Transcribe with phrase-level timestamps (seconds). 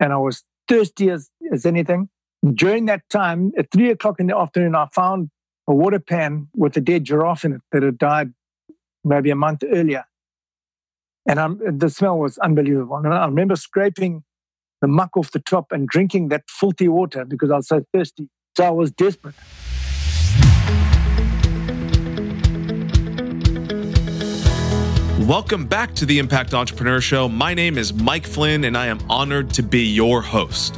[0.00, 2.08] and I was thirsty as, as anything.
[2.54, 5.30] During that time, at three o'clock in the afternoon, I found
[5.68, 8.32] a water pan with a dead giraffe in it that had died
[9.04, 10.04] maybe a month earlier.
[11.28, 12.96] And I'm, the smell was unbelievable.
[12.96, 14.24] And I remember scraping
[14.80, 18.28] the muck off the top and drinking that filthy water because I was so thirsty.
[18.56, 19.34] So I was desperate.
[25.30, 27.28] Welcome back to the Impact Entrepreneur Show.
[27.28, 30.76] My name is Mike Flynn, and I am honored to be your host.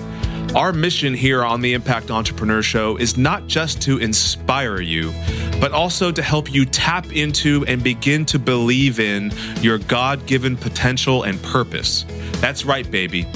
[0.55, 5.11] Our mission here on the Impact Entrepreneur Show is not just to inspire you,
[5.59, 10.59] but also to help you tap into and begin to believe in your God given
[10.59, 12.05] potential and purpose.
[12.43, 13.27] That's right, baby.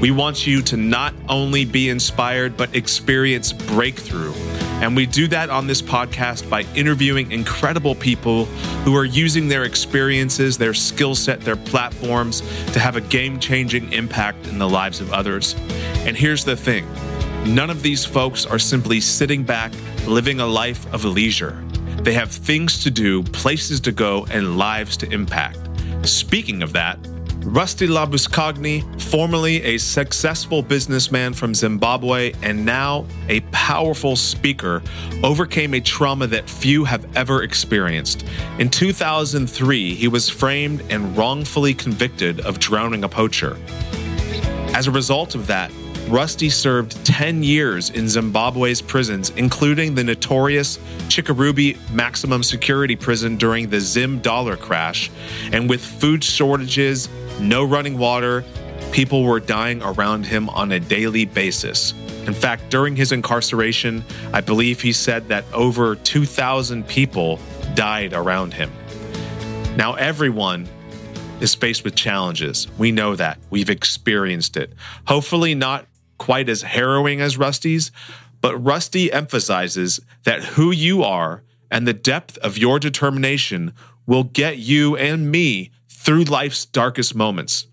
[0.00, 4.34] We want you to not only be inspired, but experience breakthrough.
[4.82, 8.44] And we do that on this podcast by interviewing incredible people
[8.84, 12.40] who are using their experiences, their skill set, their platforms
[12.72, 15.54] to have a game changing impact in the lives of others.
[16.06, 16.86] And here's the thing
[17.46, 19.72] none of these folks are simply sitting back,
[20.06, 21.62] living a life of leisure.
[22.02, 25.58] They have things to do, places to go, and lives to impact.
[26.02, 26.98] Speaking of that,
[27.44, 34.82] Rusty Labuschagne, formerly a successful businessman from Zimbabwe and now a powerful speaker,
[35.22, 38.24] overcame a trauma that few have ever experienced.
[38.58, 43.58] In 2003, he was framed and wrongfully convicted of drowning a poacher.
[44.72, 45.70] As a result of that,
[46.08, 53.70] Rusty served 10 years in Zimbabwe's prisons, including the notorious Chikurubi maximum security prison during
[53.70, 55.10] the Zim dollar crash.
[55.50, 57.08] And with food shortages,
[57.40, 58.44] no running water,
[58.92, 61.92] people were dying around him on a daily basis.
[62.26, 67.38] In fact, during his incarceration, I believe he said that over 2,000 people
[67.74, 68.70] died around him.
[69.76, 70.68] Now, everyone
[71.40, 72.68] is faced with challenges.
[72.78, 73.38] We know that.
[73.50, 74.72] We've experienced it.
[75.06, 75.86] Hopefully, not
[76.18, 77.90] quite as harrowing as Rusty's,
[78.40, 83.74] but Rusty emphasizes that who you are and the depth of your determination
[84.06, 85.70] will get you and me
[86.04, 87.66] through life's darkest moments.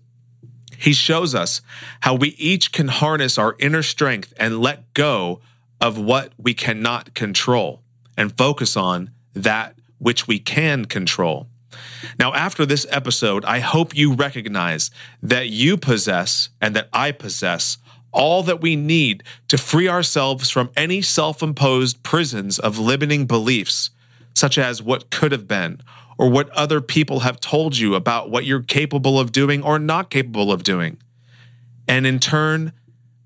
[0.78, 1.60] He shows us
[2.00, 5.40] how we each can harness our inner strength and let go
[5.80, 7.82] of what we cannot control
[8.16, 11.46] and focus on that which we can control.
[12.18, 14.90] Now, after this episode, I hope you recognize
[15.22, 17.78] that you possess and that I possess
[18.12, 23.90] all that we need to free ourselves from any self imposed prisons of limiting beliefs,
[24.34, 25.80] such as what could have been
[26.22, 30.08] or what other people have told you about what you're capable of doing or not
[30.08, 30.96] capable of doing.
[31.88, 32.72] And in turn,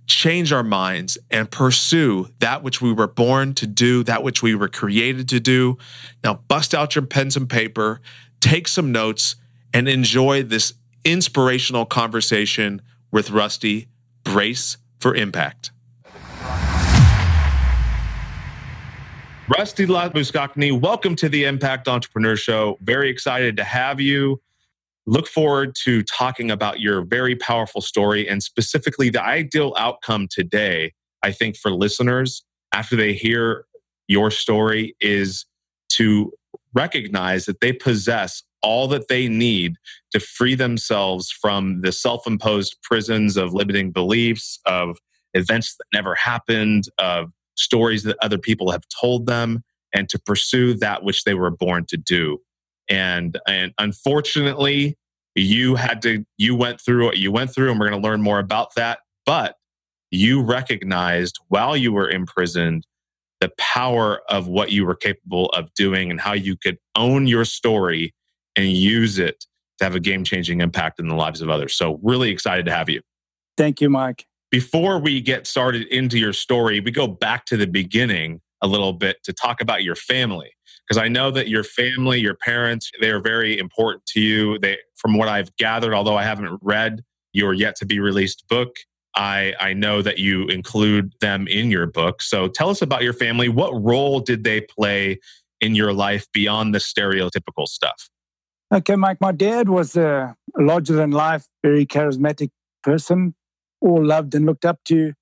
[0.06, 4.54] change our minds and pursue that which we were born to do, that which we
[4.54, 5.76] were created to do.
[6.24, 8.00] Now, bust out your pens and paper,
[8.40, 9.36] take some notes,
[9.74, 10.72] and enjoy this
[11.04, 12.80] inspirational conversation
[13.10, 13.88] with Rusty.
[14.24, 15.70] Brace for impact.
[19.48, 22.78] Rusty Labuschagne, welcome to the Impact Entrepreneur Show.
[22.80, 24.40] Very excited to have you.
[25.06, 30.94] Look forward to talking about your very powerful story and specifically the ideal outcome today,
[31.22, 32.42] I think, for listeners
[32.72, 33.66] after they hear
[34.08, 35.46] your story is
[35.90, 36.32] to
[36.74, 39.76] recognize that they possess all that they need
[40.10, 44.98] to free themselves from the self imposed prisons of limiting beliefs, of
[45.34, 49.62] events that never happened, of stories that other people have told them
[49.94, 52.38] and to pursue that which they were born to do.
[52.88, 54.96] And, and unfortunately,
[55.34, 58.22] you had to, you went through what you went through, and we're going to learn
[58.22, 59.00] more about that.
[59.24, 59.56] But
[60.10, 62.86] you recognized while you were imprisoned
[63.40, 67.44] the power of what you were capable of doing and how you could own your
[67.44, 68.14] story
[68.54, 69.44] and use it
[69.78, 71.76] to have a game changing impact in the lives of others.
[71.76, 73.02] So, really excited to have you.
[73.58, 77.66] Thank you, Mike before we get started into your story, we go back to the
[77.66, 80.50] beginning a little bit to talk about your family.
[80.88, 84.58] Because I know that your family, your parents, they are very important to you.
[84.58, 88.74] They, from what I've gathered, although I haven't read your yet to be released book,
[89.14, 92.22] I, I know that you include them in your book.
[92.22, 93.50] So tell us about your family.
[93.50, 95.20] What role did they play
[95.60, 98.08] in your life beyond the stereotypical stuff?
[98.72, 102.48] Okay, Mike, my dad was a larger than life, very charismatic
[102.82, 103.34] person
[103.80, 105.12] all loved and looked up to.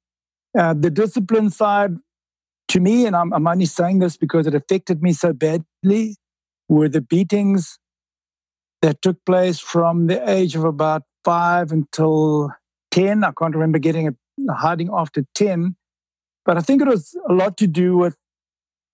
[0.56, 1.96] Uh, the discipline side,
[2.68, 6.16] to me, and I'm, I'm only saying this because it affected me so badly,
[6.68, 7.78] were the beatings
[8.82, 12.50] that took place from the age of about five until
[12.90, 13.24] 10.
[13.24, 15.76] I can't remember getting a hiding after 10.
[16.44, 18.16] But I think it was a lot to do with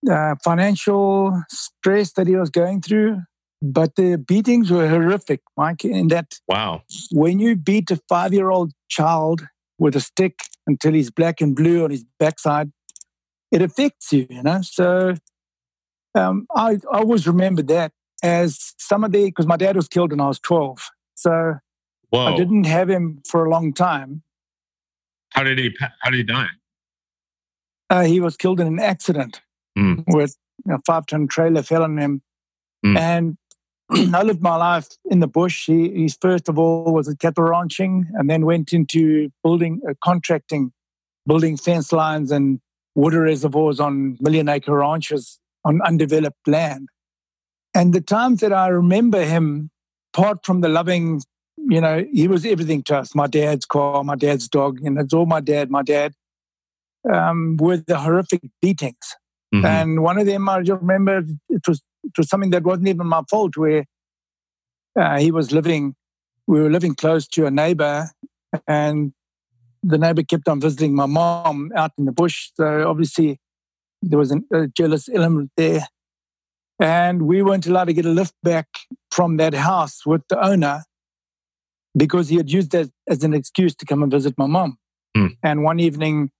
[0.09, 3.19] uh, financial stress that he was going through.
[3.61, 5.85] But the beatings were horrific, Mike.
[5.85, 9.47] In that, wow, when you beat a five year old child
[9.77, 12.71] with a stick until he's black and blue on his backside,
[13.51, 14.61] it affects you, you know.
[14.63, 15.13] So
[16.15, 17.91] um, I, I always remember that
[18.23, 21.55] as some of the because my dad was killed when I was twelve, so
[22.09, 22.33] Whoa.
[22.33, 24.23] I didn't have him for a long time.
[25.29, 25.75] How did he?
[25.99, 26.49] How did he die?
[27.89, 29.41] Uh, he was killed in an accident
[29.77, 30.03] mm.
[30.07, 30.35] with
[30.69, 32.21] a five ton trailer fell on him,
[32.85, 32.97] mm.
[32.97, 33.37] and
[34.13, 35.65] I lived my life in the bush.
[35.65, 39.93] He, he, first of all was a cattle ranching, and then went into building, uh,
[40.03, 40.71] contracting,
[41.27, 42.59] building fence lines and
[42.95, 46.87] water reservoirs on million acre ranches on undeveloped land.
[47.73, 49.69] And the times that I remember him,
[50.13, 51.21] apart from the loving,
[51.57, 53.13] you know, he was everything to us.
[53.13, 55.69] My dad's car, my dad's dog, and it's all my dad.
[55.69, 56.13] My dad
[57.11, 59.15] um, were the horrific beatings.
[59.53, 59.65] Mm-hmm.
[59.65, 61.81] And one of them, I just remember it was
[62.17, 63.57] was something that wasn't even my fault.
[63.57, 63.85] Where
[64.99, 65.95] uh, he was living,
[66.47, 68.09] we were living close to a neighbor,
[68.67, 69.13] and
[69.83, 72.49] the neighbor kept on visiting my mom out in the bush.
[72.55, 73.39] So obviously,
[74.01, 75.87] there was an, a jealous element there.
[76.79, 78.67] And we weren't allowed to get a lift back
[79.11, 80.83] from that house with the owner
[81.95, 84.77] because he had used that as an excuse to come and visit my mom.
[85.15, 85.37] Mm.
[85.43, 86.31] And one evening,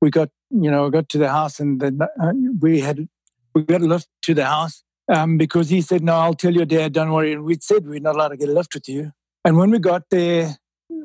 [0.00, 3.08] we got you know we got to the house and then uh, we had
[3.54, 4.82] we got a lift to the house
[5.12, 6.92] um, because he said, "No, I'll tell your dad.
[6.92, 9.12] Don't worry." And we said we're not allowed to get a lift with you.
[9.44, 10.56] And when we got there,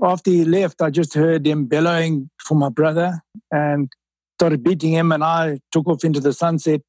[0.02, 3.22] after he left, I just heard him bellowing for my brother
[3.52, 3.92] and
[4.38, 5.12] started beating him.
[5.12, 6.82] And I took off into the sunset.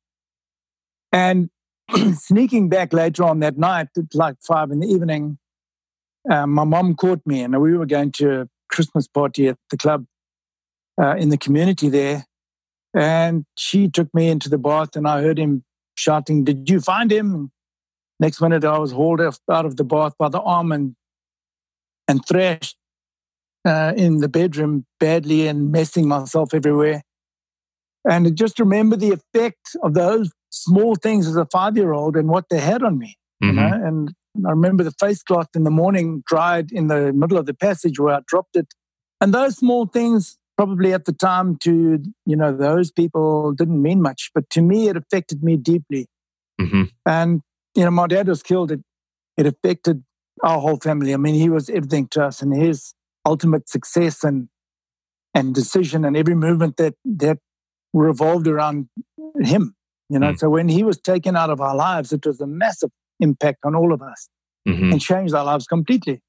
[1.12, 1.50] And
[2.14, 5.38] sneaking back later on that night, like five in the evening,
[6.30, 9.78] um, my mom caught me, and we were going to a Christmas party at the
[9.78, 10.04] club
[11.00, 12.26] uh, in the community there.
[12.94, 15.64] And she took me into the bath, and I heard him
[15.94, 17.50] shouting, Did you find him?
[18.20, 20.96] Next minute, I was hauled out of the bath by the arm and,
[22.08, 22.76] and thrashed
[23.64, 27.02] uh, in the bedroom badly and messing myself everywhere.
[28.08, 32.28] And just remember the effect of those small things as a five year old and
[32.28, 33.16] what they had on me.
[33.42, 33.58] Mm-hmm.
[33.58, 33.86] You know?
[33.86, 34.14] And
[34.46, 37.98] I remember the face cloth in the morning dried in the middle of the passage
[37.98, 38.72] where I dropped it.
[39.20, 44.02] And those small things probably at the time to you know those people didn't mean
[44.02, 46.06] much but to me it affected me deeply
[46.60, 46.82] mm-hmm.
[47.06, 47.40] and
[47.76, 48.80] you know my dad was killed it
[49.36, 50.02] it affected
[50.42, 52.92] our whole family i mean he was everything to us and his
[53.24, 54.48] ultimate success and
[55.32, 57.38] and decision and every movement that that
[57.92, 58.88] revolved around
[59.40, 59.74] him
[60.08, 60.36] you know mm-hmm.
[60.38, 62.90] so when he was taken out of our lives it was a massive
[63.20, 64.28] impact on all of us
[64.66, 64.90] mm-hmm.
[64.90, 66.20] and changed our lives completely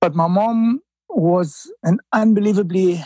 [0.00, 0.80] but my mom
[1.16, 3.04] was an unbelievably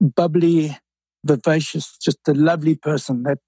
[0.00, 0.76] bubbly,
[1.24, 3.22] vivacious, just a lovely person.
[3.22, 3.38] That,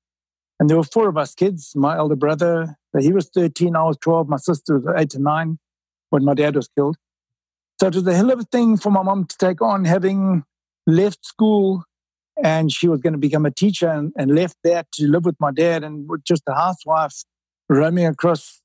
[0.58, 1.72] and there were four of us kids.
[1.74, 5.58] My elder brother, he was 13, I was 12, my sister was eight and nine
[6.10, 6.96] when my dad was killed.
[7.80, 10.44] So it was a hell of a thing for my mom to take on, having
[10.86, 11.84] left school
[12.42, 15.36] and she was going to become a teacher and, and left that to live with
[15.40, 17.24] my dad and just a housewife
[17.68, 18.60] roaming across,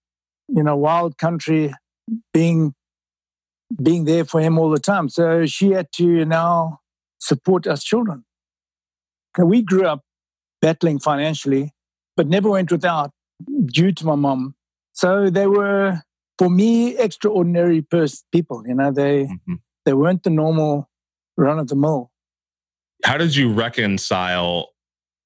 [0.48, 1.74] you know, wild country,
[2.34, 2.74] being
[3.82, 5.10] being there for him all the time.
[5.10, 6.80] So she had to now
[7.20, 8.26] support us children.
[9.38, 10.02] we grew up
[10.62, 11.74] battling financially,
[12.16, 13.12] but never went without
[13.66, 14.56] due to my mom.
[14.94, 16.02] So they were,
[16.38, 18.64] for me, extraordinary pers- people.
[18.66, 19.56] You know, they mm-hmm.
[19.86, 20.90] they weren't the normal
[21.36, 22.12] run of the mill.
[23.04, 24.70] How did you reconcile,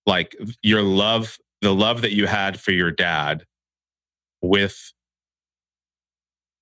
[0.06, 3.46] like your love, the love that you had for your dad,
[4.42, 4.94] with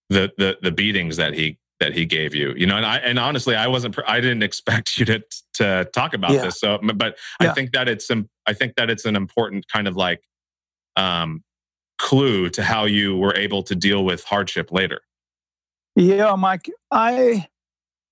[0.10, 3.20] the the the beatings that he that he gave you you know and i and
[3.20, 6.42] honestly i wasn't i didn't expect you to to talk about yeah.
[6.42, 7.50] this so but yeah.
[7.52, 8.10] i think that it's
[8.46, 10.22] i think that it's an important kind of like
[10.96, 11.44] um
[11.98, 15.02] clue to how you were able to deal with hardship later
[15.96, 17.48] yeah mike i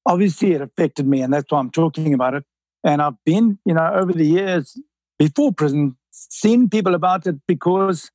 [0.06, 2.44] obviously it affected me and that's why i'm talking about it
[2.84, 4.78] and i've been you know over the years
[5.20, 8.10] before prison seen people about it because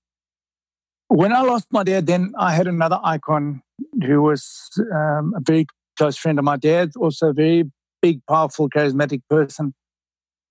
[1.09, 3.63] when i lost my dad then i had another icon
[4.05, 7.65] who was um, a very close friend of my dad, also a very
[8.01, 9.75] big, powerful, charismatic person.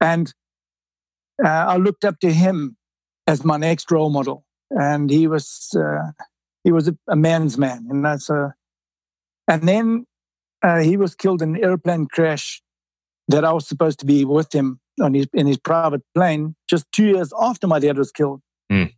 [0.01, 0.33] And
[1.43, 2.77] uh, I looked up to him
[3.25, 4.43] as my next role model.
[4.69, 6.11] And he was uh,
[6.63, 8.53] he was a, a, man's man, and that's a.
[9.47, 10.05] And then
[10.61, 12.61] uh, he was killed in an airplane crash
[13.29, 16.85] that I was supposed to be with him on his in his private plane just
[16.91, 18.41] two years after my dad was killed.
[18.69, 18.93] Mm.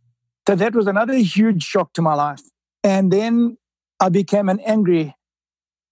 [0.48, 2.42] So that was another huge shock to my life.
[2.82, 3.58] And then
[4.00, 5.14] I became an angry,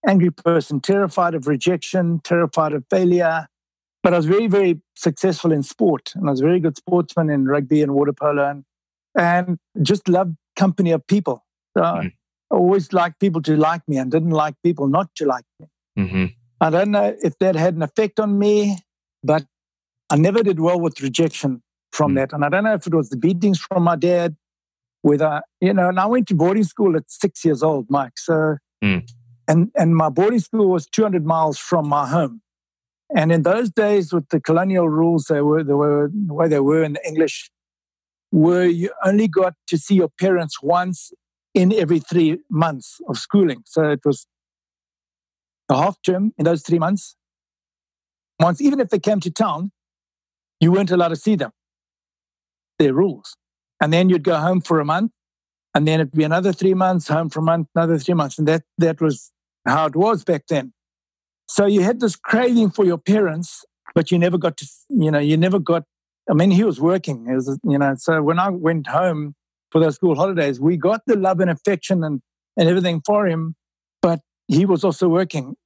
[0.07, 3.47] angry person, terrified of rejection, terrified of failure.
[4.03, 7.31] But I was very, very successful in sport, and I was a very good sportsman
[7.31, 8.65] in rugby and water polo, and,
[9.17, 11.45] and just loved company of people.
[11.77, 12.13] So mm.
[12.51, 15.67] I always liked people to like me, and didn't like people not to like me.
[15.99, 16.25] Mm-hmm.
[16.61, 18.79] I don't know if that had an effect on me,
[19.23, 19.45] but
[20.11, 21.63] I never did well with rejection
[21.93, 22.17] from mm.
[22.17, 22.33] that.
[22.33, 24.37] And I don't know if it was the beatings from my dad,
[25.03, 28.19] whether, you know, and I went to boarding school at six years old, Mike.
[28.19, 29.09] So, mm.
[29.47, 32.43] and, and my boarding school was 200 miles from my home.
[33.15, 36.61] And in those days, with the colonial rules, they were, they were the way they
[36.61, 37.51] were in the English,
[38.31, 41.13] where you only got to see your parents once
[41.55, 43.63] in every three months of schooling.
[43.65, 44.27] So it was
[45.71, 47.17] a half term in those three months.
[48.39, 49.73] Once, even if they came to town,
[50.61, 51.51] you weren't allowed to see them.
[52.79, 53.37] Their rules.
[53.81, 55.13] And then you'd go home for a month,
[55.75, 58.39] and then it'd be another three months, home for a month, another three months.
[58.39, 59.31] And that, that was
[59.67, 60.73] how it was back then.
[61.47, 65.19] So you had this craving for your parents, but you never got to, you know,
[65.19, 65.85] you never got,
[66.29, 69.35] I mean, he was working, it was, you know, so when I went home
[69.71, 72.21] for those school holidays, we got the love and affection and,
[72.57, 73.55] and everything for him,
[74.03, 75.57] but he was also working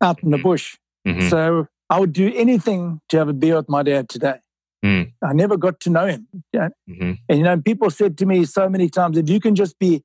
[0.00, 0.48] out in the mm-hmm.
[0.48, 0.76] bush.
[1.06, 1.28] Mm-hmm.
[1.28, 4.38] So I would do anything to have a beer with my dad today.
[4.84, 5.12] Mm.
[5.22, 6.26] I never got to know him.
[6.54, 7.12] Mm-hmm.
[7.28, 10.02] And, you know, people said to me so many times, if you can just be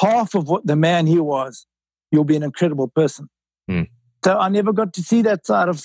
[0.00, 1.66] half of what the man he was,
[2.12, 3.28] you'll be an incredible person.
[3.70, 3.88] Mm.
[4.24, 5.82] So I never got to see that side of,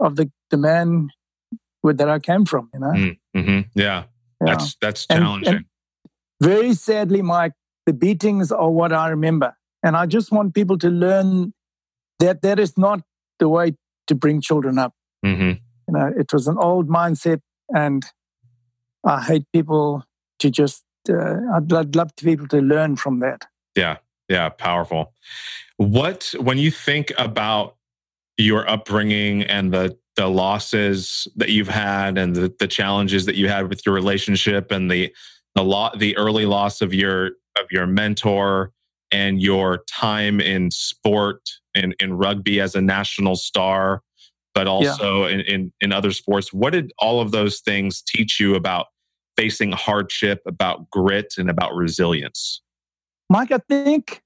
[0.00, 1.10] of the, the man
[1.82, 2.86] with, that I came from, you know?
[2.86, 3.18] Mm.
[3.36, 3.60] Mm-hmm.
[3.74, 4.04] Yeah.
[4.04, 4.04] yeah.
[4.40, 5.48] That's, that's challenging.
[5.48, 5.64] And, and
[6.40, 7.52] very sadly, Mike,
[7.86, 9.56] the beatings are what I remember.
[9.82, 11.52] And I just want people to learn
[12.18, 13.02] that that is not
[13.38, 13.74] the way
[14.06, 14.94] to bring children up.
[15.24, 15.42] Mm-hmm.
[15.42, 17.40] You know, it was an old mindset,
[17.74, 18.04] and
[19.04, 20.04] I hate people
[20.40, 20.84] to just.
[21.08, 23.46] Uh, I'd, I'd love to people to learn from that.
[23.76, 25.12] Yeah, yeah, powerful.
[25.76, 27.76] What when you think about
[28.38, 33.48] your upbringing and the the losses that you've had and the, the challenges that you
[33.48, 35.12] had with your relationship and the
[35.54, 37.26] the lot the early loss of your
[37.58, 38.72] of your mentor
[39.10, 44.02] and your time in sport and in rugby as a national star,
[44.54, 45.34] but also yeah.
[45.34, 46.52] in, in, in other sports.
[46.52, 48.86] What did all of those things teach you about
[49.36, 52.62] facing hardship, about grit, and about resilience?
[53.28, 54.22] Mike, I think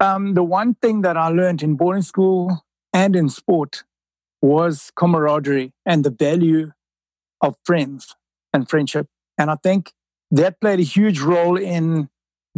[0.00, 3.84] um, the one thing that I learned in boarding school and in sport
[4.40, 6.72] was camaraderie and the value
[7.42, 8.16] of friends
[8.52, 9.06] and friendship.
[9.36, 9.92] And I think
[10.30, 12.08] that played a huge role in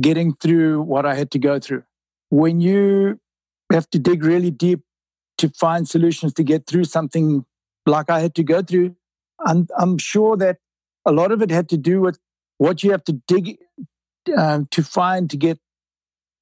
[0.00, 1.82] getting through what I had to go through.
[2.30, 3.18] When you
[3.72, 4.82] have to dig really deep
[5.42, 7.44] to find solutions to get through something
[7.84, 8.94] like I had to go through,
[9.44, 10.58] I'm, I'm sure that
[11.04, 12.18] a lot of it had to do with
[12.58, 13.58] what you have to dig
[14.36, 15.58] uh, to find to get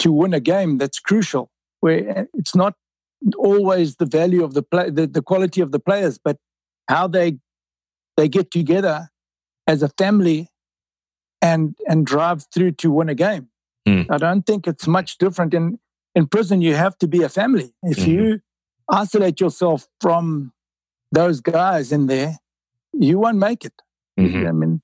[0.00, 2.75] to win a game that's crucial, where it's not
[3.38, 6.37] always the value of the play, the, the quality of the players, but
[6.88, 7.38] how they
[8.19, 9.09] they get together
[9.66, 10.49] as a family
[11.40, 13.49] and and drive through to win a game.
[13.88, 14.07] Mm.
[14.11, 15.78] I don't think it's much different in
[16.14, 16.61] in prison.
[16.61, 17.73] You have to be a family.
[17.83, 18.11] If mm-hmm.
[18.11, 18.40] you
[18.90, 20.52] isolate yourself from
[21.12, 22.37] those guys in there,
[22.92, 23.75] you won't make it.
[24.18, 24.47] Mm-hmm.
[24.47, 24.82] I mean,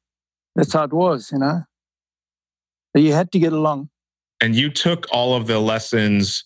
[0.54, 1.62] that's how it was, you know.
[2.92, 3.90] But you had to get along.
[4.40, 6.44] And you took all of the lessons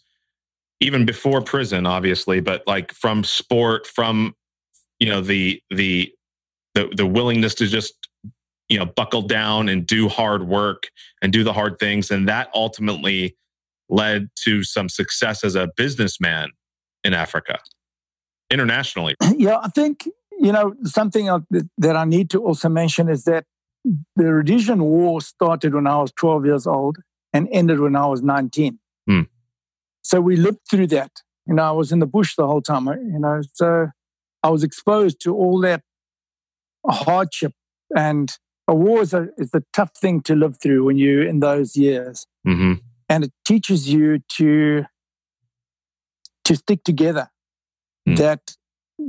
[0.80, 4.34] even before prison, obviously, but like from sport, from
[4.98, 6.12] you know the the
[6.74, 7.94] the the willingness to just
[8.68, 10.88] you know buckle down and do hard work
[11.22, 13.36] and do the hard things and that ultimately
[13.88, 16.50] led to some success as a businessman
[17.04, 17.58] in africa
[18.50, 21.28] internationally yeah i think you know something
[21.78, 23.44] that i need to also mention is that
[24.16, 26.98] the rhodesian war started when i was 12 years old
[27.32, 28.78] and ended when i was 19
[29.08, 29.22] hmm.
[30.02, 31.10] so we lived through that
[31.46, 33.88] you know i was in the bush the whole time you know so
[34.42, 35.82] i was exposed to all that
[36.86, 37.52] hardship
[37.96, 38.38] and
[38.70, 41.76] a war is a, is a tough thing to live through when you're in those
[41.76, 42.26] years.
[42.46, 42.74] Mm-hmm.
[43.08, 44.84] And it teaches you to,
[46.50, 47.30] to stick together.
[48.08, 48.16] Mm.
[48.16, 48.56] That,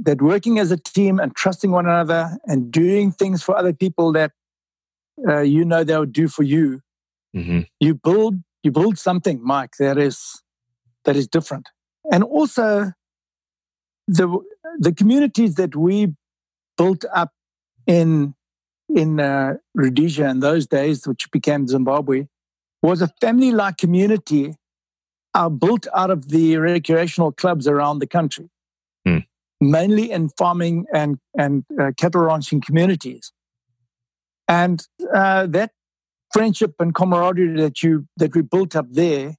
[0.04, 4.12] that working as a team and trusting one another and doing things for other people
[4.14, 4.32] that
[5.28, 6.82] uh, you know they'll do for you,
[7.36, 7.62] mm-hmm.
[7.80, 10.44] you build you build something, Mike, that is
[11.06, 11.70] that is different.
[12.12, 12.94] And also
[14.08, 14.28] the
[14.78, 16.14] the communities that we
[16.78, 17.32] built up
[17.88, 18.36] in
[18.94, 22.28] in uh, Rhodesia in those days, which became Zimbabwe,
[22.84, 24.56] was a family like community
[25.34, 28.50] uh, built out of the recreational clubs around the country,
[29.06, 29.20] hmm.
[29.60, 33.32] mainly in farming and, and uh, cattle ranching communities.
[34.48, 35.72] And uh, that
[36.34, 39.36] friendship and camaraderie that, you, that we built up there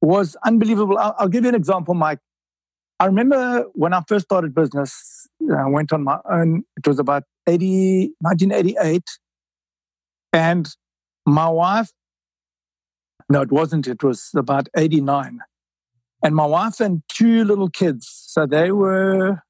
[0.00, 0.98] was unbelievable.
[0.98, 2.18] I'll, I'll give you an example, Mike.
[3.00, 6.64] I remember when I first started business, I went on my own.
[6.76, 9.02] It was about 80, 1988.
[10.32, 10.68] And
[11.24, 11.90] my wife,
[13.28, 13.86] no, it wasn't.
[13.86, 15.40] It was about 89.
[16.22, 18.08] and my wife and two little kids.
[18.08, 19.42] So they were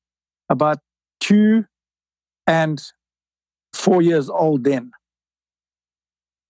[0.50, 0.78] about
[1.20, 1.64] two
[2.46, 2.82] and
[3.72, 4.92] four years old then.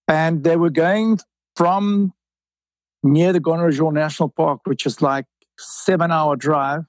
[0.09, 1.19] And they were going
[1.57, 2.15] from
[3.03, 5.27] near the Gonarezhou National Park, which is like
[5.59, 6.85] seven hour drive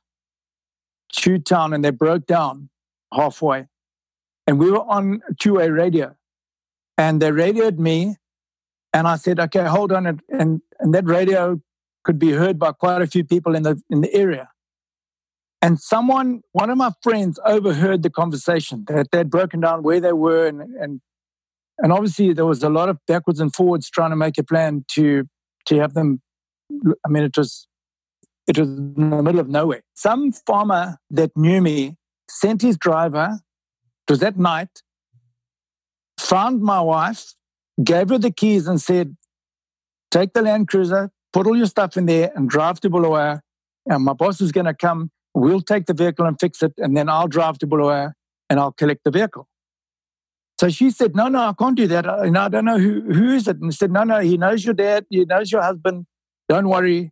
[1.13, 2.69] to town, and they broke down
[3.13, 3.67] halfway.
[4.47, 6.15] And we were on two-way radio.
[6.97, 8.15] And they radioed me.
[8.93, 10.07] And I said, okay, hold on.
[10.07, 10.61] And, and,
[10.93, 11.61] that radio
[12.03, 14.49] could be heard by quite a few people in the in the area.
[15.61, 20.13] And someone, one of my friends, overheard the conversation that they'd broken down where they
[20.13, 21.01] were, and and
[21.77, 24.85] and obviously there was a lot of backwards and forwards trying to make a plan
[24.91, 25.25] to
[25.65, 26.21] to have them.
[27.05, 27.67] I mean, it was
[28.47, 29.81] it was in the middle of nowhere.
[29.93, 31.97] Some farmer that knew me
[32.29, 33.39] sent his driver.
[34.07, 34.81] It was that night.
[36.19, 37.33] Found my wife,
[37.83, 39.15] gave her the keys, and said,
[40.11, 43.41] "Take the Land Cruiser, put all your stuff in there, and drive to Bulawayo.
[43.85, 46.97] And my boss is going to come We'll take the vehicle and fix it, and
[46.97, 48.13] then I'll drive to Bulawayo
[48.49, 49.47] and I'll collect the vehicle.
[50.59, 52.07] So she said, No, no, I can't do that.
[52.07, 53.57] I, I don't know who, who is it.
[53.57, 56.05] And I said, No, no, he knows your dad, he knows your husband.
[56.49, 57.11] Don't worry.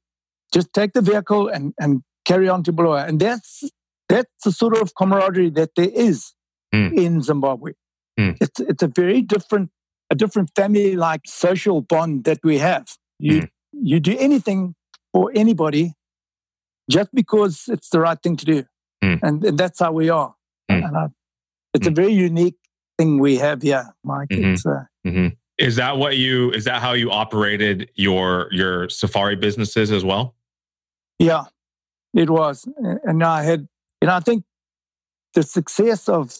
[0.53, 3.07] Just take the vehicle and, and carry on to Bulawayo.
[3.07, 3.63] And that's
[4.09, 6.33] that's the sort of camaraderie that there is
[6.73, 6.93] mm.
[6.93, 7.73] in Zimbabwe.
[8.19, 8.37] Mm.
[8.41, 9.69] It's it's a very different
[10.09, 12.97] a different family like social bond that we have.
[13.19, 13.49] You mm.
[13.73, 14.75] you do anything
[15.13, 15.93] for anybody
[16.89, 18.63] just because it's the right thing to do.
[19.03, 19.19] Mm.
[19.21, 20.33] And, and, that's how we are.
[20.71, 20.87] Mm.
[20.87, 21.05] And I,
[21.73, 21.91] it's mm.
[21.91, 22.55] a very unique
[22.97, 24.29] thing we have here, Mike.
[24.29, 24.67] Mm-hmm.
[24.67, 25.27] Uh, mm-hmm.
[25.57, 30.35] Is that what you, is that how you operated your, your safari businesses as well?
[31.19, 31.45] Yeah,
[32.13, 32.67] it was.
[33.03, 33.67] And I had,
[34.01, 34.43] you know, I think
[35.33, 36.37] the success of,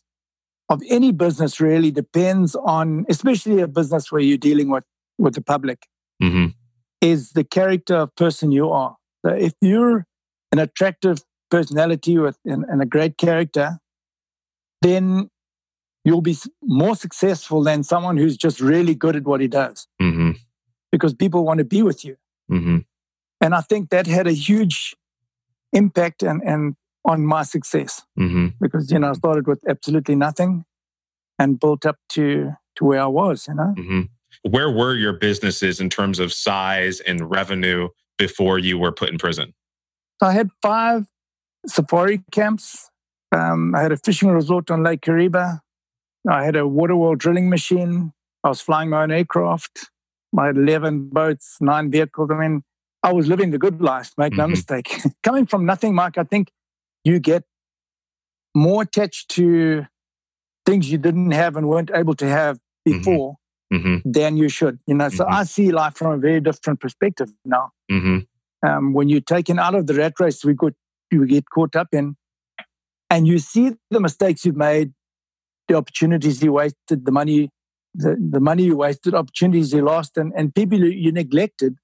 [0.69, 4.83] of any business really depends on, especially a business where you're dealing with,
[5.17, 5.87] with the public,
[6.21, 6.47] mm-hmm.
[7.01, 8.97] is the character of person you are.
[9.25, 10.05] So if you're
[10.51, 11.19] an attractive
[11.49, 13.79] personality with and, and a great character,
[14.81, 15.29] then
[16.03, 20.31] you'll be more successful than someone who's just really good at what he does mm-hmm.
[20.91, 22.17] because people want to be with you.
[22.51, 22.77] Mm-hmm.
[23.41, 24.95] And I think that had a huge
[25.73, 26.75] impact and, and
[27.07, 28.47] on my success mm-hmm.
[28.61, 30.65] because, you know, I started with absolutely nothing
[31.39, 33.73] and built up to, to where I was, you know.
[33.77, 34.01] Mm-hmm.
[34.43, 39.17] Where were your businesses in terms of size and revenue before you were put in
[39.17, 39.53] prison?
[40.19, 41.07] So I had five
[41.65, 42.89] safari camps.
[43.31, 45.61] Um, I had a fishing resort on Lake Kariba.
[46.29, 48.13] I had a waterworld drilling machine.
[48.43, 49.89] I was flying my own aircraft.
[50.37, 52.29] I had 11 boats, nine vehicles.
[52.31, 52.63] I mean,
[53.03, 54.41] I was living the good life, make mm-hmm.
[54.41, 55.01] no mistake.
[55.23, 56.51] Coming from nothing, Mike, I think
[57.07, 57.43] you get
[58.55, 59.85] more attached to
[60.65, 62.97] things you didn't have and weren't able to have mm-hmm.
[62.97, 63.35] before
[63.73, 64.09] mm-hmm.
[64.09, 64.79] than you should.
[64.87, 65.33] You know, so mm-hmm.
[65.33, 67.71] I see life from a very different perspective now.
[67.91, 68.19] Mm-hmm
[68.65, 70.73] um, when you're taken out of the rat race we got
[71.11, 72.15] you get caught up in
[73.09, 74.93] and you see the mistakes you've made
[75.67, 77.49] the opportunities you wasted the money
[77.93, 81.75] the, the money you wasted opportunities you lost and, and people you neglected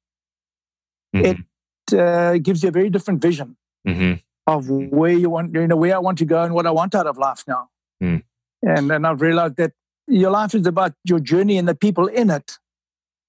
[1.15, 1.25] mm-hmm.
[1.25, 3.55] it uh, gives you a very different vision
[3.87, 4.13] mm-hmm.
[4.47, 6.93] Of where you want you know where i want to go and what i want
[6.95, 7.69] out of life now
[8.01, 8.21] mm.
[8.61, 9.71] and and i've realized that
[10.07, 12.57] your life is about your journey and the people in it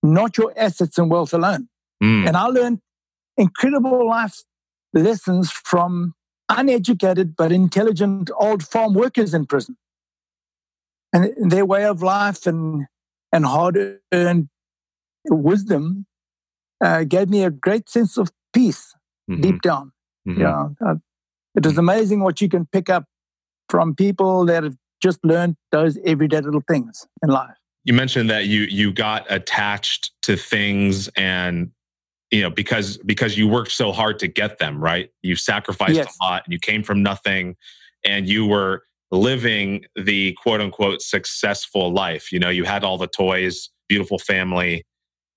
[0.03, 1.69] not your assets and wealth alone
[2.03, 2.27] mm.
[2.27, 2.81] and i learned
[3.37, 4.43] incredible life
[4.93, 6.15] lessons from
[6.49, 9.77] uneducated but intelligent old farm workers in prison.
[11.13, 12.87] And their way of life and,
[13.33, 14.49] and hard earned
[15.27, 16.07] wisdom
[16.83, 18.95] uh, gave me a great sense of peace
[19.31, 19.41] mm-hmm.
[19.41, 19.93] deep down.
[20.27, 20.41] Mm-hmm.
[20.41, 20.69] Yeah.
[20.85, 20.95] Uh,
[21.55, 23.05] it was amazing what you can pick up
[23.69, 27.57] from people that have just learned those everyday little things in life.
[27.85, 31.71] You mentioned that you you got attached to things and
[32.31, 36.17] you know because because you worked so hard to get them right you sacrificed yes.
[36.21, 37.55] a lot and you came from nothing
[38.05, 43.07] and you were living the quote unquote successful life you know you had all the
[43.07, 44.85] toys beautiful family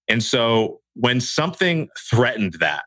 [0.07, 2.85] and so when something threatened that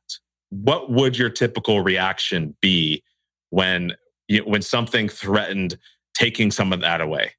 [0.50, 3.02] what would your typical reaction be
[3.50, 3.92] when
[4.28, 5.78] you, when something threatened
[6.14, 7.32] taking some of that away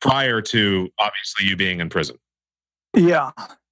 [0.00, 2.16] prior to obviously you being in prison
[2.96, 3.30] yeah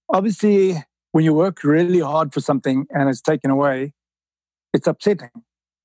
[0.09, 0.77] obviously
[1.13, 3.93] when you work really hard for something and it's taken away,
[4.73, 5.31] it's upsetting.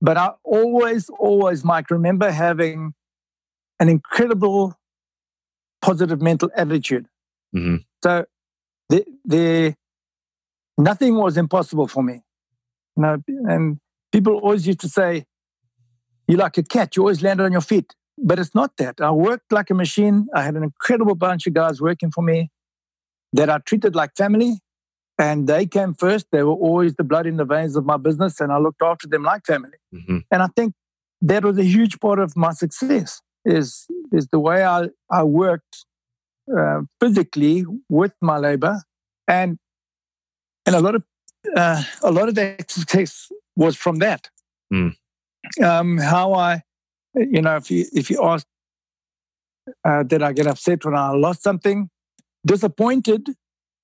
[0.02, 2.93] But I always, always, Mike, remember having
[3.80, 4.76] an incredible
[5.82, 7.08] positive mental attitude.
[7.56, 7.78] Mm-hmm.
[8.04, 8.26] So
[8.89, 9.76] the, the,
[10.78, 12.22] nothing was impossible for me.
[12.98, 13.18] You know,
[13.54, 13.80] and
[14.12, 15.26] people always used to say,
[16.28, 17.94] you're like a cat, you always land on your feet.
[18.18, 19.00] But it's not that.
[19.00, 20.28] I worked like a machine.
[20.34, 22.50] I had an incredible bunch of guys working for me
[23.34, 24.60] that I treated like family
[25.20, 26.28] And they came first.
[26.32, 29.08] They were always the blood in the veins of my business, and I looked after
[29.08, 29.78] them like family.
[29.94, 30.18] Mm-hmm.
[30.32, 30.74] And I think
[31.22, 33.22] that was a huge part of my success.
[33.46, 35.86] Is is the way I I worked
[36.56, 38.82] uh, physically with my labor,
[39.28, 39.58] and
[40.66, 41.04] and a lot of
[41.56, 44.30] uh, a lot of that success was from that.
[44.74, 44.96] Mm.
[45.64, 46.64] Um, how I,
[47.16, 48.46] you know, if you if you ask,
[49.88, 51.90] uh, did I get upset when I lost something?
[52.46, 53.30] Disappointed,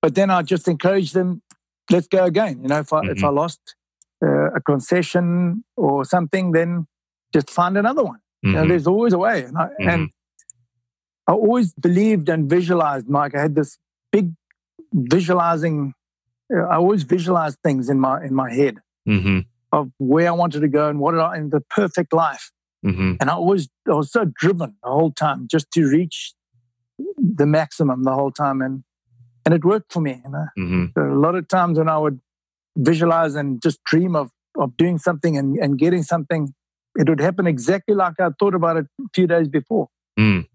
[0.02, 1.42] but then I just encourage them,
[1.90, 2.62] let's go again.
[2.62, 3.18] You know, if I, mm-hmm.
[3.18, 3.76] if I lost
[4.24, 6.88] uh, a concession or something, then
[7.34, 8.20] just find another one.
[8.20, 8.48] Mm-hmm.
[8.48, 8.70] You know, mm-hmm.
[8.70, 9.44] there's always a way.
[9.44, 9.90] And I, mm-hmm.
[9.90, 10.10] and
[11.28, 13.36] I always believed and visualized, Mike.
[13.36, 13.78] I had this
[14.12, 14.34] big
[14.94, 15.94] visualizing.
[16.52, 19.40] I always visualized things in my in my head mm-hmm.
[19.72, 22.52] of where I wanted to go and what I in the perfect life.
[22.86, 23.14] Mm-hmm.
[23.20, 26.34] And I always I was so driven the whole time just to reach
[27.18, 28.62] the maximum the whole time.
[28.62, 28.84] And
[29.46, 30.22] and it worked for me.
[30.24, 30.48] You know?
[30.58, 31.00] mm-hmm.
[31.00, 32.20] a lot of times when I would
[32.78, 36.54] visualize and just dream of of doing something and, and getting something,
[36.96, 39.88] it would happen exactly like I thought about it a few days before.
[40.20, 40.48] Mm.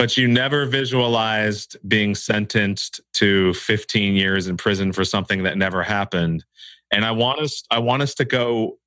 [0.00, 5.82] But you never visualized being sentenced to 15 years in prison for something that never
[5.82, 6.42] happened.
[6.90, 8.78] And I want us, I want us to go,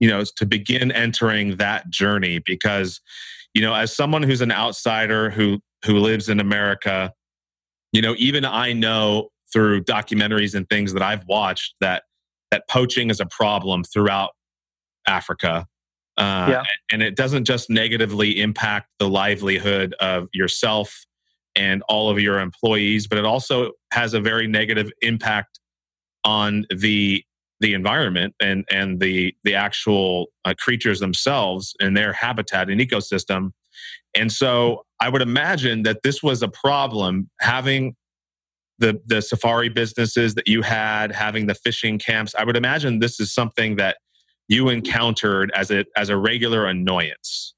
[0.00, 3.00] you know, to begin entering that journey because,
[3.54, 7.14] you know, as someone who's an outsider who who lives in America,
[7.92, 12.02] you know, even I know through documentaries and things that I've watched that
[12.50, 14.32] that poaching is a problem throughout
[15.06, 15.66] Africa.
[16.16, 16.62] Uh, yeah.
[16.92, 21.04] And it doesn't just negatively impact the livelihood of yourself
[21.56, 25.60] and all of your employees, but it also has a very negative impact
[26.24, 27.24] on the
[27.60, 33.50] the environment and and the the actual uh, creatures themselves and their habitat and ecosystem.
[34.14, 37.94] And so I would imagine that this was a problem having
[38.78, 42.34] the the safari businesses that you had, having the fishing camps.
[42.36, 43.98] I would imagine this is something that
[44.48, 47.54] you encountered as a as a regular annoyance.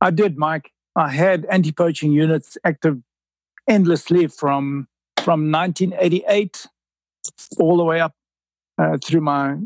[0.00, 0.70] I did, Mike.
[0.96, 2.98] I had anti-poaching units active
[3.68, 4.88] endlessly from
[5.18, 6.66] from 1988
[7.58, 8.14] all the way up
[8.78, 9.56] uh, through my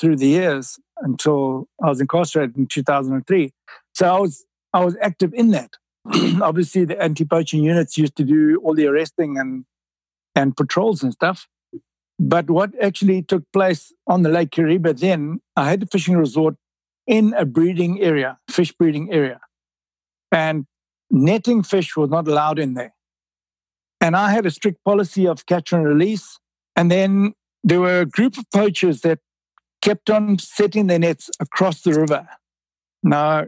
[0.00, 3.52] through the years until I was incarcerated in 2003.
[3.94, 5.74] So I was I was active in that.
[6.42, 9.64] Obviously, the anti-poaching units used to do all the arresting and
[10.34, 11.46] and patrols and stuff.
[12.18, 16.56] But what actually took place on the Lake Kariba then, I had a fishing resort
[17.06, 19.40] in a breeding area, fish breeding area.
[20.32, 20.66] And
[21.10, 22.94] netting fish was not allowed in there.
[24.00, 26.38] And I had a strict policy of catch and release.
[26.76, 29.20] And then there were a group of poachers that
[29.80, 32.28] kept on setting their nets across the river.
[33.02, 33.46] Now,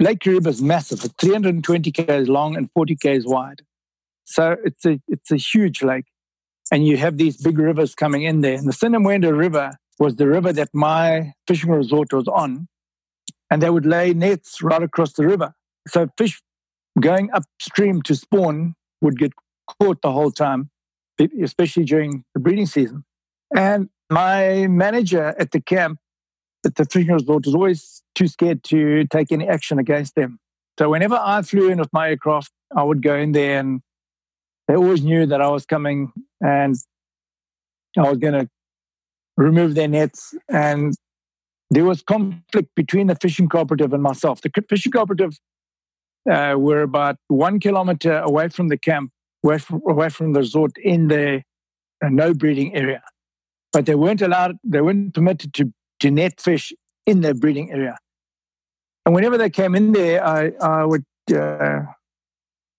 [0.00, 1.04] Lake Kariba is massive.
[1.04, 3.62] It's 320 k's long and 40 k's wide.
[4.24, 6.06] So it's a it's a huge lake,
[6.70, 8.54] and you have these big rivers coming in there.
[8.54, 12.68] And the Sinamwenda River was the river that my fishing resort was on,
[13.50, 15.52] and they would lay nets right across the river.
[15.88, 16.40] So fish
[16.98, 19.32] going upstream to spawn would get
[19.80, 20.70] caught the whole time,
[21.42, 23.04] especially during the breeding season.
[23.54, 25.98] And my manager at the camp
[26.64, 30.38] at the fishing resort was always too scared to take any action against them.
[30.78, 33.82] So whenever I flew in with my aircraft, I would go in there and
[34.70, 36.76] they always knew that I was coming and
[37.98, 38.48] I was going to
[39.36, 40.32] remove their nets.
[40.48, 40.94] And
[41.70, 44.42] there was conflict between the fishing cooperative and myself.
[44.42, 45.36] The fishing cooperative
[46.30, 49.10] uh, were about one kilometer away from the camp,
[49.44, 51.42] away from, away from the resort in the
[52.04, 53.02] uh, no breeding area.
[53.72, 56.72] But they weren't allowed, they weren't permitted to to net fish
[57.06, 57.98] in their breeding area.
[59.04, 61.04] And whenever they came in there, I, I would
[61.34, 61.82] uh,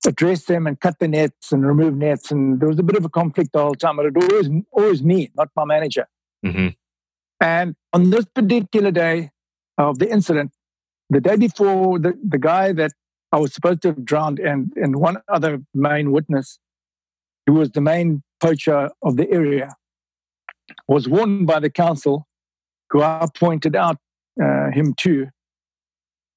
[0.06, 2.32] address them and cut the nets and remove nets.
[2.32, 4.50] And there was a bit of a conflict the whole time, but it was always,
[4.72, 6.08] always me, not my manager.
[6.46, 6.70] Mm-hmm.
[7.40, 9.32] And on this particular day
[9.78, 10.52] of the incident,
[11.10, 12.92] the day before, the, the guy that
[13.32, 16.60] I was supposed to have drowned and, and one other main witness,
[17.46, 19.76] who was the main poacher of the area,
[20.88, 22.28] was warned by the council
[22.90, 23.98] who I pointed out
[24.42, 25.28] uh, him to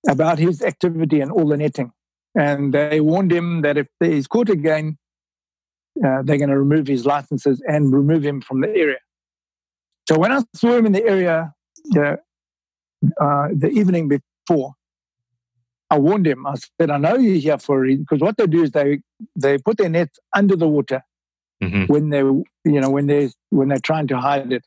[0.08, 1.92] about his activity and all the netting.
[2.36, 4.98] And they warned him that if he's caught again,
[6.04, 8.98] uh, they're going to remove his licenses and remove him from the area.
[10.08, 11.54] So when I saw him in the area
[11.96, 12.16] uh,
[13.20, 14.74] uh, the evening before,
[15.90, 16.46] I warned him.
[16.46, 19.00] I said, "I know you're here for a reason." Because what they do is they
[19.36, 21.02] they put their nets under the water
[21.62, 21.84] mm-hmm.
[21.84, 24.66] when they you know when they when they're trying to hide it.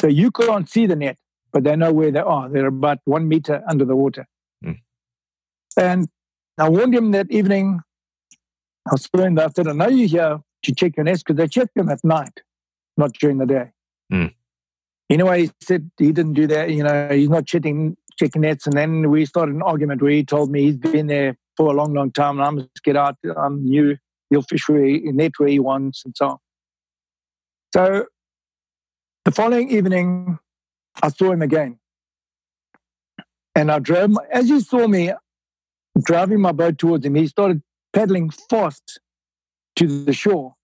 [0.00, 1.18] So you can't see the net,
[1.52, 2.48] but they know where they are.
[2.48, 4.26] They're about one meter under the water.
[4.64, 4.78] Mm.
[5.76, 6.08] And
[6.60, 7.80] I warned him that evening.
[8.86, 11.36] I was feeling that I said, I know you're here to check your nets because
[11.36, 12.42] they check them at night,
[12.98, 13.70] not during the day.
[14.12, 14.34] Mm.
[15.08, 16.70] Anyway, he said he didn't do that.
[16.70, 18.66] You know, he's not checking checking nets.
[18.66, 21.72] And then we started an argument where he told me he's been there for a
[21.72, 23.16] long, long time, and I'm just get out.
[23.36, 23.96] I'm new.
[24.28, 26.38] He'll fish where he, net where he wants, and so on.
[27.72, 28.06] So
[29.24, 30.38] the following evening,
[31.02, 31.78] I saw him again.
[33.54, 35.12] And I drove, as you saw me
[36.02, 39.00] driving my boat towards him, he started paddling fast
[39.76, 40.54] to the shore,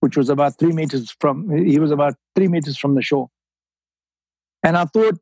[0.00, 3.28] which was about three meters from, he was about three meters from the shore.
[4.62, 5.18] And I thought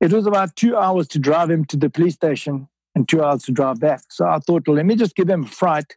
[0.00, 3.42] it was about two hours to drive him to the police station and two hours
[3.44, 4.02] to drive back.
[4.08, 5.96] So I thought, well, let me just give him a fright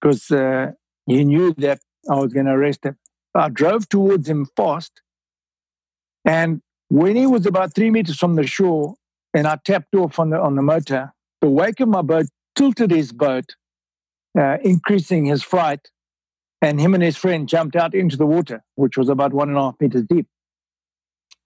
[0.00, 0.72] because uh,
[1.06, 2.96] he knew that I was going to arrest him.
[3.34, 5.00] I drove towards him fast.
[6.24, 8.96] And when he was about three meters from the shore,
[9.34, 11.12] and I tapped off on the on the motor.
[11.44, 12.26] Of my boat
[12.56, 13.44] tilted his boat,
[14.38, 15.90] uh, increasing his fright,
[16.62, 19.58] and him and his friend jumped out into the water, which was about one and
[19.58, 20.26] a half meters deep.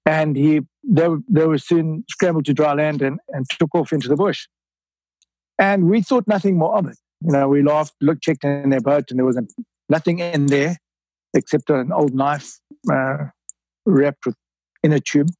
[0.06, 4.08] And he they, they were soon scrambled to dry land and, and took off into
[4.08, 4.46] the bush.
[5.58, 6.96] And we thought nothing more of it.
[7.24, 9.40] You know, we laughed, looked, checked in their boat, and there was
[9.88, 10.76] nothing in there
[11.34, 13.26] except an old knife uh,
[13.84, 14.36] wrapped with,
[14.84, 15.30] in a tube.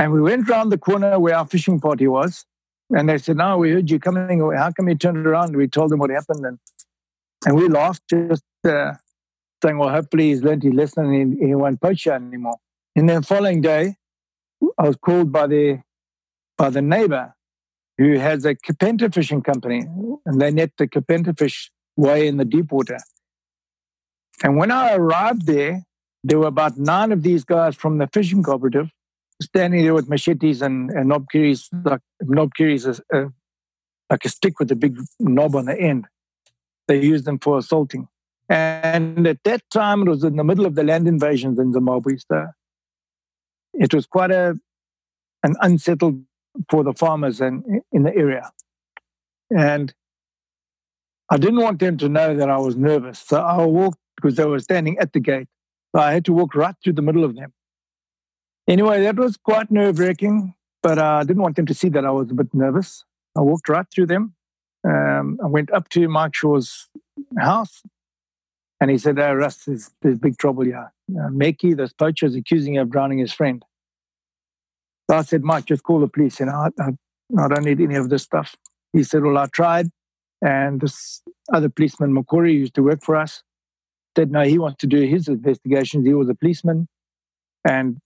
[0.00, 2.44] And we went round the corner where our fishing party was.
[2.90, 4.40] And they said, No, we heard you coming.
[4.56, 5.56] How come you turned around?
[5.56, 6.44] We told them what happened.
[6.44, 6.58] And,
[7.44, 8.92] and we laughed, just uh,
[9.62, 12.56] saying, Well, hopefully he's learned his lesson and he, he won't poach anymore.
[12.94, 13.96] And then the following day,
[14.78, 15.82] I was called by the,
[16.56, 17.34] by the neighbor
[17.98, 19.86] who has a kapenta fishing company.
[20.24, 22.98] And they net the kapenta fish way in the deep water.
[24.42, 25.84] And when I arrived there,
[26.22, 28.90] there were about nine of these guys from the fishing cooperative
[29.40, 33.26] standing there with machetes and, and like knob is a,
[34.10, 36.06] like a stick with a big knob on the end.
[36.88, 38.08] They used them for assaulting.
[38.48, 42.16] And at that time, it was in the middle of the land invasions in Zimbabwe.
[42.30, 42.46] So
[43.74, 44.58] it was quite a
[45.42, 46.22] an unsettled
[46.70, 48.50] for the farmers and in the area.
[49.50, 49.92] And
[51.30, 53.18] I didn't want them to know that I was nervous.
[53.18, 55.48] So I walked because they were standing at the gate.
[55.94, 57.52] So I had to walk right through the middle of them.
[58.68, 62.04] Anyway, that was quite nerve wracking, but uh, I didn't want them to see that
[62.04, 63.04] I was a bit nervous.
[63.36, 64.34] I walked right through them.
[64.86, 66.88] Um, I went up to Mike Shaw's
[67.38, 67.82] house
[68.80, 70.92] and he said, oh, Russ, there's, there's big trouble here.
[71.10, 73.64] Uh, Meki, this poacher, is accusing you of drowning his friend.
[75.08, 76.40] So I said, Mike, just call the police.
[76.40, 76.88] You know, I, I,
[77.38, 78.56] I don't need any of this stuff.
[78.92, 79.90] He said, Well, I tried.
[80.42, 83.42] And this other policeman, Makori, used to work for us,
[84.16, 86.06] said, No, he wants to do his investigations.
[86.06, 86.88] He was a policeman.
[87.64, 87.98] And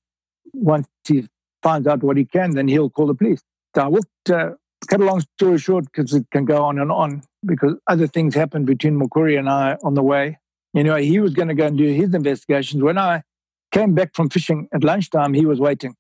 [0.52, 1.28] once he
[1.62, 3.42] finds out what he can, then he'll call the police.
[3.74, 4.50] So I walked, uh,
[4.88, 8.34] cut a long story short, because it can go on and on, because other things
[8.34, 10.38] happened between Makuri and I on the way.
[10.74, 12.82] Anyway, he was going to go and do his investigations.
[12.82, 13.22] When I
[13.72, 15.94] came back from fishing at lunchtime, he was waiting.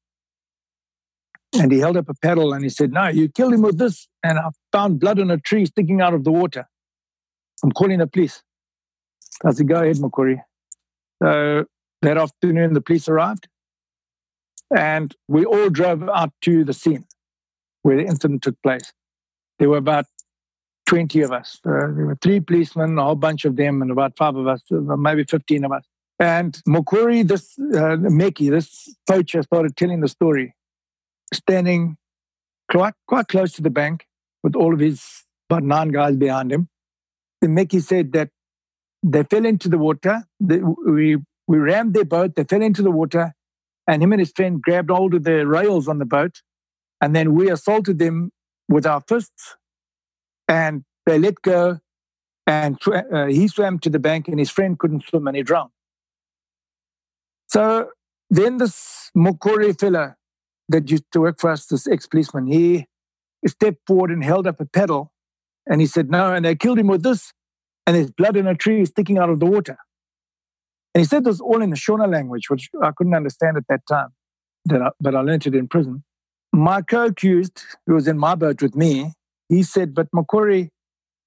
[1.58, 4.06] And he held up a paddle and he said, No, you killed him with this.
[4.22, 6.68] And I found blood on a tree sticking out of the water.
[7.64, 8.42] I'm calling the police.
[9.44, 10.40] I said, Go ahead, Makuri.
[11.20, 11.64] So
[12.02, 13.48] that afternoon, the police arrived.
[14.74, 17.06] And we all drove out to the scene
[17.82, 18.92] where the incident took place.
[19.58, 20.06] There were about
[20.86, 21.60] 20 of us.
[21.64, 24.62] Uh, there were three policemen, a whole bunch of them, and about five of us,
[24.72, 25.84] uh, maybe 15 of us.
[26.18, 30.54] And Mokuri, this uh, Meki, this poacher, started telling the story,
[31.32, 31.96] standing
[32.70, 34.06] quite, quite close to the bank
[34.42, 36.68] with all of his about nine guys behind him.
[37.42, 38.30] And Meki said that
[39.02, 40.24] they fell into the water.
[40.38, 43.32] They, we, we rammed their boat, they fell into the water,
[43.90, 46.42] and him and his friend grabbed hold of the rails on the boat.
[47.00, 48.30] And then we assaulted them
[48.68, 49.56] with our fists.
[50.46, 51.80] And they let go.
[52.46, 55.70] And uh, he swam to the bank, and his friend couldn't swim and he drowned.
[57.48, 57.90] So
[58.28, 60.16] then this Mokore fella
[60.68, 62.86] that used to work for us, this ex policeman, he
[63.44, 65.12] stepped forward and held up a paddle.
[65.66, 66.32] And he said, No.
[66.32, 67.32] And they killed him with this.
[67.88, 69.78] And there's blood in a tree sticking out of the water.
[70.94, 73.82] And he said this all in the Shona language, which I couldn't understand at that
[73.88, 74.08] time,
[74.64, 76.02] that I, but I learned it in prison.
[76.52, 79.12] My co-accused, who was in my boat with me,
[79.48, 80.70] he said, but Makori,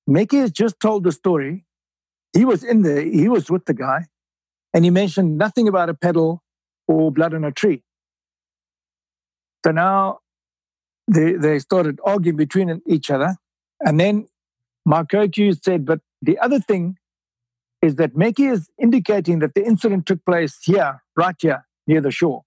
[0.09, 1.65] Meki has just told the story.
[2.33, 4.07] He was in there, he was with the guy,
[4.73, 6.41] and he mentioned nothing about a pedal
[6.87, 7.83] or blood on a tree.
[9.65, 10.19] So now
[11.07, 13.35] they, they started arguing between each other.
[13.79, 14.27] And then
[14.85, 16.97] my co-accused said, but the other thing
[17.83, 22.11] is that Meki is indicating that the incident took place here, right here, near the
[22.11, 22.43] shore.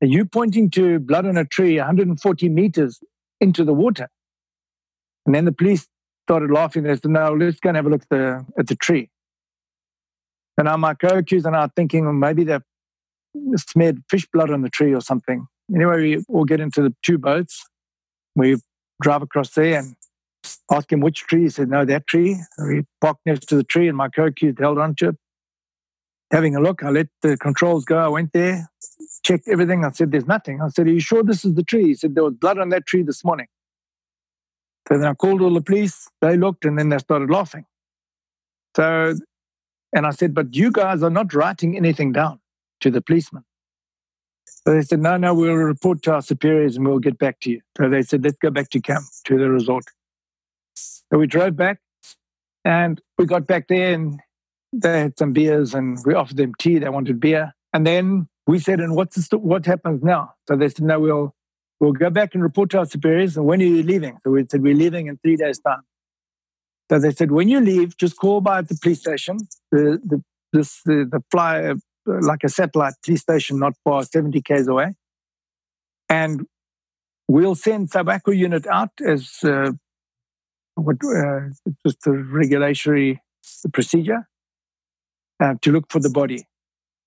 [0.00, 2.98] And you pointing to blood on a tree 140 meters
[3.42, 4.08] into the water.
[5.26, 5.86] And then the police
[6.26, 6.84] started laughing.
[6.84, 9.10] They said, no, let's go and have a look at the, at the tree.
[10.56, 12.62] And now my co-accused and I are thinking well, maybe they've
[13.56, 15.46] smeared fish blood on the tree or something.
[15.74, 17.66] Anyway, we all get into the two boats.
[18.34, 18.56] We
[19.02, 19.94] drive across there and
[20.70, 21.42] ask him which tree.
[21.42, 22.38] He said, no, that tree.
[22.58, 25.16] We parked next to the tree and my co-accused held onto it.
[26.32, 27.98] Having a look, I let the controls go.
[27.98, 28.70] I went there,
[29.24, 29.84] checked everything.
[29.84, 30.60] I said, there's nothing.
[30.60, 31.86] I said, are you sure this is the tree?
[31.86, 33.46] He said, there was blood on that tree this morning.
[34.88, 36.08] So then I called all the police.
[36.20, 37.64] They looked and then they started laughing.
[38.76, 39.14] So,
[39.92, 42.38] and I said, but you guys are not writing anything down
[42.80, 43.44] to the policeman.
[44.44, 47.50] So they said, no, no, we'll report to our superiors and we'll get back to
[47.50, 47.60] you.
[47.76, 49.84] So they said, let's go back to camp, to the resort.
[50.74, 51.80] So we drove back
[52.64, 54.20] and we got back there and
[54.72, 56.78] they had some beers and we offered them tea.
[56.78, 57.54] They wanted beer.
[57.72, 60.34] And then we said, and what's the, what happens now?
[60.48, 61.34] So they said, no, we'll,
[61.78, 63.36] we'll go back and report to our superiors.
[63.36, 64.18] And when are you leaving?
[64.24, 65.82] So we said, we're leaving in three days' time.
[66.90, 69.38] So they said, when you leave, just call by the police station.
[69.70, 71.74] The, the, this, the, the fly,
[72.06, 74.94] like a satellite police station not far, 70 k's away.
[76.08, 76.46] And
[77.28, 79.70] we'll send Sub-Aqua unit out as uh,
[80.80, 81.40] what, uh,
[81.86, 83.20] just a regulatory
[83.72, 84.28] procedure
[85.42, 86.46] uh, to look for the body.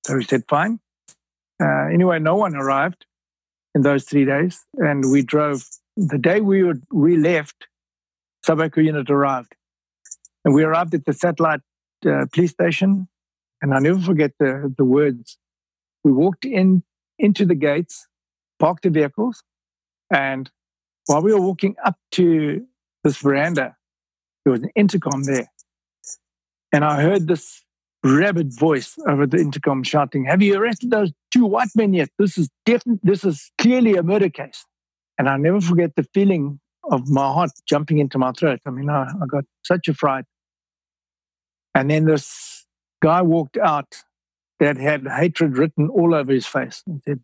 [0.05, 0.79] So we said, fine.
[1.61, 3.05] Uh, anyway, no one arrived
[3.75, 4.65] in those three days.
[4.77, 5.63] And we drove,
[5.95, 7.67] the day we, were, we left,
[8.45, 9.55] Sub-Aqua unit arrived.
[10.43, 11.61] And we arrived at the satellite
[12.05, 13.07] uh, police station
[13.63, 15.37] and I never forget the, the words.
[16.03, 16.83] We walked in
[17.17, 18.07] into the gates,
[18.59, 19.41] parked the vehicles,
[20.13, 20.51] and
[21.05, 22.67] while we were walking up to
[23.03, 23.75] this veranda,
[24.43, 25.47] there was an intercom there.
[26.71, 27.63] And I heard this
[28.03, 32.09] rabid voice over the intercom shouting, Have you arrested those two white men yet?
[32.19, 34.65] This is definitely this is clearly a murder case.
[35.17, 38.59] And I never forget the feeling of my heart jumping into my throat.
[38.65, 40.25] I mean, I, I got such a fright.
[41.75, 42.65] And then this
[43.01, 43.95] guy walked out
[44.59, 47.19] that had hatred written all over his face and said,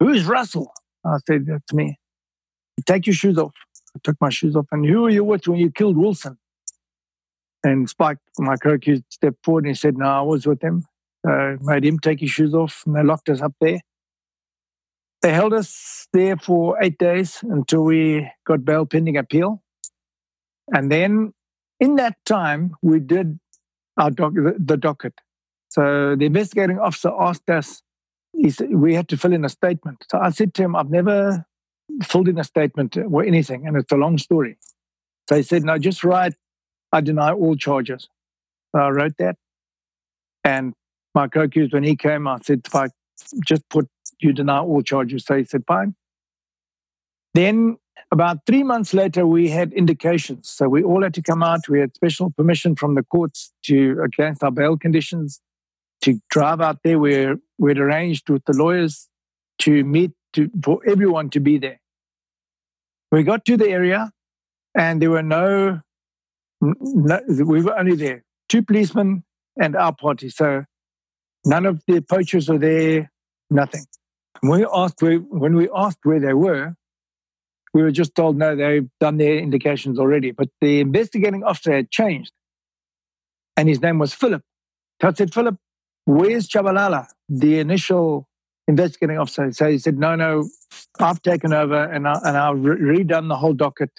[0.00, 0.72] Who's Russell?
[1.04, 1.98] I said, That's me.
[2.86, 3.52] Take your shoes off.
[3.96, 4.66] I took my shoes off.
[4.72, 6.38] And who were you with when you killed Wilson?
[7.64, 10.84] And Spike, my co-accused, stepped forward and he said, No, I was with him.
[11.24, 13.80] So made him take his shoes off and they locked us up there.
[15.22, 19.62] They held us there for eight days until we got bail pending appeal.
[20.74, 21.32] And then
[21.78, 23.38] in that time, we did
[23.96, 25.14] our doc, the docket.
[25.68, 27.82] So the investigating officer asked us,
[28.48, 30.04] said, we had to fill in a statement.
[30.10, 31.44] So I said to him, I've never
[32.02, 34.56] filled in a statement or anything, and it's a long story.
[35.28, 36.34] So he said, no, just write,
[36.92, 38.08] I deny all charges.
[38.74, 39.36] I wrote that.
[40.44, 40.74] And
[41.14, 42.88] my co-accused, when he came, I said, if I
[43.46, 43.88] just put,
[44.20, 45.24] you deny all charges.
[45.24, 45.94] So he said, fine.
[47.34, 47.78] Then
[48.10, 50.48] about three months later, we had indications.
[50.48, 51.68] So we all had to come out.
[51.68, 55.40] We had special permission from the courts to against our bail conditions
[56.02, 56.98] to drive out there.
[56.98, 59.08] We're, we'd arranged with the lawyers
[59.60, 61.80] to meet to, for everyone to be there.
[63.10, 64.10] We got to the area
[64.74, 65.80] and there were no,
[66.60, 69.24] no we were only there, two policemen
[69.60, 70.30] and our party.
[70.30, 70.64] So
[71.44, 73.10] none of the poachers were there,
[73.50, 73.84] nothing.
[74.40, 76.74] When we asked where, when we asked where they were,
[77.74, 80.30] we were just told, no, they've done their indications already.
[80.30, 82.32] But the investigating officer had changed.
[83.56, 84.42] And his name was Philip.
[85.00, 85.56] So I said, Philip,
[86.04, 88.28] where's Chabalala, the initial
[88.72, 89.52] investigating officer?
[89.52, 90.48] So he said, no, no,
[90.98, 93.90] I've taken over and, I, and I've re- redone the whole docket.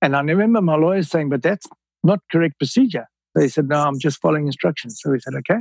[0.00, 1.66] And I remember my lawyer saying, but that's
[2.02, 3.06] not correct procedure.
[3.36, 5.00] So he said, no, I'm just following instructions.
[5.00, 5.60] So he said, okay.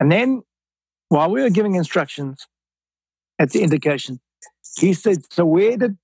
[0.00, 0.42] And then
[1.08, 2.46] while we were giving instructions
[3.38, 4.18] at the indication,
[4.78, 5.98] he said, So where did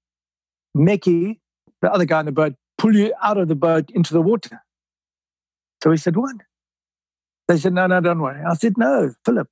[0.75, 1.41] Mickey,
[1.81, 4.61] the other guy in the boat, pull you out of the boat into the water?
[5.83, 6.37] So he said, What?
[7.49, 8.43] They said, No, no, don't worry.
[8.45, 9.49] I said, No, Philip,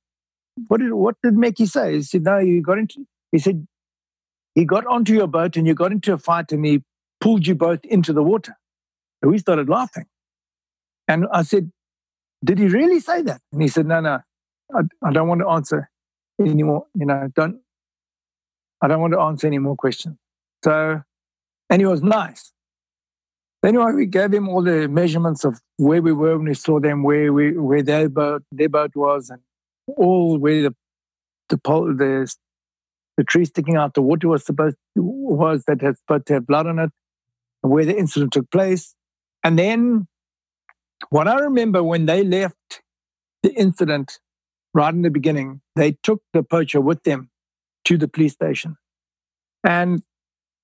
[0.67, 1.95] what did what did Mickey say?
[1.95, 3.67] He said, No, you got into he said,
[4.55, 6.83] he got onto your boat and you got into a fight and he
[7.21, 8.55] pulled you both into the water.
[9.23, 10.05] So we started laughing.
[11.07, 11.71] And I said,
[12.43, 13.41] Did he really say that?
[13.51, 14.19] And he said, No, no,
[14.73, 15.89] I, I don't want to answer
[16.39, 16.85] anymore.
[16.95, 17.61] You know, don't
[18.81, 20.17] I don't want to answer any more questions.
[20.63, 21.01] So,
[21.69, 22.51] and he was nice.
[23.65, 27.03] Anyway, we gave him all the measurements of where we were when we saw them,
[27.03, 29.41] where we where their boat their boat was, and
[29.87, 30.75] all where the
[31.49, 32.33] the pole, the
[33.15, 36.47] the tree sticking out the water was supposed to, was that had supposed to have
[36.47, 36.91] blood on it,
[37.61, 38.95] where the incident took place.
[39.43, 40.07] And then,
[41.09, 42.81] what I remember when they left
[43.43, 44.19] the incident
[44.73, 47.29] right in the beginning, they took the poacher with them
[47.85, 48.77] to the police station.
[49.63, 50.03] And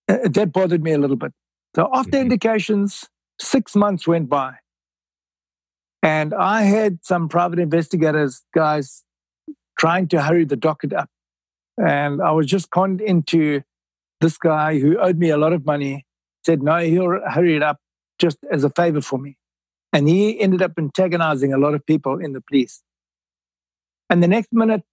[0.07, 1.31] uh, that bothered me a little bit.
[1.75, 2.21] So after mm-hmm.
[2.21, 3.07] indications,
[3.39, 4.55] six months went by.
[6.03, 9.03] And I had some private investigators, guys,
[9.77, 11.09] trying to hurry the docket up.
[11.77, 13.61] And I was just conned into
[14.21, 16.05] this guy who owed me a lot of money,
[16.45, 17.77] said, no, he'll hurry it up
[18.19, 19.37] just as a favor for me.
[19.91, 22.81] And he ended up antagonizing a lot of people in the police.
[24.09, 24.83] And the next minute,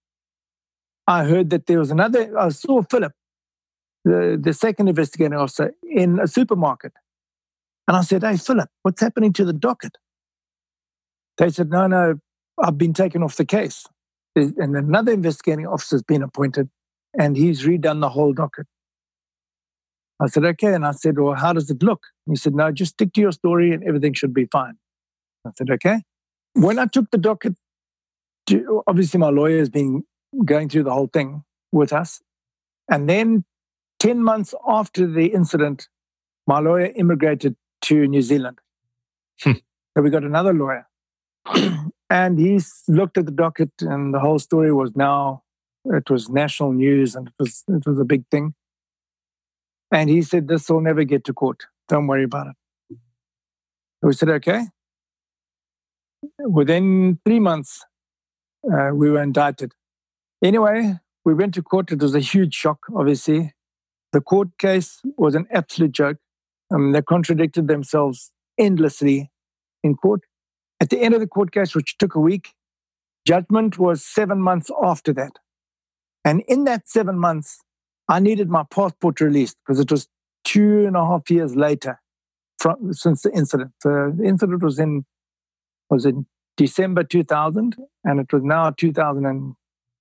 [1.07, 3.13] I heard that there was another, I saw Philip,
[4.05, 6.93] the, the second investigating officer, in a supermarket.
[7.87, 9.97] And I said, Hey, Philip, what's happening to the docket?
[11.37, 12.19] They said, No, no,
[12.61, 13.85] I've been taken off the case.
[14.35, 16.69] And another investigating officer has been appointed
[17.17, 18.67] and he's redone the whole docket.
[20.21, 20.73] I said, Okay.
[20.73, 22.03] And I said, Well, how does it look?
[22.27, 24.75] he said, No, just stick to your story and everything should be fine.
[25.45, 26.03] I said, Okay.
[26.53, 27.55] When I took the docket,
[28.47, 30.03] to, obviously my lawyer has been
[30.45, 32.21] going through the whole thing with us.
[32.89, 33.45] And then
[33.99, 35.87] 10 months after the incident,
[36.47, 38.59] my lawyer immigrated to New Zealand.
[39.41, 39.53] Hmm.
[39.95, 40.87] So we got another lawyer.
[42.11, 42.59] And he
[42.89, 45.43] looked at the docket, and the whole story was now,
[45.85, 48.53] it was national news and it was, it was a big thing.
[49.93, 51.63] And he said, This will never get to court.
[51.87, 52.97] Don't worry about it.
[54.01, 54.63] We said, Okay.
[56.39, 57.85] Within three months,
[58.69, 59.71] uh, we were indicted.
[60.43, 61.93] Anyway, we went to court.
[61.93, 63.53] It was a huge shock, obviously.
[64.11, 66.17] The court case was an absolute joke.
[66.73, 69.31] Um, they contradicted themselves endlessly
[69.81, 70.21] in court.
[70.81, 72.53] At the end of the court case, which took a week,
[73.25, 75.37] judgment was seven months after that.
[76.25, 77.61] And in that seven months,
[78.09, 80.07] I needed my passport released because it was
[80.43, 82.01] two and a half years later
[82.57, 83.71] from, since the incident.
[83.83, 85.05] the incident was in
[85.89, 86.25] was in
[86.57, 89.55] December 2000, and it was now 2000 and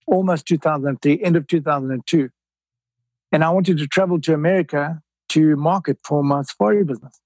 [0.07, 2.31] almost 2003, end of 2002.
[3.33, 5.01] And I wanted to travel to America
[5.31, 7.21] to market for my safari business.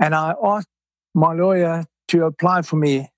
[0.00, 0.68] And I asked
[1.14, 3.08] my lawyer to apply for me,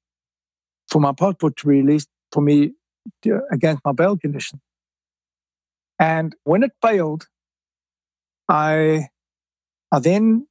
[0.88, 2.72] for my passport to be released for me
[3.22, 4.60] to, against my bail condition.
[5.98, 7.26] And when it failed,
[8.48, 9.08] I,
[9.92, 10.46] I then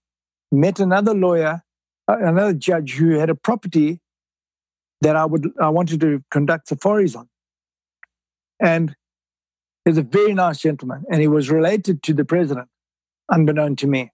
[0.51, 1.63] met another lawyer,
[2.07, 3.99] uh, another judge who had a property
[5.01, 7.29] that I would I wanted to conduct safaris on.
[8.59, 8.95] And
[9.83, 12.69] he's a very nice gentleman, and he was related to the president,
[13.31, 14.11] unbeknown to me.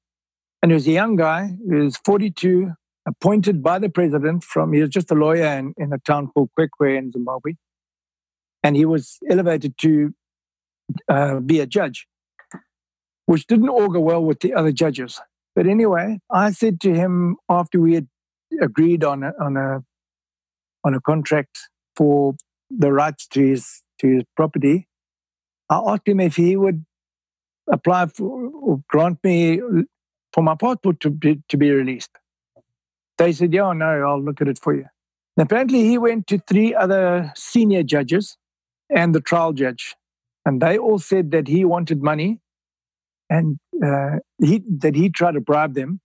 [0.61, 2.73] And he was a young guy, he was 42,
[3.07, 6.49] appointed by the president from, he was just a lawyer in, in a town called
[6.57, 7.53] Kwekwe in Zimbabwe.
[8.63, 10.13] And he was elevated to
[11.07, 12.07] uh, be a judge,
[13.25, 15.21] which didn't augur well with the other judges.
[15.55, 18.07] But anyway, I said to him after we had
[18.61, 19.83] agreed on a, on a
[20.83, 21.59] on a contract
[21.95, 22.35] for
[22.69, 24.87] the rights to his to his property,
[25.69, 26.85] I asked him if he would
[27.71, 29.59] apply for or grant me
[30.33, 32.11] for my passport to be, to be released.
[33.19, 34.85] They said, "Yeah, no, I'll look at it for you."
[35.37, 38.37] And apparently, he went to three other senior judges
[38.89, 39.95] and the trial judge,
[40.45, 42.39] and they all said that he wanted money,
[43.29, 45.99] and uh, he that he tried to bribe them,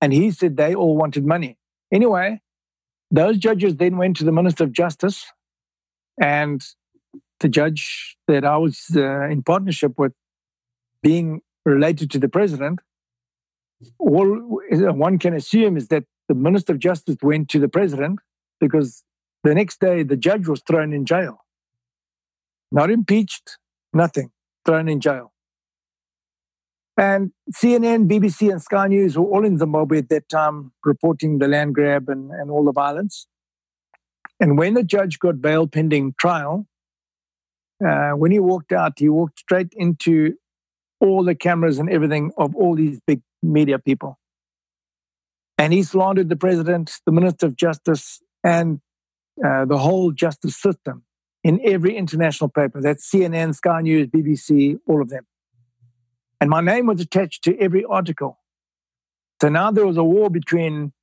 [0.00, 1.58] and he said they all wanted money.
[1.92, 2.40] Anyway,
[3.10, 5.26] those judges then went to the Minister of Justice,
[6.20, 6.64] and
[7.40, 10.12] the judge that I was uh, in partnership with,
[11.02, 12.78] being related to the president,
[13.98, 14.26] all
[15.08, 18.18] one can assume is that the Minister of Justice went to the president
[18.58, 19.04] because
[19.44, 21.44] the next day the judge was thrown in jail.
[22.70, 23.58] Not impeached,
[23.92, 24.30] nothing,
[24.64, 25.32] thrown in jail.
[26.96, 31.48] And CNN, BBC, and Sky News were all in Zimbabwe at that time reporting the
[31.48, 33.26] land grab and, and all the violence.
[34.40, 36.66] And when the judge got bail pending trial,
[37.86, 40.34] uh, when he walked out, he walked straight into
[40.98, 44.18] all the cameras and everything of all these big media people.
[45.62, 48.80] And he slandered the president, the minister of justice, and
[49.46, 51.04] uh, the whole justice system
[51.44, 52.80] in every international paper.
[52.80, 55.24] That's CNN, Sky News, BBC, all of them.
[56.40, 58.40] And my name was attached to every article.
[59.40, 60.94] So now there was a war between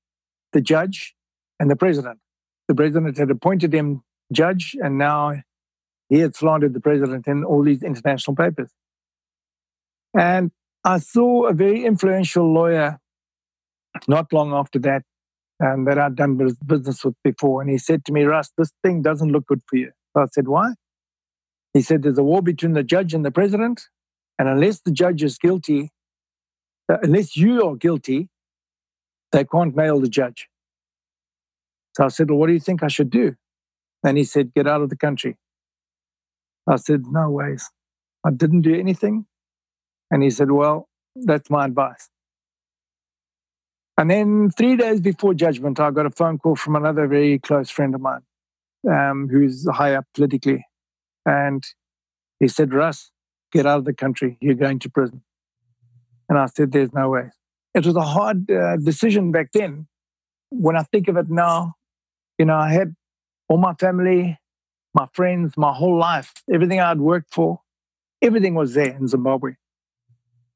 [0.52, 1.16] the judge
[1.58, 2.20] and the president.
[2.68, 4.04] The president had appointed him
[4.34, 5.36] judge, and now
[6.10, 8.72] he had slandered the president in all these international papers.
[10.14, 10.52] And
[10.84, 13.00] I saw a very influential lawyer
[14.08, 15.04] not long after that,
[15.60, 17.62] and that I'd done business with before.
[17.62, 19.92] And he said to me, Russ, this thing doesn't look good for you.
[20.16, 20.74] So I said, Why?
[21.74, 23.82] He said, There's a war between the judge and the president.
[24.38, 25.92] And unless the judge is guilty,
[26.90, 28.30] uh, unless you are guilty,
[29.32, 30.48] they can't nail the judge.
[31.96, 33.36] So I said, Well, what do you think I should do?
[34.04, 35.38] And he said, Get out of the country.
[36.68, 37.70] I said, No ways.
[38.26, 39.26] I didn't do anything.
[40.12, 42.10] And he said, Well, that's my advice.
[44.00, 47.70] And then three days before judgment, I got a phone call from another very close
[47.70, 48.22] friend of mine
[48.90, 50.66] um, who's high up politically.
[51.26, 51.62] And
[52.40, 53.12] he said, Russ,
[53.52, 54.38] get out of the country.
[54.40, 55.22] You're going to prison.
[56.30, 57.32] And I said, There's no way.
[57.74, 59.88] It was a hard uh, decision back then.
[60.50, 61.74] When I think of it now,
[62.38, 62.96] you know, I had
[63.50, 64.40] all my family,
[64.94, 67.60] my friends, my whole life, everything I'd worked for,
[68.22, 69.56] everything was there in Zimbabwe.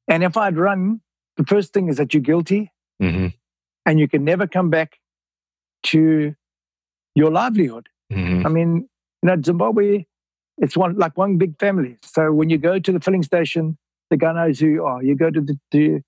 [0.08, 1.02] And if I'd run,
[1.36, 2.70] the first thing is that you're guilty
[3.02, 3.28] mm-hmm.
[3.86, 4.98] and you can never come back
[5.84, 6.34] to
[7.14, 7.88] your livelihood.
[8.12, 8.46] Mm-hmm.
[8.46, 8.88] I mean,
[9.22, 10.06] you know, Zimbabwe,
[10.58, 11.98] it's one like one big family.
[12.02, 13.76] So when you go to the filling station,
[14.10, 15.02] the guy knows who you are.
[15.02, 16.00] You go to the to,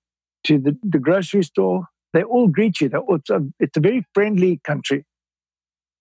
[0.44, 2.90] to the, the grocery store, they all greet you.
[3.08, 5.04] It's a, it's a very friendly country.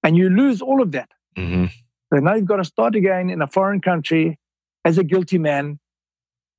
[0.04, 1.10] And you lose all of that.
[1.38, 1.66] Mm-hmm.
[2.14, 4.40] So now you've got to start again in a foreign country
[4.84, 5.80] as a guilty man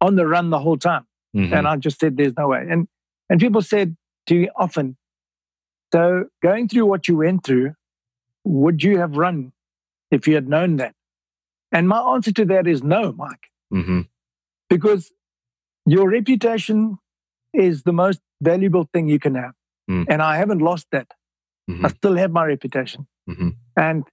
[0.01, 1.07] on the run the whole time.
[1.37, 1.55] Mm-hmm.
[1.55, 2.67] And I just said, there's no way.
[2.69, 2.89] And,
[3.31, 3.97] and people said
[4.27, 4.97] to me often,
[5.93, 7.75] so going through what you went through,
[8.45, 9.53] would you have run
[10.11, 10.95] if you had known that?
[11.73, 13.51] And my answer to that is no, Mike.
[13.73, 14.03] Mm-hmm.
[14.69, 15.11] Because
[15.85, 16.99] your reputation
[17.53, 19.53] is the most valuable thing you can have.
[19.91, 20.07] Mm.
[20.09, 21.09] And I haven't lost that.
[21.71, 21.87] Mm-hmm.
[21.87, 23.07] I still have my reputation.
[23.29, 23.49] Mm-hmm.
[23.77, 24.05] And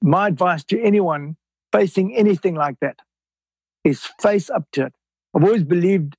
[0.00, 1.36] my advice to anyone
[1.72, 2.96] facing anything like that
[3.84, 4.94] is face up to it.
[5.34, 6.16] I've always believed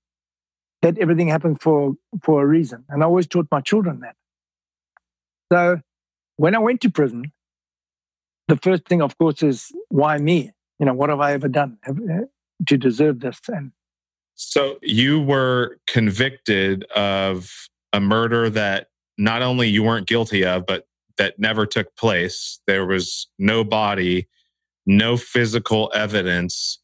[0.83, 2.83] that everything happens for, for a reason.
[2.89, 4.15] And I always taught my children that.
[5.51, 5.79] So
[6.35, 7.31] when I went to prison,
[8.49, 10.51] the first thing, of course, is why me?
[10.79, 11.93] You know, what have I ever done uh,
[12.67, 13.39] to deserve this?
[13.47, 13.71] And
[14.35, 17.49] so you were convicted of
[17.93, 20.85] a murder that not only you weren't guilty of, but
[21.17, 22.59] that never took place.
[22.67, 24.27] There was no body,
[24.85, 26.79] no physical evidence.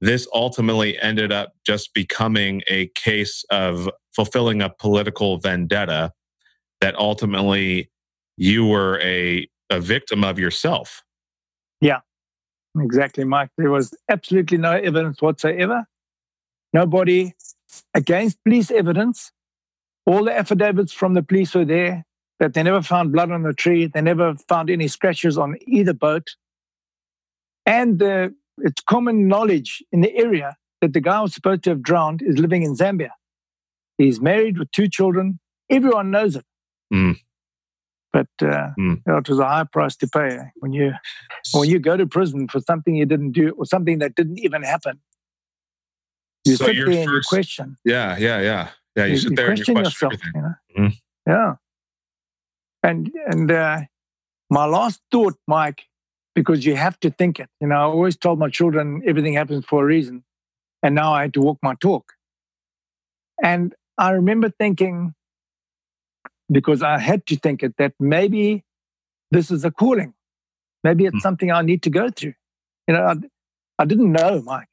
[0.00, 6.12] This ultimately ended up just becoming a case of fulfilling a political vendetta
[6.80, 7.90] that ultimately
[8.36, 11.02] you were a, a victim of yourself.
[11.80, 12.00] Yeah,
[12.78, 13.50] exactly, Mike.
[13.58, 15.86] There was absolutely no evidence whatsoever.
[16.72, 17.34] Nobody
[17.94, 19.32] against police evidence.
[20.06, 22.04] All the affidavits from the police were there
[22.38, 23.86] that they never found blood on the tree.
[23.86, 26.36] They never found any scratches on either boat.
[27.66, 28.30] And uh,
[28.62, 32.22] it's common knowledge in the area that the guy who was supposed to have drowned
[32.22, 33.10] is living in Zambia.
[33.96, 35.40] He's married with two children.
[35.70, 36.44] Everyone knows it.
[36.92, 37.16] Mm.
[38.12, 39.02] But uh, mm.
[39.06, 40.92] it was a high price to pay when you
[41.52, 44.62] when you go to prison for something you didn't do or something that didn't even
[44.62, 45.00] happen.
[46.44, 47.76] You so sit there first, and you question.
[47.84, 49.04] Yeah, yeah, yeah, yeah.
[49.04, 50.34] You, you sit there question, and you question yourself.
[50.34, 50.88] You know?
[50.88, 50.96] mm.
[51.26, 51.54] Yeah.
[52.82, 53.80] And and uh,
[54.48, 55.82] my last thought, Mike,
[56.38, 57.48] because you have to think it.
[57.60, 60.22] You know, I always told my children everything happens for a reason,
[60.84, 62.12] and now I had to walk my talk.
[63.42, 65.14] And I remember thinking,
[66.48, 68.64] because I had to think it, that maybe
[69.32, 70.14] this is a calling.
[70.84, 71.22] Maybe it's mm.
[71.22, 72.34] something I need to go through.
[72.86, 73.14] You know, I,
[73.80, 74.68] I didn't know, Mike.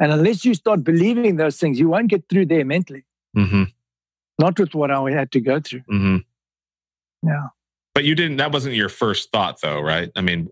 [0.00, 3.04] And unless you start believing those things, you won't get through there mentally.
[3.36, 3.64] Mm-hmm.
[4.40, 5.82] Not with what I had to go through.
[5.82, 6.16] Mm-hmm.
[7.28, 7.46] Yeah.
[7.94, 10.10] But you didn't, that wasn't your first thought though, right?
[10.16, 10.50] I mean,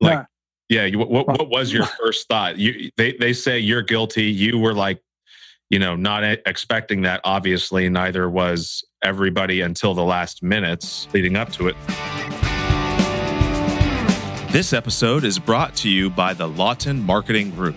[0.00, 0.24] like, no.
[0.68, 2.58] yeah, you, what, what was your first thought?
[2.58, 4.24] You, they, they say you're guilty.
[4.24, 5.02] You were like,
[5.68, 7.20] you know, not expecting that.
[7.24, 11.76] Obviously, neither was everybody until the last minutes leading up to it.
[14.52, 17.76] This episode is brought to you by the Lawton Marketing Group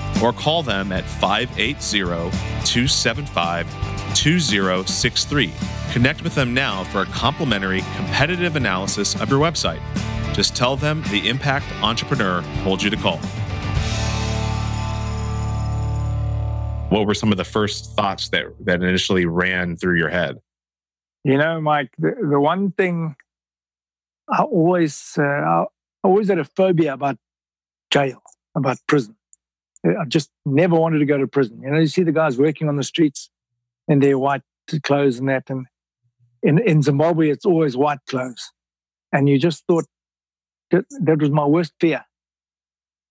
[0.21, 1.75] or call them at 580
[2.65, 5.53] 275 2063
[5.91, 9.81] Connect with them now for a complimentary competitive analysis of your website.
[10.33, 13.17] Just tell them the Impact Entrepreneur told you to call.
[16.87, 20.37] What were some of the first thoughts that, that initially ran through your head?
[21.25, 23.17] You know, Mike, the, the one thing
[24.29, 25.65] I always, uh, I
[26.05, 27.17] always had a phobia about
[27.89, 28.21] jail,
[28.55, 29.17] about prison.
[29.85, 31.61] I just never wanted to go to prison.
[31.63, 33.29] You know, you see the guys working on the streets
[33.87, 34.41] in their white
[34.83, 35.65] clothes and that, and
[36.43, 38.51] in, in Zimbabwe, it's always white clothes.
[39.11, 39.85] And you just thought
[40.69, 42.05] that, that was my worst fear.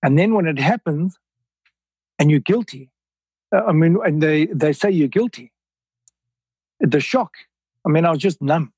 [0.03, 1.19] And then when it happens
[2.19, 2.91] and you're guilty,
[3.55, 5.53] uh, I mean, and they, they say you're guilty,
[6.79, 7.33] the shock,
[7.85, 8.73] I mean, I was just numb.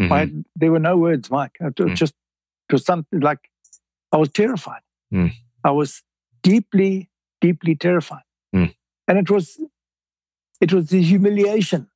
[0.00, 0.12] Mm-hmm.
[0.12, 1.56] I, there were no words, Mike.
[1.60, 1.96] It was mm.
[1.96, 2.14] just,
[2.68, 3.38] it was something like
[4.12, 4.82] I was terrified.
[5.12, 5.32] Mm.
[5.64, 6.02] I was
[6.42, 7.08] deeply,
[7.40, 8.22] deeply terrified.
[8.54, 8.74] Mm.
[9.08, 9.60] And it was,
[10.60, 11.88] it was the humiliation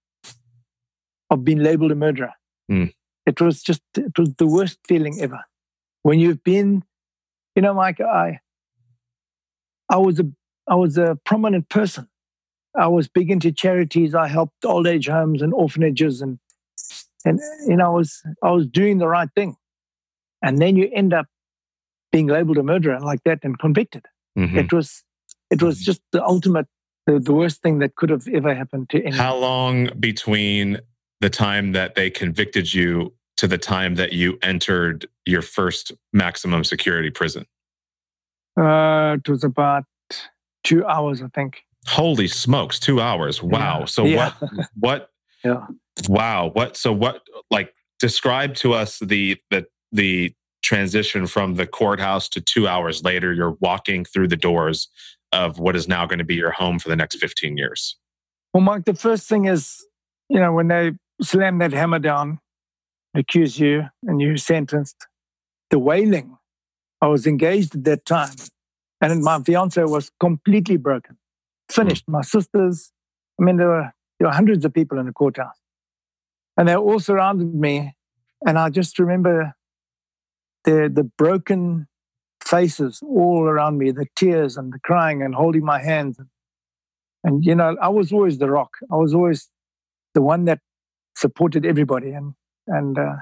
[1.30, 2.32] of being labeled a murderer.
[2.70, 2.92] Mm.
[3.26, 5.44] It was just, it was the worst feeling ever.
[6.02, 6.82] When you've been,
[7.54, 8.40] you know, Mike, I,
[9.88, 10.30] I was a,
[10.68, 12.08] I was a prominent person.
[12.78, 14.14] I was big into charities.
[14.14, 16.38] I helped old age homes and orphanages, and
[17.24, 19.56] and you know, I was I was doing the right thing.
[20.42, 21.26] And then you end up
[22.12, 24.06] being labeled a murderer like that and convicted.
[24.38, 24.56] Mhm.
[24.56, 25.02] It was
[25.50, 26.66] it was just the ultimate,
[27.06, 29.18] the, the worst thing that could have ever happened to anyone.
[29.18, 30.78] How long between
[31.20, 36.64] the time that they convicted you to the time that you entered your first maximum
[36.64, 37.46] security prison?
[38.58, 39.84] Uh, it was about
[40.64, 41.62] two hours, I think.
[41.86, 43.42] Holy smokes, two hours.
[43.42, 43.80] Wow.
[43.80, 43.84] Yeah.
[43.86, 44.32] So Yeah.
[44.40, 45.10] what what
[45.44, 45.66] Yeah.
[46.08, 46.50] wow.
[46.52, 52.40] What so what like describe to us the the the transition from the courthouse to
[52.40, 54.88] two hours later, you're walking through the doors
[55.32, 57.96] of what is now going to be your home for the next 15 years.
[58.52, 59.84] Well, Mike, the first thing is,
[60.28, 62.40] you know, when they slam that hammer down,
[63.14, 65.06] accuse you, and you sentenced,
[65.70, 66.36] the wailing.
[67.00, 68.34] I was engaged at that time,
[69.00, 71.16] and my fiance was completely broken,
[71.70, 71.74] hmm.
[71.74, 72.04] finished.
[72.08, 72.92] My sisters,
[73.40, 75.58] I mean, there were there were hundreds of people in the courthouse,
[76.56, 77.94] and they all surrounded me,
[78.46, 79.54] and I just remember
[80.64, 81.86] the the broken
[82.50, 86.18] faces all around me, the tears and the crying and holding my hands.
[87.22, 88.72] And you know, I was always the rock.
[88.92, 89.48] I was always
[90.14, 90.58] the one that
[91.14, 92.34] supported everybody, and
[92.66, 93.16] and uh,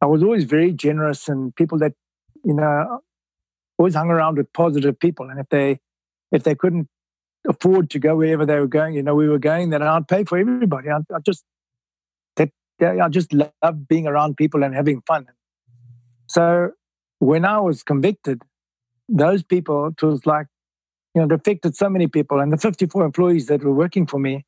[0.00, 1.92] I was always very generous and people that
[2.44, 3.00] you know
[3.78, 5.28] always hung around with positive people.
[5.28, 5.78] And if they
[6.30, 6.88] if they couldn't
[7.46, 10.24] afford to go wherever they were going, you know, we were going, then I'd pay
[10.24, 10.88] for everybody.
[10.88, 11.44] I, I just
[12.36, 15.26] that I just love being around people and having fun.
[16.28, 16.70] So
[17.22, 18.42] when I was convicted,
[19.08, 20.48] those people, it was like,
[21.14, 22.40] you know, it affected so many people.
[22.40, 24.44] And the 54 employees that were working for me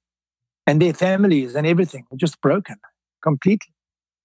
[0.67, 2.75] and their families and everything were just broken
[3.23, 3.73] completely.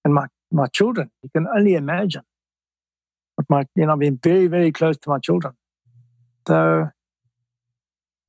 [0.04, 2.22] And my, my children, you can only imagine.
[3.36, 5.54] But my, you know, I've been very, very close to my children.
[6.48, 6.88] So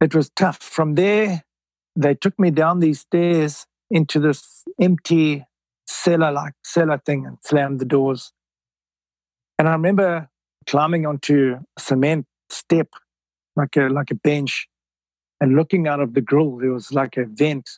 [0.02, 0.60] it was tough.
[0.62, 1.46] From there,
[1.96, 5.48] they took me down these stairs into this empty
[5.88, 8.34] cellar like cellar thing and slammed the doors.
[9.62, 10.28] And I remember
[10.66, 12.88] climbing onto a cement step,
[13.56, 14.68] like a like a bench,
[15.40, 16.58] and looking out of the grill.
[16.58, 17.70] There was like a vent,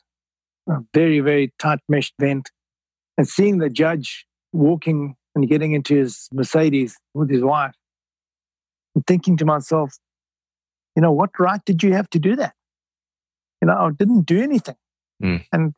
[0.66, 2.50] a very very tight meshed vent,
[3.18, 4.24] and seeing the judge
[4.54, 7.74] walking and getting into his Mercedes with his wife,
[8.94, 9.98] and thinking to myself,
[10.96, 12.54] you know, what right did you have to do that?
[13.60, 14.76] You know, I didn't do anything,
[15.22, 15.44] Mm.
[15.52, 15.74] and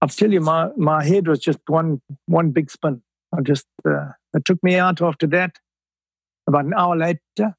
[0.00, 3.02] I'll tell you, my my head was just one one big spin.
[3.36, 5.58] I just uh, it took me out after that.
[6.46, 7.54] About an hour later,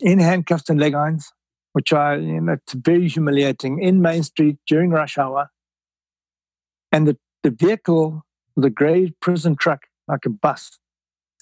[0.00, 1.32] in handcuffs and leg irons,
[1.72, 5.50] which I you know it's very humiliating in Main Street during rush hour.
[6.90, 8.24] And the the vehicle
[8.56, 10.78] was a grey prison truck, like a bus,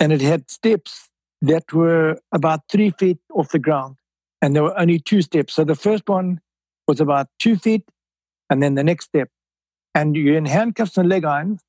[0.01, 1.09] and it had steps
[1.41, 3.97] that were about three feet off the ground,
[4.43, 5.55] and there were only two steps.
[5.55, 6.41] So the first one
[6.87, 7.89] was about two feet,
[8.51, 9.31] and then the next step,
[9.95, 11.63] and you're in handcuffs and leg irons,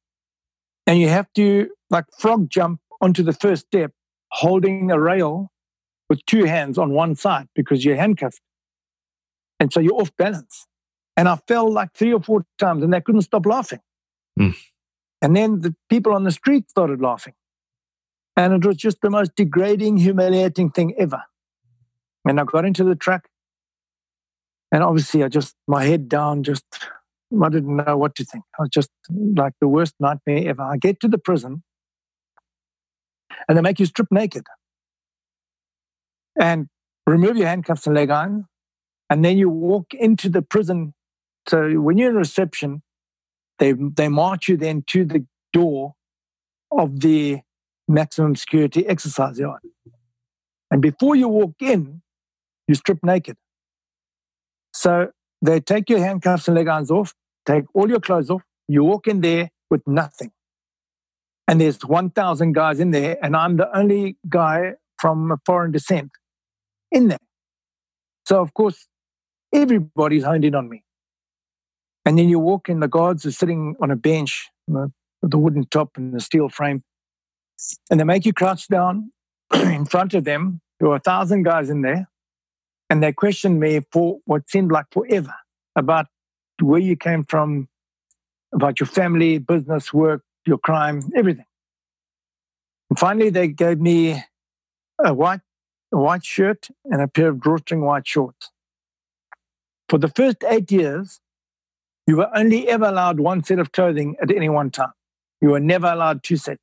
[0.87, 3.91] and you have to like frog jump onto the first step
[4.31, 5.51] holding a rail
[6.09, 8.41] with two hands on one side because you're handcuffed.
[9.59, 10.67] And so you're off balance.
[11.17, 13.79] And i fell like three or four times and they couldn't stop laughing.
[14.37, 14.49] Hmm.
[15.21, 17.33] and then the people on the street started laughing.
[18.35, 21.23] And it was just the most degrading humiliating thing ever.
[22.27, 23.29] And i got into the truck
[24.71, 26.65] and obviously i just my head down just
[27.43, 28.43] I didn't know what to think.
[28.57, 30.61] I was just like the worst nightmare ever.
[30.63, 31.63] I get to the prison
[33.47, 34.43] and they make you strip naked
[36.39, 36.67] and
[37.05, 38.45] remove your handcuffs and leg iron.
[39.09, 40.93] And then you walk into the prison.
[41.47, 42.81] So when you're in reception,
[43.59, 45.93] they, they march you then to the door
[46.71, 47.39] of the
[47.87, 49.61] maximum security exercise yard.
[50.71, 52.01] And before you walk in,
[52.67, 53.37] you strip naked.
[54.73, 55.11] So
[55.41, 57.13] they take your handcuffs and leg irons off,
[57.45, 58.43] take all your clothes off.
[58.67, 60.31] You walk in there with nothing.
[61.47, 66.11] And there's 1,000 guys in there, and I'm the only guy from foreign descent
[66.91, 67.19] in there.
[68.27, 68.87] So, of course,
[69.53, 70.83] everybody's honed in on me.
[72.05, 74.91] And then you walk in, the guards are sitting on a bench with
[75.21, 76.83] the wooden top and the steel frame.
[77.89, 79.11] And they make you crouch down
[79.53, 80.61] in front of them.
[80.79, 82.07] There were a thousand guys in there.
[82.89, 85.33] And they questioned me for what seemed like forever
[85.75, 86.07] about
[86.61, 87.67] where you came from,
[88.53, 91.45] about your family, business, work, your crime, everything.
[92.89, 94.23] And finally, they gave me
[95.03, 95.41] a white,
[95.93, 98.51] a white shirt, and a pair of drawstring white shorts.
[99.89, 101.19] For the first eight years,
[102.07, 104.93] you were only ever allowed one set of clothing at any one time.
[105.41, 106.61] You were never allowed two sets.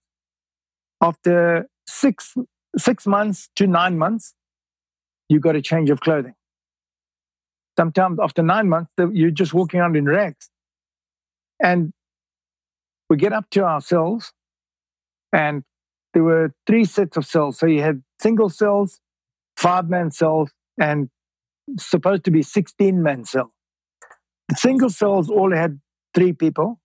[1.00, 2.34] After six,
[2.76, 4.34] six months to nine months,
[5.28, 6.34] you got a change of clothing.
[7.78, 10.50] Sometimes after nine months, you're just walking around in rags.
[11.62, 11.92] And
[13.08, 14.32] we get up to our cells,
[15.32, 15.64] and
[16.12, 17.58] there were three sets of cells.
[17.58, 19.00] So you had single cells,
[19.56, 21.08] five man cells, and
[21.78, 23.50] supposed to be 16 man cells.
[24.48, 25.80] The single cells all had
[26.14, 26.80] three people.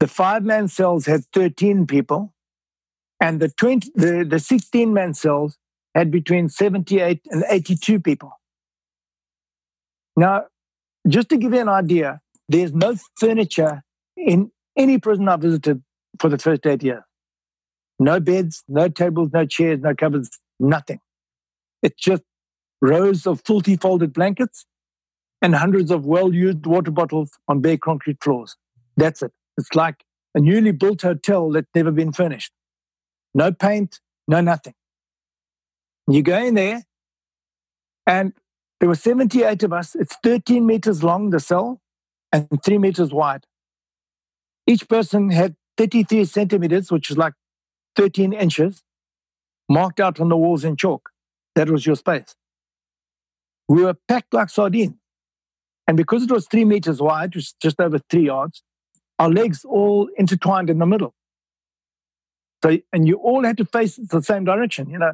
[0.00, 2.34] The five man cells had 13 people.
[3.20, 5.58] And the, 20, the, the 16 man cells
[5.94, 8.37] had between 78 and 82 people.
[10.18, 10.46] Now,
[11.06, 13.84] just to give you an idea, there's no furniture
[14.16, 15.80] in any prison I visited
[16.18, 17.04] for the first eight years.
[18.00, 20.98] No beds, no tables, no chairs, no cupboards, nothing.
[21.84, 22.24] It's just
[22.80, 24.66] rows of fully folded blankets
[25.40, 28.56] and hundreds of well used water bottles on bare concrete floors.
[28.96, 29.30] That's it.
[29.56, 30.02] It's like
[30.34, 32.50] a newly built hotel that's never been furnished.
[33.34, 34.74] No paint, no nothing.
[36.08, 36.82] You go in there,
[38.04, 38.32] and
[38.80, 39.94] there were 78 of us.
[39.94, 41.80] It's 13 meters long, the cell,
[42.32, 43.44] and three meters wide.
[44.66, 47.34] Each person had 33 centimeters, which is like
[47.96, 48.82] 13 inches,
[49.68, 51.10] marked out on the walls in chalk.
[51.54, 52.36] That was your space.
[53.68, 54.94] We were packed like sardines.
[55.86, 58.62] And because it was three meters wide, which is just over three yards,
[59.18, 61.14] our legs all intertwined in the middle.
[62.62, 64.90] So, and you all had to face the same direction.
[64.90, 65.12] You know,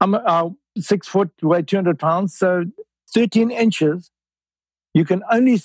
[0.00, 0.14] I'm
[0.80, 2.64] six foot, weigh 200 pounds, so
[3.14, 4.10] 13 inches.
[4.94, 5.60] You can only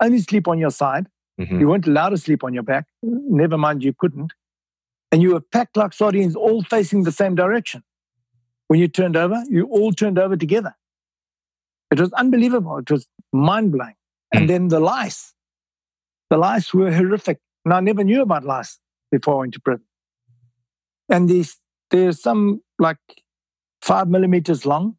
[0.00, 1.08] only sleep on your side.
[1.40, 1.60] Mm-hmm.
[1.60, 2.86] You weren't allowed to sleep on your back.
[3.02, 4.32] Never mind, you couldn't.
[5.12, 7.82] And you were packed like sardines, all facing the same direction.
[8.66, 10.76] When you turned over, you all turned over together.
[11.90, 12.78] It was unbelievable.
[12.78, 13.94] It was mind blowing.
[14.34, 14.38] Mm.
[14.38, 14.46] And hmm.
[14.46, 15.32] then the lice.
[16.28, 17.38] The lice were horrific.
[17.64, 18.78] And I never knew about lice
[19.10, 19.84] before I went to prison.
[21.08, 21.56] And these,
[21.90, 22.98] there's some like
[23.88, 24.96] five millimeters long,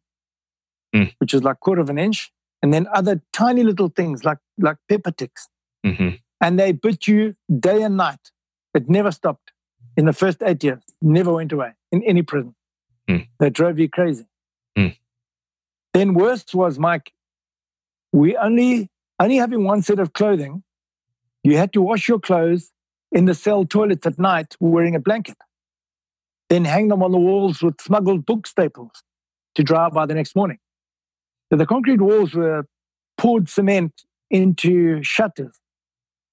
[0.94, 1.12] mm.
[1.18, 2.32] which is like quarter of an inch,
[2.62, 5.48] and then other tiny little things like like pepper ticks.
[5.86, 6.16] Mm-hmm.
[6.42, 7.34] And they bit you
[7.68, 8.32] day and night.
[8.74, 9.52] It never stopped.
[9.96, 12.54] In the first eight years, never went away in any prison.
[13.08, 13.26] Mm.
[13.38, 14.26] They drove you crazy.
[14.78, 14.96] Mm.
[15.94, 17.12] Then worse was Mike.
[18.12, 18.88] We only
[19.20, 20.62] only having one set of clothing.
[21.44, 22.72] You had to wash your clothes
[23.12, 25.36] in the cell toilets at night wearing a blanket.
[26.50, 28.90] Then hang them on the walls with smuggled book staples
[29.54, 30.58] to dry by the next morning.
[31.50, 32.66] So the concrete walls were
[33.16, 35.58] poured cement into shutters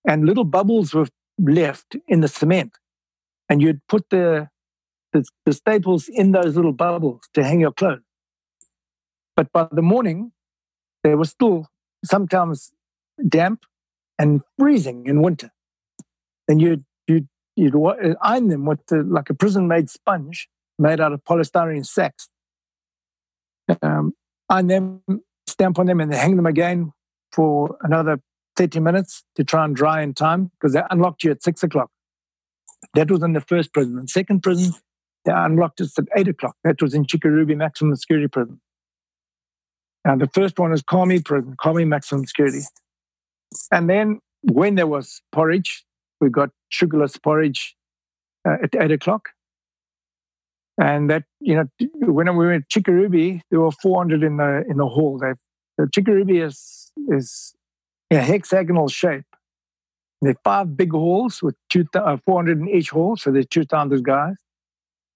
[0.08, 1.08] and little bubbles were
[1.38, 2.78] left in the cement.
[3.50, 4.50] And you'd put the,
[5.14, 8.02] the, the staples in those little bubbles to hang your clothes.
[9.36, 10.32] But by the morning,
[11.04, 11.68] they were still
[12.04, 12.72] sometimes
[13.28, 13.66] damp
[14.18, 15.52] and freezing in winter.
[16.48, 17.76] And you'd, you'd, you'd
[18.22, 20.48] iron them with the, like a prison made sponge
[20.80, 22.30] made out of polystyrene sacks.
[23.82, 24.14] Um,
[24.50, 25.02] iron them,
[25.48, 26.94] stamp on them, and then hang them again
[27.32, 28.22] for another
[28.56, 31.90] 30 minutes to try and dry in time because they unlocked you at six o'clock.
[32.94, 33.96] That was in the first prison.
[33.96, 34.74] The second prison,
[35.26, 36.56] they unlocked us at eight o'clock.
[36.64, 38.62] That was in Chikurubi Maximum Security Prison.
[40.06, 42.62] And the first one is Khami Prison, Khami Maximum Security.
[43.72, 45.84] And then when there was porridge,
[46.20, 47.76] we got sugarless porridge
[48.48, 49.30] uh, at eight o'clock.
[50.80, 51.66] And that, you know,
[52.02, 55.18] when we were at Chikurubi, there were 400 in the in the hall.
[55.18, 55.34] They,
[55.78, 57.56] the Chikurubi is is
[58.12, 59.26] a hexagonal shape.
[60.22, 64.04] There are five big halls with two, uh, 400 in each hall, so there's 2,000
[64.04, 64.36] guys.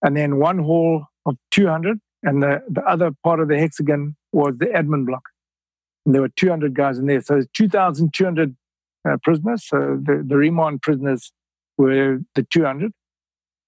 [0.04, 4.58] And then one hall of 200, and the, the other part of the hexagon was
[4.58, 5.24] the admin block.
[6.06, 7.22] And there were 200 guys in there.
[7.22, 8.56] So 2,200
[9.08, 9.66] uh, prisoners.
[9.68, 11.32] So the, the remand prisoners
[11.78, 12.91] were the 200.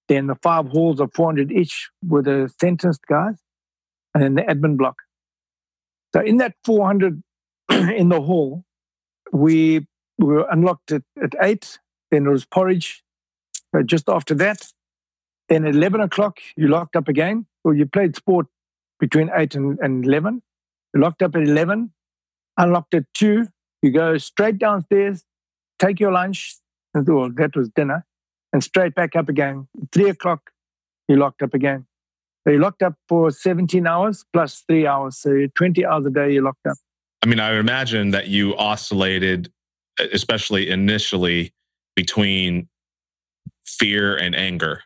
[0.08, 3.36] Then the five halls of 400 each were the sentenced guys.
[4.14, 4.96] And then the admin block.
[6.14, 7.22] So in that 400
[7.70, 8.64] in the hall,
[9.32, 9.86] we,
[10.18, 11.78] we were unlocked at, at 8.
[12.10, 13.02] Then there was porridge
[13.76, 14.72] uh, just after that.
[15.48, 17.46] Then at 11 o'clock, you locked up again.
[17.64, 18.46] Or you played sport
[19.00, 20.42] between 8 and, and 11
[20.94, 21.92] locked up at 11,
[22.56, 23.46] unlocked at 2.
[23.84, 25.24] You go straight downstairs,
[25.78, 26.56] take your lunch,
[26.94, 28.06] well, that was dinner,
[28.50, 29.68] and straight back up again.
[29.92, 30.50] 3 o'clock,
[31.06, 31.84] you locked up again.
[32.46, 35.18] So you locked up for 17 hours plus three hours.
[35.18, 36.78] So 20 hours a day you locked up.
[37.22, 39.52] I mean, I imagine that you oscillated,
[40.12, 41.52] especially initially,
[41.94, 42.68] between
[43.66, 44.82] fear and anger.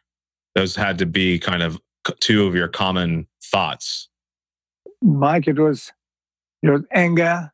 [0.57, 1.81] Those had to be kind of
[2.19, 4.09] two of your common thoughts
[5.03, 5.93] Mike, it was,
[6.63, 7.53] it was anger,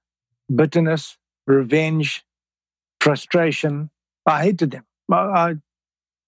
[0.55, 2.25] bitterness, revenge,
[3.01, 3.91] frustration.
[4.27, 4.85] I hated them.
[5.11, 5.55] I, I,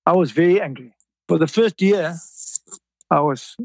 [0.04, 0.94] I was very angry.
[1.28, 2.14] For the first year,
[3.10, 3.56] I was,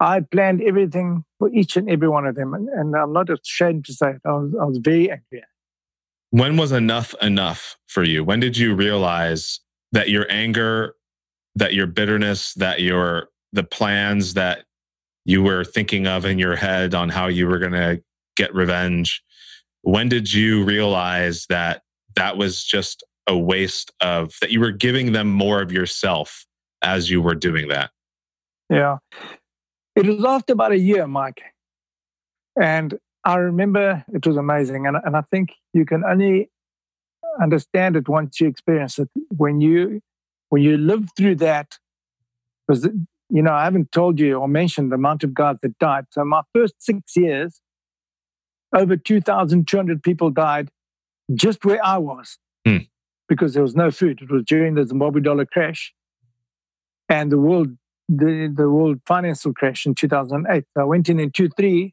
[0.00, 2.54] I planned everything for each and every one of them.
[2.54, 4.20] And, and I'm not ashamed to say it.
[4.24, 5.44] I was, I was very angry.
[6.30, 8.22] When was enough enough for you?
[8.22, 9.60] When did you realize
[9.92, 10.94] that your anger,
[11.54, 14.64] that your bitterness, that your, the plans that
[15.24, 18.02] you were thinking of in your head on how you were going to
[18.36, 19.22] get revenge,
[19.82, 21.82] when did you realize that
[22.16, 26.46] that was just a waste of, that you were giving them more of yourself
[26.82, 27.90] as you were doing that?
[28.70, 28.98] Yeah.
[29.96, 31.42] It was after about a year, Mike.
[32.60, 34.86] And I remember it was amazing.
[34.86, 36.50] And, and I think you can only
[37.40, 39.08] understand it once you experience it.
[39.36, 40.00] When you
[40.50, 41.78] when you live through that,
[42.66, 42.88] because
[43.30, 46.06] you know, I haven't told you or mentioned the amount of guys that died.
[46.10, 47.60] So my first six years,
[48.74, 50.68] over 2,200 people died
[51.34, 52.78] just where I was hmm.
[53.28, 54.20] because there was no food.
[54.22, 55.94] It was during the Zimbabwe dollar crash
[57.08, 57.76] and the world
[58.08, 60.64] the, the world financial crash in 2008.
[60.74, 61.92] So I went in in 2-3.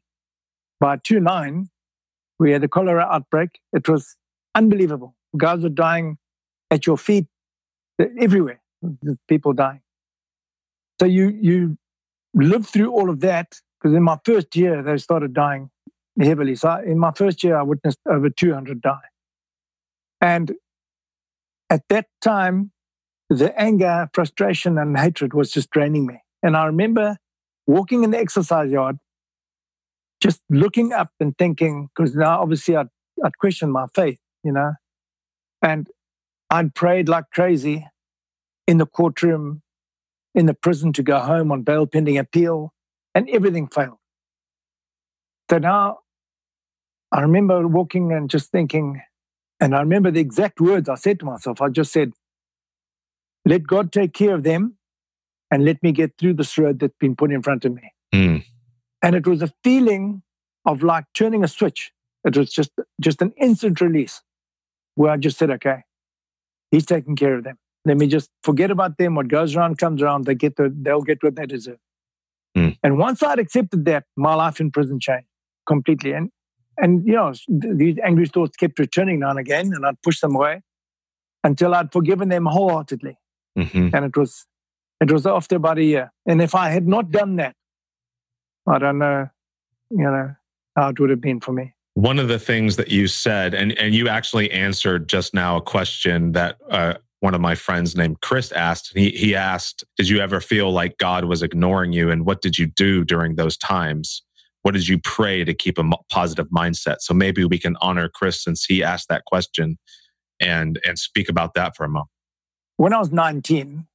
[0.80, 1.68] By 2-9,
[2.38, 3.60] we had a cholera outbreak.
[3.72, 4.16] It was
[4.54, 5.14] unbelievable.
[5.36, 6.18] Guys were dying
[6.70, 7.26] at your feet
[8.18, 8.60] everywhere.
[9.28, 9.80] People dying.
[11.00, 11.78] So you you
[12.34, 15.70] live through all of that because in my first year they started dying
[16.20, 16.54] heavily.
[16.54, 18.98] So in my first year I witnessed over 200 die,
[20.20, 20.52] and
[21.70, 22.72] at that time
[23.28, 26.22] the anger, frustration, and hatred was just draining me.
[26.42, 27.16] And I remember
[27.66, 28.98] walking in the exercise yard,
[30.22, 32.88] just looking up and thinking, because now obviously I'd,
[33.24, 34.74] I'd questioned my faith, you know,
[35.60, 35.88] and
[36.50, 37.86] I'd prayed like crazy
[38.68, 39.62] in the courtroom,
[40.34, 42.72] in the prison to go home on bail pending appeal,
[43.14, 43.98] and everything failed.
[45.50, 45.98] So now
[47.12, 49.02] I remember walking and just thinking,
[49.60, 51.62] and I remember the exact words I said to myself.
[51.62, 52.12] I just said,
[53.44, 54.76] let God take care of them
[55.50, 57.92] and let me get through this road that's been put in front of me.
[58.12, 58.44] Mm.
[59.02, 60.22] And it was a feeling
[60.64, 61.92] of like turning a switch.
[62.24, 64.20] It was just, just an instant release
[64.96, 65.84] where I just said, okay,
[66.72, 67.56] he's taking care of them.
[67.84, 69.14] Let me just forget about them.
[69.14, 70.24] What goes around comes around.
[70.24, 71.78] They get the, they'll get what they deserve.
[72.58, 72.76] Mm.
[72.82, 75.28] And once I'd accepted that, my life in prison changed
[75.68, 76.12] completely.
[76.12, 76.30] And
[76.78, 80.34] and you know, these angry thoughts kept returning now and again, and I'd push them
[80.34, 80.62] away
[81.44, 83.16] until I'd forgiven them wholeheartedly.
[83.58, 83.94] Mm-hmm.
[83.94, 84.46] And it was
[85.00, 86.12] it was after about a year.
[86.26, 87.54] And if I had not done that,
[88.66, 89.28] I don't know,
[89.90, 90.34] you know,
[90.74, 91.74] how it would have been for me.
[91.94, 95.62] One of the things that you said, and, and you actually answered just now a
[95.62, 98.92] question that uh, one of my friends named Chris asked.
[98.94, 102.10] He, he asked, Did you ever feel like God was ignoring you?
[102.10, 104.22] And what did you do during those times?
[104.66, 106.96] What did you pray to keep a positive mindset?
[106.98, 109.78] So maybe we can honor Chris since he asked that question
[110.40, 112.08] and, and speak about that for a moment.
[112.76, 113.86] When I was 19,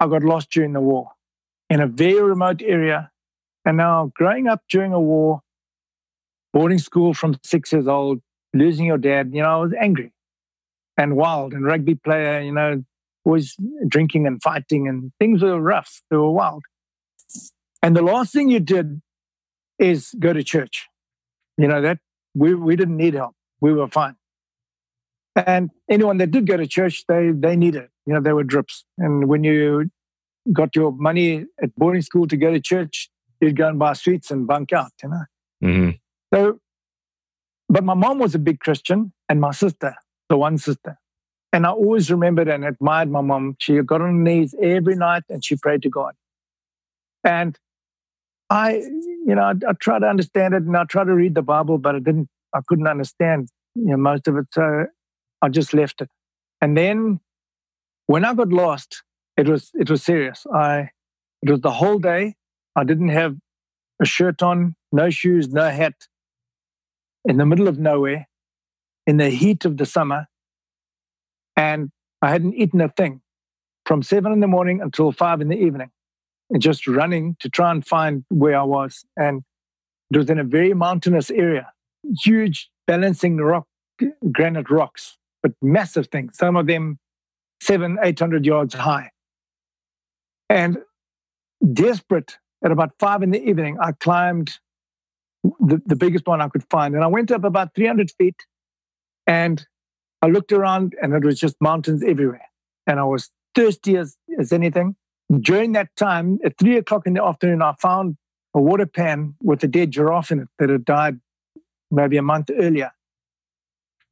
[0.00, 1.10] I got lost during the war
[1.68, 3.10] in a very remote area.
[3.66, 5.42] And now, growing up during a war,
[6.54, 8.22] boarding school from six years old,
[8.54, 10.10] losing your dad, you know, I was angry
[10.96, 12.82] and wild and rugby player, you know,
[13.26, 16.00] always drinking and fighting and things were rough.
[16.10, 16.64] They were wild.
[17.82, 19.02] And the last thing you did
[19.78, 20.88] is go to church.
[21.56, 21.98] You know, that
[22.34, 23.34] we, we didn't need help.
[23.60, 24.16] We were fine.
[25.36, 27.88] And anyone that did go to church, they, they needed.
[28.06, 28.84] You know, they were drips.
[28.98, 29.90] And when you
[30.52, 33.08] got your money at boarding school to go to church,
[33.40, 35.24] you'd go and buy sweets and bunk out, you know.
[35.62, 35.90] Mm-hmm.
[36.34, 36.58] So,
[37.68, 39.94] but my mom was a big Christian and my sister,
[40.28, 40.98] the one sister.
[41.52, 43.56] And I always remembered and admired my mom.
[43.60, 46.14] She got on her knees every night and she prayed to God.
[47.22, 47.58] And
[48.54, 48.74] I,
[49.26, 51.76] you know, I, I tried to understand it and I tried to read the Bible,
[51.76, 54.46] but I didn't, I couldn't understand, you know, most of it.
[54.52, 54.86] So
[55.42, 56.08] I just left it.
[56.60, 57.18] And then
[58.06, 59.02] when I got lost,
[59.36, 60.46] it was it was serious.
[60.54, 60.90] I
[61.42, 62.36] it was the whole day.
[62.76, 63.36] I didn't have
[64.00, 65.94] a shirt on, no shoes, no hat,
[67.24, 68.28] in the middle of nowhere,
[69.06, 70.26] in the heat of the summer,
[71.56, 71.90] and
[72.22, 73.20] I hadn't eaten a thing
[73.84, 75.90] from seven in the morning until five in the evening,
[76.58, 79.04] just running to try and find where I was.
[79.16, 79.42] And
[80.10, 81.72] it was in a very mountainous area,
[82.22, 83.66] huge balancing rock,
[84.30, 86.36] granite rocks, but massive things.
[86.36, 86.98] Some of them
[87.60, 89.10] seven, 800 yards high.
[90.48, 90.78] And
[91.72, 94.58] desperate, at about five in the evening, I climbed
[95.42, 96.94] the, the biggest one I could find.
[96.94, 98.36] And I went up about 300 feet
[99.26, 99.66] and
[100.22, 102.48] I looked around and it was just mountains everywhere.
[102.86, 104.96] And I was thirsty as, as anything.
[105.40, 108.16] During that time, at three o'clock in the afternoon, I found
[108.54, 111.20] a water pan with a dead giraffe in it that had died
[111.90, 112.92] maybe a month earlier.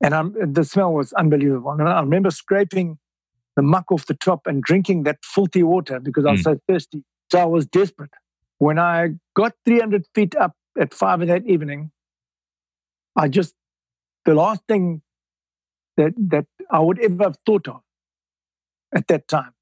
[0.02, 1.70] And I'm, the smell was unbelievable.
[1.70, 2.98] And I remember scraping
[3.54, 6.44] the muck off the top and drinking that filthy water because I was mm.
[6.44, 7.04] so thirsty.
[7.30, 8.10] So I was desperate.
[8.58, 11.92] When I got 300 feet up at five of that evening,
[13.16, 13.54] I just,
[14.24, 15.02] the last thing
[15.96, 17.82] that, that I would ever have thought of
[18.94, 19.52] at that time.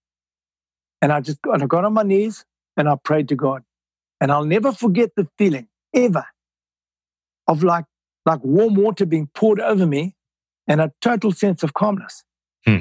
[1.03, 2.45] And I just got, I got on my knees
[2.77, 3.63] and I prayed to God.
[4.21, 6.25] And I'll never forget the feeling ever
[7.49, 7.87] of like,
[8.27, 10.15] like warm water being poured over me
[10.69, 12.23] and a total sense of calmness.
[12.67, 12.81] Hmm.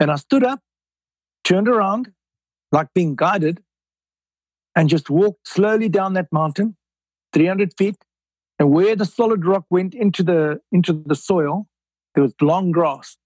[0.00, 0.60] And I stood up,
[1.44, 2.12] turned around,
[2.72, 3.62] like being guided,
[4.74, 6.76] and just walked slowly down that mountain,
[7.32, 7.96] 300 feet.
[8.58, 11.68] And where the solid rock went into the, into the soil,
[12.14, 13.16] there was long grass.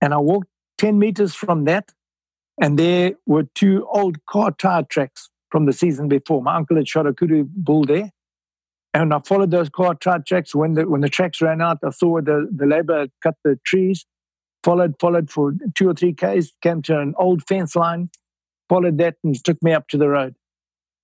[0.00, 0.48] And I walked
[0.78, 1.92] 10 meters from that,
[2.60, 6.42] and there were two old car tire tracks from the season before.
[6.42, 8.12] My uncle had shot a kudu bull there.
[8.94, 10.54] And I followed those car tire tracks.
[10.54, 14.06] When the, when the tracks ran out, I saw the, the labor cut the trees,
[14.64, 18.10] followed, followed for two or three Ks, came to an old fence line,
[18.70, 20.34] followed that, and took me up to the road.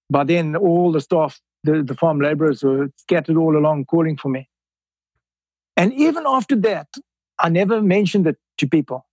[0.09, 4.29] By then, all the staff, the, the farm laborers were scattered all along calling for
[4.31, 4.49] me.
[5.77, 6.89] And even after that,
[7.39, 9.07] I never mentioned it to people.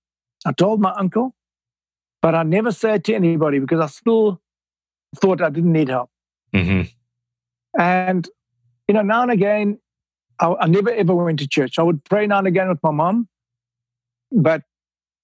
[0.45, 1.35] I told my uncle,
[2.21, 4.41] but I never said to anybody because I still
[5.15, 6.09] thought I didn't need help.
[6.53, 6.81] Mm-hmm.
[7.79, 8.27] And,
[8.87, 9.79] you know, now and again,
[10.39, 11.77] I, I, never ever went to church.
[11.79, 13.27] I would pray now and again with my mom,
[14.31, 14.63] but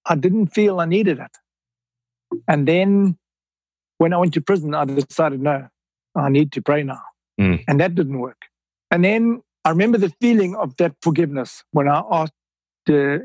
[0.04, 2.40] I didn't feel I needed it.
[2.48, 3.18] And then
[3.98, 5.68] when I went to prison, I decided, no,
[6.14, 7.02] I need to pray now.
[7.40, 7.64] Mm.
[7.68, 8.42] And that didn't work.
[8.90, 12.32] And then I remember the feeling of that forgiveness when I asked
[12.86, 13.22] the,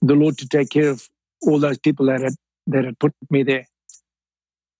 [0.00, 1.08] the Lord to take care of
[1.42, 2.34] all those people that had
[2.66, 3.66] that had put me there.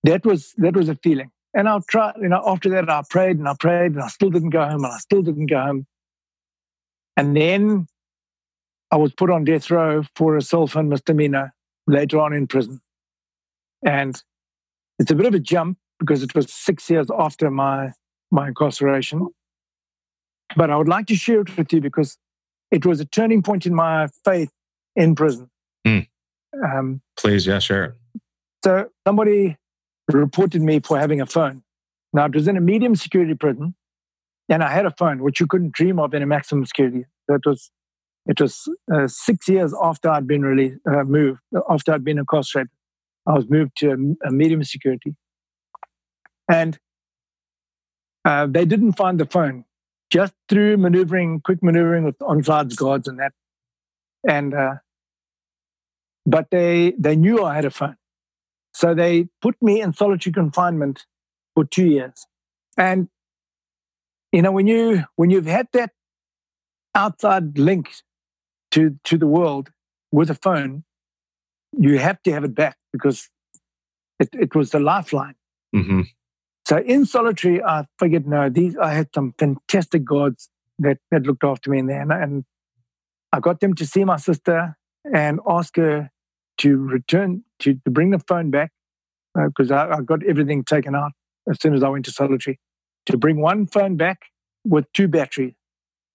[0.05, 1.31] That was that was a feeling.
[1.55, 4.31] And I'll try, you know, after that I prayed and I prayed and I still
[4.31, 5.87] didn't go home and I still didn't go home.
[7.17, 7.87] And then
[8.91, 11.55] I was put on death row for a cell phone misdemeanor
[11.87, 12.81] later on in prison.
[13.85, 14.21] And
[14.99, 17.93] it's a bit of a jump because it was six years after my
[18.31, 19.29] my incarceration.
[20.57, 22.19] But I would like to share it with you because
[22.71, 24.51] it was a turning point in my faith
[24.97, 25.51] in prison.
[25.87, 26.09] Mm.
[26.65, 27.97] Um, Please, yeah, sure.
[28.65, 29.57] So somebody
[30.13, 31.63] reported me for having a phone.
[32.13, 33.75] Now it was in a medium security prison,
[34.49, 37.07] and I had a phone, which you couldn't dream of in a maximum security.
[37.29, 37.71] That was
[38.27, 42.71] it was uh, six years after I'd been released, uh, moved, after I'd been incarcerated.
[43.27, 45.17] I was moved to a, a medium security,
[46.51, 46.79] and
[48.25, 49.65] uh, they didn't find the phone
[50.11, 53.33] just through maneuvering, quick maneuvering with on-side guards and that.
[54.29, 54.75] And uh,
[56.27, 57.97] but they they knew I had a phone,
[58.73, 61.07] so they put me in solitary confinement
[61.55, 62.27] for two years.
[62.77, 63.09] And
[64.33, 65.91] you know when you when you've had that
[66.95, 67.93] outside link
[68.73, 69.71] to to the world
[70.11, 70.85] with a phone,
[71.73, 73.29] you have to have it back because
[74.21, 75.35] it, it was the lifeline.
[75.75, 76.03] Mm-hmm.
[76.65, 80.49] So in solitary, I figured, no, these I had some fantastic gods
[80.79, 82.01] that, that looked after me in there.
[82.01, 82.45] And, and
[83.33, 84.77] I got them to see my sister
[85.13, 86.11] and ask her
[86.59, 88.71] to return, to, to bring the phone back,
[89.35, 91.13] because uh, I, I got everything taken out
[91.49, 92.61] as soon as I went to solitary,
[93.07, 94.21] to bring one phone back
[94.65, 95.55] with two batteries.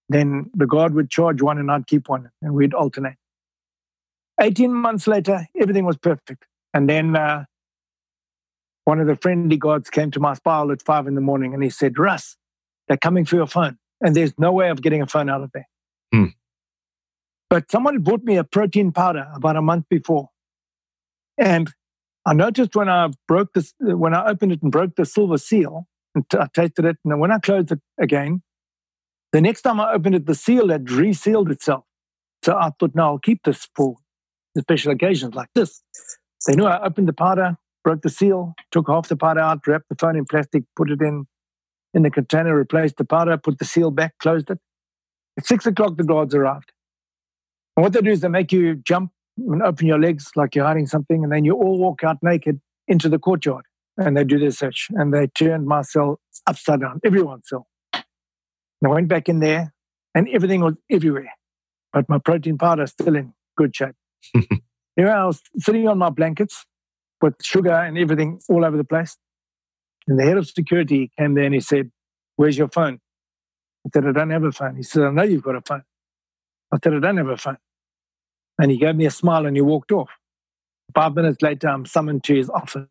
[0.08, 3.16] Then the guard would charge one and I'd keep one, and we'd alternate.
[4.40, 6.46] 18 months later, everything was perfect.
[6.72, 7.44] And then uh,
[8.84, 11.62] one of the friendly guards came to my spiral at five in the morning and
[11.62, 12.36] he said, Russ,
[12.86, 13.78] they're coming for your phone.
[14.00, 15.68] And there's no way of getting a phone out of there.
[16.14, 16.26] Hmm.
[17.50, 20.28] But someone bought me a protein powder about a month before.
[21.38, 21.72] And
[22.26, 25.86] I noticed when I broke this, when I opened it and broke the silver seal,
[26.14, 28.42] and I tasted it, and when I closed it again,
[29.32, 31.84] the next time I opened it, the seal had resealed itself.
[32.44, 33.96] So I thought, no, I'll keep this for
[34.58, 35.82] special occasions like this.
[36.46, 39.88] They knew I opened the powder, broke the seal, took half the powder out, wrapped
[39.88, 41.26] the phone in plastic, put it in
[41.94, 44.58] in the container, replaced the powder, put the seal back, closed it.
[45.38, 46.72] At six o'clock, the guards arrived.
[47.78, 50.64] And what they do is they make you jump and open your legs like you're
[50.64, 53.66] hiding something, and then you all walk out naked into the courtyard.
[53.96, 57.68] And they do their search, and they turned my cell upside down, everyone's cell.
[57.94, 58.04] And
[58.84, 59.72] I went back in there,
[60.12, 61.30] and everything was everywhere,
[61.92, 63.94] but my protein powder still in good shape.
[64.96, 66.66] Here I was sitting on my blankets,
[67.22, 69.16] with sugar and everything all over the place.
[70.08, 71.92] And the head of security came there and he said,
[72.34, 72.98] Where's your phone?
[73.86, 74.74] I said, I don't have a phone.
[74.74, 75.84] He said, I know you've got a phone.
[76.72, 77.58] I said, I don't have a phone.
[78.58, 80.10] And he gave me a smile and he walked off.
[80.94, 82.88] Five minutes later, I'm summoned to his office.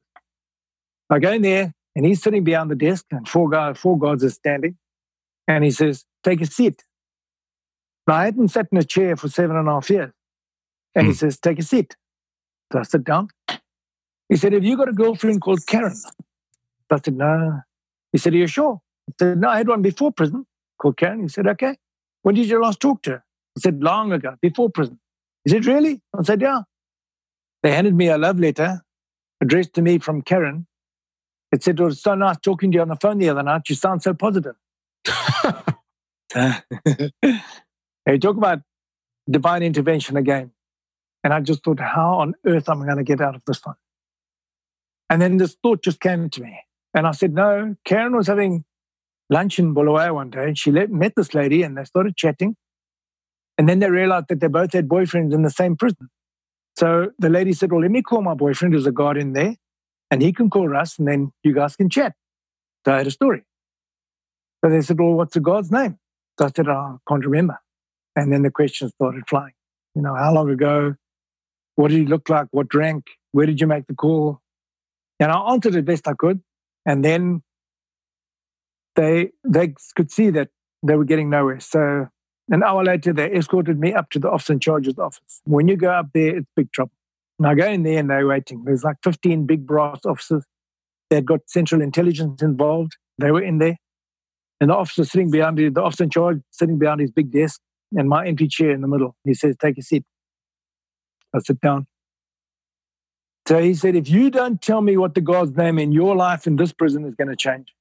[1.09, 4.23] I go in there and he's sitting behind the desk, and four guys, four guards
[4.23, 4.77] are standing,
[5.47, 6.83] and he says, "Take a seat."
[8.05, 10.11] Now, I hadn't sat in a chair for seven and a half years,
[10.93, 11.17] and he hmm.
[11.17, 11.95] says, "Take a seat."
[12.71, 13.29] So I sit down.
[14.29, 15.95] He said, "Have you got a girlfriend called Karen?"
[16.91, 17.61] I said, "No."
[18.11, 20.45] He said, "Are you sure?" I said, "No, I had one before prison
[20.77, 21.77] called Karen." He said, "Okay."
[22.21, 23.23] When did you last talk to her?
[23.57, 24.99] I said, "Long ago, before prison."
[25.47, 26.63] He said, "Really?" I said, "Yeah."
[27.63, 28.81] They handed me a love letter
[29.39, 30.67] addressed to me from Karen.
[31.53, 33.43] It said, oh, It was so nice talking to you on the phone the other
[33.43, 33.69] night.
[33.69, 34.55] You sound so positive.
[36.33, 36.61] hey,
[38.19, 38.59] talk about
[39.29, 40.51] divine intervention again.
[41.23, 43.65] And I just thought, how on earth am I going to get out of this
[43.65, 43.77] one?
[45.09, 46.59] And then this thought just came to me.
[46.93, 48.65] And I said, no, Karen was having
[49.29, 50.47] lunch in Bulawayo one day.
[50.47, 52.57] And she met this lady and they started chatting.
[53.57, 56.09] And then they realized that they both had boyfriends in the same prison.
[56.75, 59.55] So the lady said, Well, let me call my boyfriend who's a guard in there,
[60.11, 62.13] and he can call us, and then you guys can chat.
[62.85, 63.43] So I had a story.
[64.63, 65.97] So they said, Well, what's the guard's name?
[66.37, 67.59] So I said, oh, I can't remember.
[68.15, 69.53] And then the questions started flying.
[69.95, 70.95] You know, how long ago?
[71.75, 72.47] What did he look like?
[72.51, 73.05] What rank?
[73.31, 74.41] Where did you make the call?
[75.19, 76.41] And I answered as best I could.
[76.85, 77.41] And then
[78.95, 80.49] they they could see that
[80.83, 81.59] they were getting nowhere.
[81.59, 82.07] So
[82.49, 85.41] an hour later, they escorted me up to the officer in charge's office.
[85.43, 86.93] When you go up there, it's big trouble.
[87.39, 88.63] And I go in there and they're waiting.
[88.63, 90.43] There's like 15 big brass officers.
[91.09, 92.97] They'd got central intelligence involved.
[93.17, 93.77] They were in there.
[94.59, 97.61] And the officer sitting behind the officer in charge sitting behind his big desk
[97.95, 99.15] and my empty chair in the middle.
[99.23, 100.03] He says, Take a seat.
[101.35, 101.85] I sit down.
[103.47, 106.47] So he said, If you don't tell me what the God's name in your life
[106.47, 107.73] in this prison is going to change.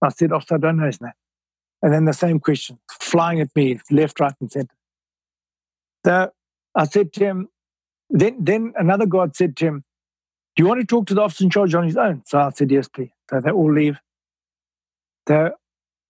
[0.00, 1.12] I said, Officer, I don't know his name.
[1.84, 4.74] And then the same question flying at me left, right, and center.
[6.06, 6.30] So
[6.74, 7.48] I said to him,
[8.08, 9.84] then, then another guard said to him,
[10.56, 12.22] Do you want to talk to the officer in charge on his own?
[12.24, 13.10] So I said, Yes, please.
[13.28, 13.98] So they all leave.
[15.28, 15.50] So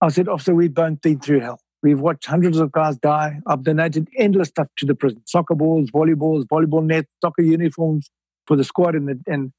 [0.00, 1.58] I said, Officer, we've both been through hell.
[1.82, 3.40] We've watched hundreds of guys die.
[3.44, 8.12] I've donated endless stuff to the prison soccer balls, volleyballs, volleyball nets, soccer uniforms
[8.46, 9.52] for the squad and the, and,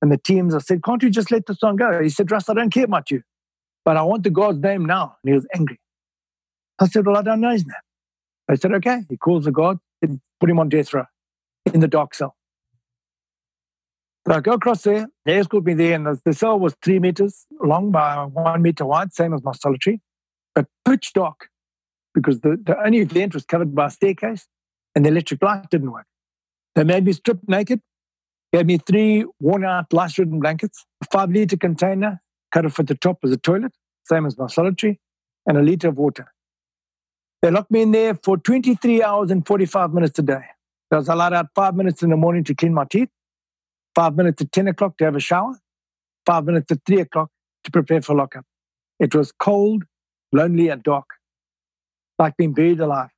[0.00, 0.54] and the teams.
[0.54, 2.00] I said, Can't you just let this one go?
[2.00, 3.24] He said, Russ, I don't care about you
[3.86, 5.16] but I want the God's name now.
[5.22, 5.78] And he was angry.
[6.80, 7.86] I said, Well, I don't know his name.
[8.50, 9.04] I said, Okay.
[9.08, 11.04] He calls the God and put him on death row
[11.72, 12.36] in the dark cell.
[14.26, 15.06] So I go across there.
[15.24, 19.12] They escort me there, and the, cell was three meters long by one meter wide,
[19.12, 20.00] same as my solitary,
[20.52, 21.48] but pitch dark
[22.12, 24.48] because the, the only vent was covered by a staircase
[24.96, 26.06] and the electric light didn't work.
[26.74, 27.80] They made me strip naked,
[28.52, 32.20] gave me three worn out lice ridden blankets, a five liter container,
[32.56, 33.72] cut off at the top as a toilet,
[34.04, 34.98] same as my solitary,
[35.46, 36.32] and a liter of water.
[37.42, 40.44] They locked me in there for 23 hours and 45 minutes a day.
[40.90, 43.10] I was allowed out five minutes in the morning to clean my teeth,
[43.94, 45.54] five minutes at 10 o'clock to have a shower,
[46.24, 47.30] five minutes at 3 o'clock
[47.64, 48.46] to prepare for lockup.
[48.98, 49.84] It was cold,
[50.32, 51.06] lonely, and dark,
[52.18, 53.10] like being buried alive.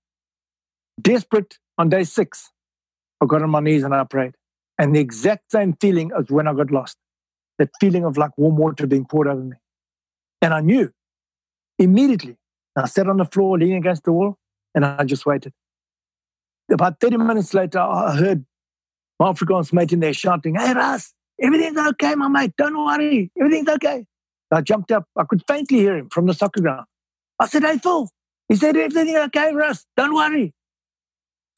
[1.01, 2.51] Desperate on day six,
[3.21, 4.35] I got on my knees and I prayed.
[4.79, 6.97] And the exact same feeling as when I got lost
[7.59, 9.57] that feeling of like warm water being poured over me.
[10.41, 10.91] And I knew
[11.79, 12.37] immediately.
[12.77, 14.39] I sat on the floor, leaning against the wall,
[14.75, 15.53] and I just waited.
[16.71, 18.45] About 30 minutes later, I heard
[19.19, 22.53] my Afrikaans mate in there shouting, Hey, Russ, everything's okay, my mate.
[22.57, 23.31] Don't worry.
[23.39, 24.05] Everything's okay.
[24.51, 25.07] I jumped up.
[25.17, 26.87] I could faintly hear him from the soccer ground.
[27.41, 28.09] I said, Hey, Phil.
[28.49, 29.85] He said, Everything's okay, Russ.
[29.97, 30.55] Don't worry.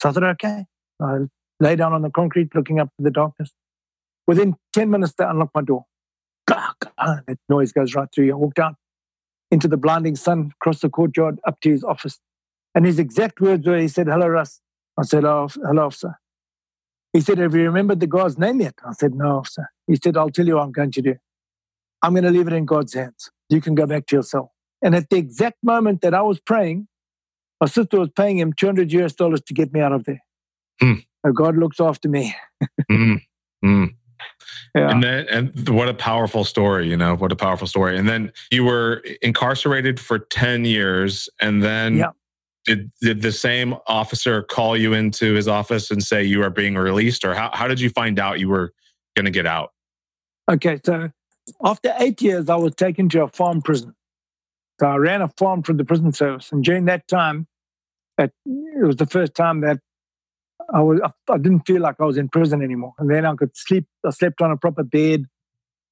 [0.01, 0.65] So I said, Okay.
[1.01, 1.17] I
[1.59, 3.51] lay down on the concrete, looking up to the darkness.
[4.27, 5.85] Within 10 minutes, they unlocked my door.
[6.97, 8.33] That noise goes right through you.
[8.33, 8.75] I walked out
[9.51, 12.19] into the blinding sun, across the courtyard, up to his office.
[12.73, 14.61] And his exact words were, he said, hello, Russ.
[14.97, 16.19] I said, oh, hello, officer.
[17.13, 18.75] He said, have you remembered the guy's name yet?
[18.85, 19.69] I said, no, officer.
[19.87, 21.15] He said, I'll tell you what I'm going to do.
[22.01, 23.29] I'm going to leave it in God's hands.
[23.49, 24.53] You can go back to your cell.
[24.81, 26.87] And at the exact moment that I was praying,
[27.59, 30.23] my sister was paying him 200 US dollars to get me out of there.
[30.81, 31.05] Mm.
[31.25, 32.33] So God looks after me.
[32.89, 33.21] mm.
[33.63, 33.95] Mm.
[34.75, 34.89] Yeah.
[34.89, 37.97] And then, and what a powerful story, you know, what a powerful story.
[37.97, 41.27] And then you were incarcerated for 10 years.
[41.41, 42.11] And then yeah.
[42.65, 46.75] did, did the same officer call you into his office and say you are being
[46.75, 47.25] released?
[47.25, 48.73] Or how, how did you find out you were
[49.15, 49.73] going to get out?
[50.49, 50.79] Okay.
[50.85, 51.11] So
[51.63, 53.93] after eight years, I was taken to a farm prison.
[54.79, 56.51] So I ran a farm for the prison service.
[56.51, 57.47] And during that time,
[58.17, 58.31] it
[58.85, 59.79] was the first time that
[60.73, 60.99] I was
[61.29, 62.93] I didn't feel like I was in prison anymore.
[62.99, 63.85] And then I could sleep.
[64.05, 65.25] I slept on a proper bed,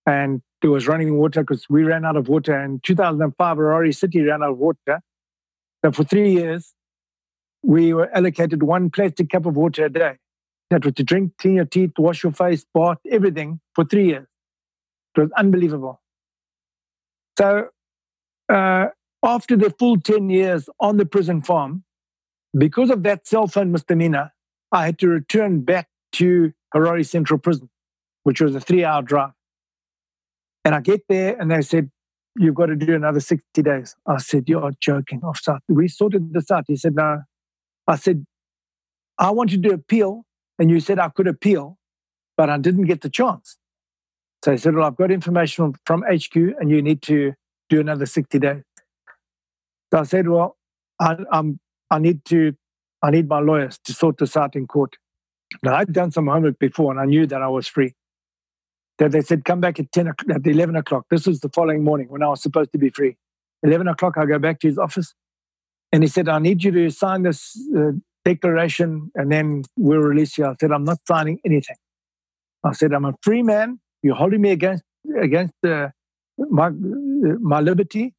[0.06, 2.60] and there was running water because we ran out of water.
[2.60, 5.02] In 2005, Harare City ran out of water.
[5.84, 6.74] So for three years,
[7.64, 10.18] we were allocated one plastic cup of water a day.
[10.70, 14.28] That was to drink, clean your teeth, wash your face, bath, everything for three years.
[15.16, 16.02] It was unbelievable.
[17.38, 17.70] So
[18.50, 18.88] uh,
[19.24, 21.84] after the full 10 years on the prison farm,
[22.58, 24.32] because of that cell phone misdemeanor,
[24.72, 27.70] I had to return back to Harare Central Prison,
[28.24, 29.32] which was a three hour drive.
[30.66, 31.90] And I get there and they said,
[32.36, 33.96] You've got to do another 60 days.
[34.08, 35.22] I said, You're joking.
[35.24, 35.42] Off.
[35.68, 36.66] We sorted this out.
[36.68, 37.22] He said, No.
[37.88, 38.26] I said,
[39.18, 40.26] I wanted to appeal.
[40.60, 41.78] And you said I could appeal,
[42.36, 43.58] but I didn't get the chance.
[44.44, 47.34] So he said, Well, I've got information from HQ and you need to
[47.70, 48.64] do another 60 days.
[49.92, 50.58] So I said, Well,
[51.00, 51.60] I, I'm,
[51.90, 52.56] I need to,
[53.02, 54.98] I need my lawyers to sort this out in court.
[55.64, 57.94] Now, I'd done some homework before and I knew that I was free.
[58.98, 61.06] That they said, come back at 10 at 11 o'clock.
[61.10, 63.16] This was the following morning when I was supposed to be free.
[63.64, 65.14] 11 o'clock, I go back to his office
[65.92, 67.92] and he said, I need you to sign this uh,
[68.26, 70.46] declaration and then we'll release you.
[70.46, 71.78] I said, I'm not signing anything.
[72.64, 73.80] I said, I'm a free man.
[74.04, 74.84] You're holding me against,
[75.20, 75.90] against uh,
[76.38, 78.14] my, my liberty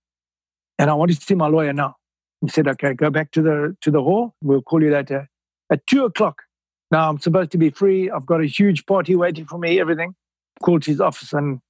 [0.79, 1.97] and I want to see my lawyer now.
[2.41, 4.35] He said, okay, go back to the, to the hall.
[4.43, 5.29] We'll call you later.
[5.71, 6.43] Uh, at two o'clock,
[6.91, 8.11] now I'm supposed to be free.
[8.11, 10.15] I've got a huge party waiting for me, everything.
[10.63, 11.61] Called his office and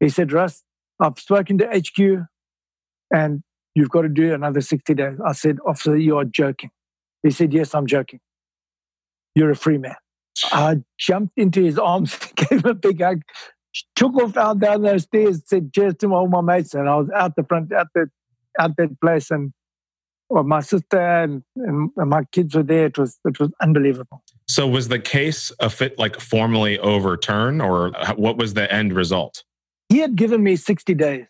[0.00, 0.62] he said, Russ,
[1.00, 2.26] I've spoken to HQ
[3.12, 3.42] and
[3.74, 5.18] you've got to do another 60 days.
[5.24, 6.70] I said, Officer, you are joking.
[7.22, 8.20] He said, Yes, I'm joking.
[9.34, 9.96] You're a free man.
[10.52, 13.22] I jumped into his arms, gave him a big hug,
[13.96, 17.08] took off out down those stairs, said cheers to all my mates, and I was
[17.14, 18.10] out the front, out the
[18.58, 19.52] out that place, and
[20.30, 22.86] well, my sister and, and, my kids were there.
[22.86, 24.22] It was it was unbelievable.
[24.46, 29.44] So was the case a fit like formally overturned, or what was the end result?
[29.88, 31.26] He had given me sixty days,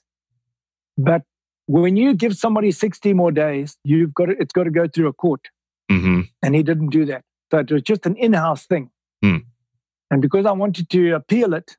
[0.97, 1.23] but
[1.67, 5.09] when you give somebody sixty more days, you've got to, it's got to go through
[5.09, 5.49] a court,
[5.91, 6.23] mm-hmm.
[6.43, 7.23] and he didn't do that.
[7.51, 8.91] So it was just an in-house thing.
[9.25, 9.45] Mm.
[10.11, 11.77] And because I wanted to appeal it,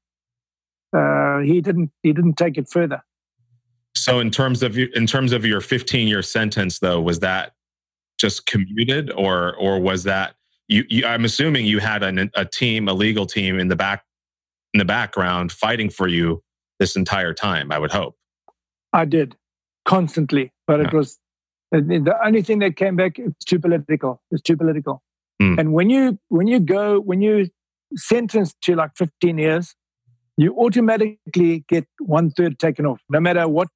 [0.95, 3.03] uh, he didn't he didn't take it further.
[3.99, 7.53] So in terms of in terms of your 15 year sentence, though, was that
[8.17, 10.35] just commuted, or or was that
[10.67, 10.85] you?
[10.89, 14.03] you I'm assuming you had an, a team, a legal team in the back
[14.73, 16.41] in the background fighting for you
[16.79, 17.71] this entire time.
[17.71, 18.15] I would hope.
[18.93, 19.35] I did
[19.85, 20.87] constantly, but yeah.
[20.87, 21.19] it was
[21.71, 23.19] the only thing that came back.
[23.19, 24.21] It's too political.
[24.31, 25.03] It's too political.
[25.41, 25.59] Mm.
[25.59, 27.49] And when you when you go when you
[27.95, 29.75] sentenced to like 15 years,
[30.37, 33.67] you automatically get one third taken off, no matter what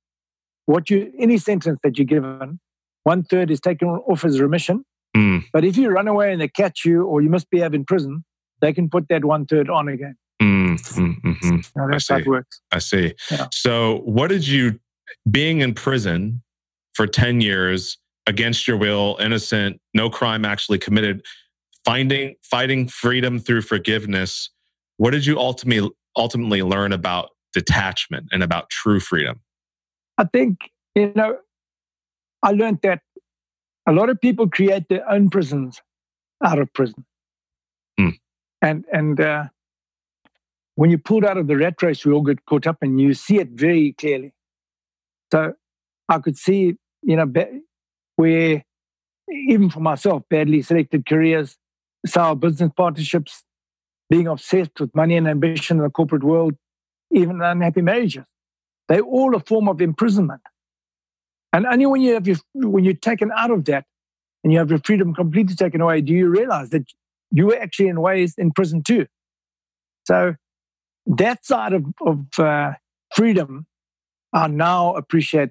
[0.65, 2.59] what you any sentence that you're given,
[3.03, 4.85] one third is taken off as remission.
[5.15, 5.43] Mm.
[5.51, 8.23] But if you run away and they catch you, or you must be in prison,
[8.61, 10.15] they can put that one third on again.
[10.41, 11.91] Mm, mm-hmm.
[11.91, 12.61] That's how it works.
[12.71, 13.13] I see.
[13.29, 13.47] Yeah.
[13.51, 14.79] So, what did you,
[15.29, 16.41] being in prison
[16.93, 21.25] for 10 years against your will, innocent, no crime actually committed,
[21.85, 24.49] finding, fighting freedom through forgiveness,
[24.97, 29.39] what did you ultimately, ultimately learn about detachment and about true freedom?
[30.17, 31.37] I think, you know,
[32.41, 33.01] I learned that
[33.87, 35.81] a lot of people create their own prisons
[36.43, 37.05] out of prison.
[37.99, 38.13] Mm.
[38.61, 39.43] And, and, uh,
[40.75, 43.13] when you pulled out of the rat race, we all get caught up and you
[43.13, 44.33] see it very clearly.
[45.31, 45.53] So
[46.09, 47.31] I could see, you know,
[48.15, 48.63] where
[49.31, 51.57] even for myself, badly selected careers,
[52.05, 53.43] sour business partnerships,
[54.09, 56.55] being obsessed with money and ambition in the corporate world,
[57.11, 58.25] even unhappy marriages.
[58.89, 60.41] They're all a form of imprisonment.
[61.51, 63.85] And only when you have your, when you're taken out of that
[64.43, 66.85] and you have your freedom completely taken away, do you realize that
[67.33, 69.07] you were actually in ways in prison too.
[70.05, 70.35] So
[71.07, 72.73] that side of, of uh,
[73.15, 73.65] freedom,
[74.31, 75.49] I now appreciate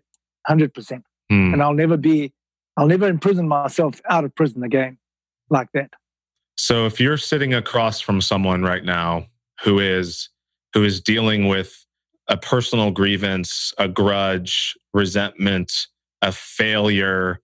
[0.48, 0.70] 100%.
[0.70, 1.02] Mm.
[1.30, 2.32] And I'll never be,
[2.76, 4.98] I'll never imprison myself out of prison again
[5.50, 5.90] like that.
[6.56, 9.26] So if you're sitting across from someone right now
[9.64, 10.28] who is,
[10.74, 11.81] who is dealing with
[12.32, 15.70] a personal grievance, a grudge, resentment,
[16.22, 17.40] a failure,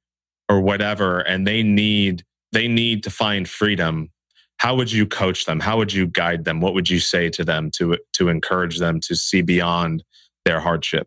[0.48, 4.08] or whatever, and they need they need to find freedom.
[4.56, 5.60] How would you coach them?
[5.60, 6.62] How would you guide them?
[6.62, 10.04] What would you say to them to to encourage them to see beyond
[10.46, 11.06] their hardship?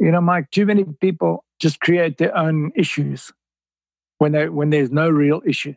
[0.00, 3.30] You know, Mike, too many people just create their own issues
[4.18, 5.76] when they when there's no real issues.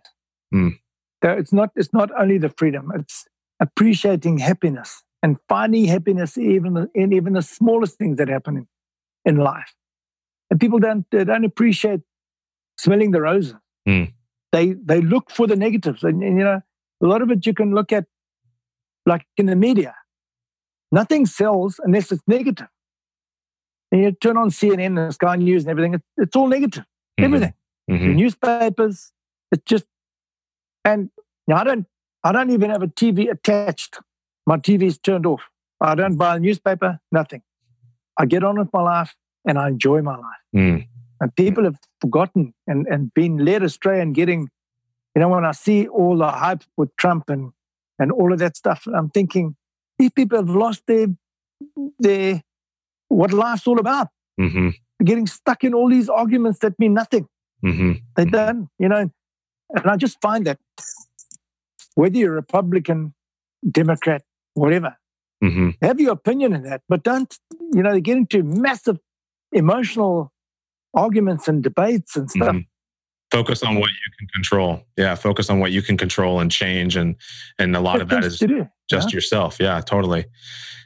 [0.51, 0.79] Mm.
[1.23, 3.27] So it's not it's not only the freedom; it's
[3.59, 8.67] appreciating happiness and finding happiness even in even the smallest things that happen in,
[9.29, 9.73] in life.
[10.51, 12.01] And people don't they don't appreciate
[12.77, 13.55] smelling the roses.
[13.89, 14.13] Mm.
[14.51, 16.61] They they look for the negatives, and, and, you know
[17.03, 18.05] a lot of it you can look at,
[19.07, 19.95] like in the media.
[20.91, 22.67] Nothing sells unless it's negative.
[23.91, 26.83] And you turn on CNN and Sky News and everything; it's, it's all negative.
[26.83, 27.25] Mm-hmm.
[27.25, 27.53] Everything,
[27.89, 28.07] mm-hmm.
[28.09, 29.11] the newspapers.
[29.51, 29.85] It's just,
[30.83, 31.09] and
[31.47, 31.87] you know, I don't
[32.23, 33.99] I don't even have a TV attached
[34.45, 35.41] my TV's turned off.
[35.81, 37.41] I don't buy a newspaper, nothing.
[38.17, 39.15] I get on with my life
[39.45, 40.43] and I enjoy my life.
[40.55, 40.87] Mm.
[41.19, 44.49] And people have forgotten and, and been led astray and getting,
[45.15, 47.51] you know, when I see all the hype with Trump and,
[47.99, 49.55] and all of that stuff, I'm thinking
[49.97, 51.07] these people have lost their,
[51.99, 52.41] their
[53.07, 54.07] what life's all about.
[54.39, 54.69] Mm-hmm.
[55.03, 57.27] Getting stuck in all these arguments that mean nothing.
[57.63, 57.93] Mm-hmm.
[58.15, 59.09] They don't, you know.
[59.69, 60.59] And I just find that
[61.95, 63.13] whether you're Republican,
[63.69, 64.23] Democrat,
[64.55, 64.97] whatever,
[65.43, 65.69] Mm-hmm.
[65.85, 67.37] have your opinion in that, but don't,
[67.73, 68.97] you know, get into massive
[69.51, 70.31] emotional
[70.93, 72.55] arguments and debates and stuff.
[72.55, 72.65] Mhm.
[73.31, 74.81] Focus on what you can control.
[74.97, 77.15] Yeah, focus on what you can control and change, and
[77.59, 78.69] and a lot of that is Things is do.
[78.89, 79.57] just yourself.
[79.59, 80.25] Yeah, totally.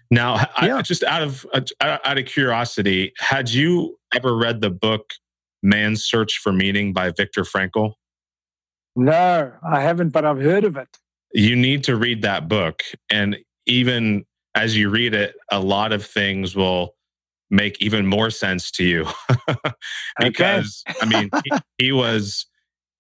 [0.10, 5.14] Now, I, just out of uh, out of curiosity, had you ever read the book
[5.62, 7.94] "Man's Search for Meaning" by Viktor Frankl?
[8.96, 10.98] No, I haven't, but I've heard of it.
[11.34, 12.82] You need to read that book,
[13.12, 13.38] and
[13.70, 14.26] even
[14.56, 16.96] as you read it, a lot of things will
[17.50, 19.08] make even more sense to you
[20.20, 22.46] because I mean he, he was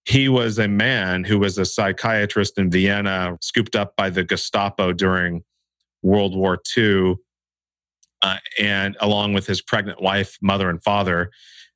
[0.06, 4.92] he was a man who was a psychiatrist in Vienna, scooped up by the Gestapo
[4.92, 5.44] during
[6.02, 7.16] World War II,
[8.24, 11.30] uh, and along with his pregnant wife, mother, and father,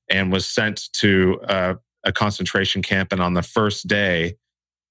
[0.09, 3.11] and was sent to uh, a concentration camp.
[3.11, 4.35] And on the first day,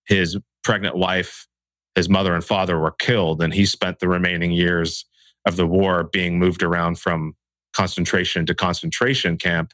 [0.07, 1.49] his pregnant wife,
[1.95, 5.05] his mother, and father were killed, and he spent the remaining years
[5.47, 7.35] of the war being moved around from
[7.73, 9.73] concentration to concentration camp.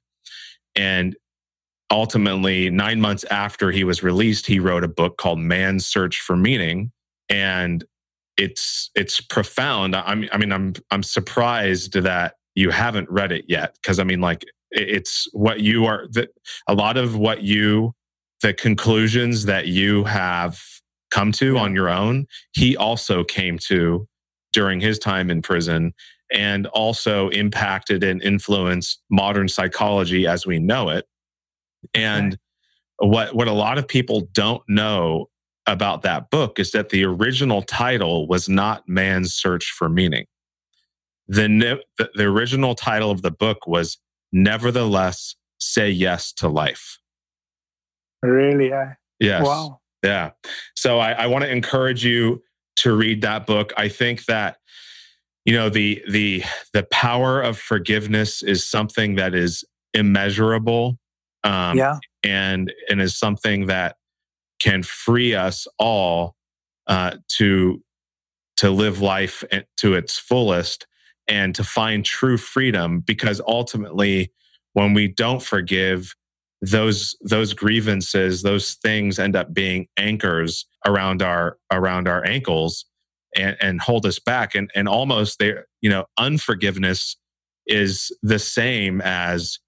[0.74, 1.16] And
[1.90, 6.36] ultimately, nine months after he was released, he wrote a book called Man's Search for
[6.36, 6.92] Meaning.
[7.28, 7.84] And
[8.36, 9.94] it's it's profound.
[9.96, 14.04] I mean, I mean, I'm I'm surprised that you haven't read it yet because I
[14.04, 16.06] mean, like, it's what you are.
[16.12, 16.30] That
[16.68, 17.94] a lot of what you,
[18.42, 20.60] the conclusions that you have
[21.10, 21.60] come to Yeah.
[21.60, 24.08] on your own, he also came to
[24.52, 25.92] during his time in prison
[26.32, 31.06] and also impacted and influenced modern psychology as we know it.
[31.94, 32.38] And
[32.98, 35.26] what what a lot of people don't know
[35.66, 40.24] about that book is that the original title was not Man's Search for Meaning.
[41.28, 41.78] The,
[42.14, 43.98] the original title of the book was
[44.32, 46.98] Nevertheless Say Yes to Life.
[48.22, 48.72] Really?
[48.72, 48.94] eh?
[49.20, 49.44] Yes.
[49.44, 49.80] Wow.
[50.02, 50.30] Yeah.
[50.74, 52.42] So I, I want to encourage you
[52.76, 53.72] to read that book.
[53.76, 54.58] I think that
[55.44, 56.42] you know the the
[56.72, 59.64] the power of forgiveness is something that is
[59.94, 60.98] immeasurable.
[61.44, 61.98] Um, yeah.
[62.24, 63.96] and and is something that
[64.60, 66.34] can free us all
[66.86, 67.82] uh, to
[68.56, 69.44] to live life
[69.76, 70.86] to its fullest
[71.28, 74.32] and to find true freedom because ultimately
[74.72, 76.14] when we don't forgive
[76.60, 82.84] those those grievances those things end up being anchors around our around our ankles
[83.36, 87.16] and, and hold us back and and almost there you know unforgiveness
[87.66, 89.58] is the same as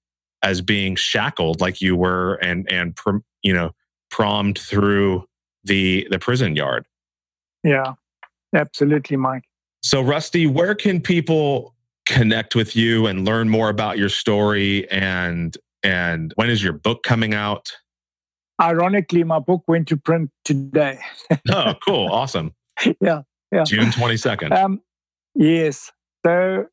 [0.43, 3.71] as being shackled like you were and and pr- you know
[4.11, 5.25] prommed through
[5.65, 6.87] the the prison yard
[7.63, 7.95] Yeah.
[8.53, 9.45] Absolutely, Mike.
[9.85, 11.73] so rusty where can people
[12.05, 17.03] connect with you and learn more about your story and and when is your book
[17.03, 17.71] coming out
[18.61, 20.99] Ironically, my book went to print today.
[21.51, 22.55] oh cool awesome
[23.01, 23.65] Yeah, yeah.
[23.65, 24.83] june 22nd Um,
[25.35, 25.91] yes.
[26.27, 26.67] So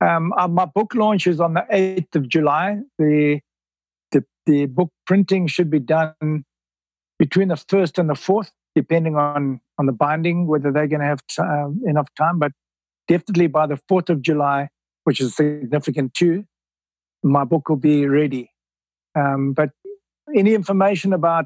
[0.00, 2.78] um, uh, my book launch is on the 8th of July.
[2.98, 3.40] The,
[4.12, 6.44] the, the book printing should be done
[7.18, 11.06] between the 1st and the 4th, depending on, on the binding, whether they're going to
[11.06, 12.38] have t- um, enough time.
[12.38, 12.52] But
[13.08, 14.68] definitely by the 4th of July,
[15.04, 16.44] which is significant too,
[17.22, 18.50] my book will be ready.
[19.14, 19.70] Um, but
[20.34, 21.44] any information about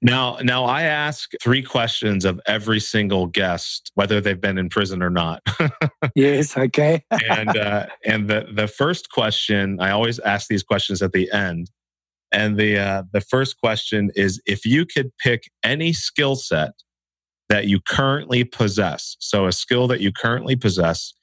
[0.03, 5.03] now now i ask three questions of every single guest whether they've been in prison
[5.03, 5.43] or not
[6.15, 6.57] Yes.
[6.57, 7.05] Okay.
[7.31, 11.71] and uh, and the the first question I always ask these questions at the end,
[12.33, 16.73] and the uh, the first question is if you could pick any skill set
[17.49, 21.15] that you currently possess, so a skill that you currently possess,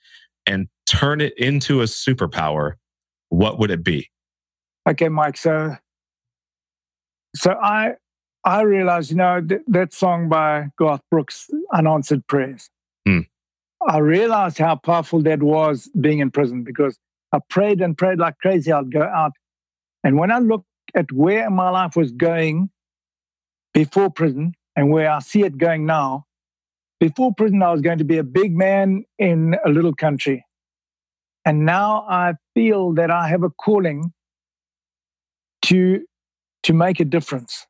[0.45, 2.73] and turn it into a superpower,
[3.29, 4.09] what would it be?
[4.87, 5.37] Okay, Mike.
[5.37, 5.75] So,
[7.35, 7.93] so I
[8.43, 12.69] I realized, you know, th- that song by Garth Brooks, "Unanswered Prayers."
[13.07, 13.21] Hmm.
[13.87, 16.97] I realized how powerful that was being in prison because
[17.31, 18.71] I prayed and prayed like crazy.
[18.71, 19.33] I'd go out.
[20.03, 20.65] And when I look
[20.95, 22.69] at where my life was going
[23.73, 26.25] before prison and where I see it going now,
[26.99, 30.45] before prison, I was going to be a big man in a little country.
[31.45, 34.13] And now I feel that I have a calling
[35.63, 36.05] to,
[36.63, 37.67] to make a difference,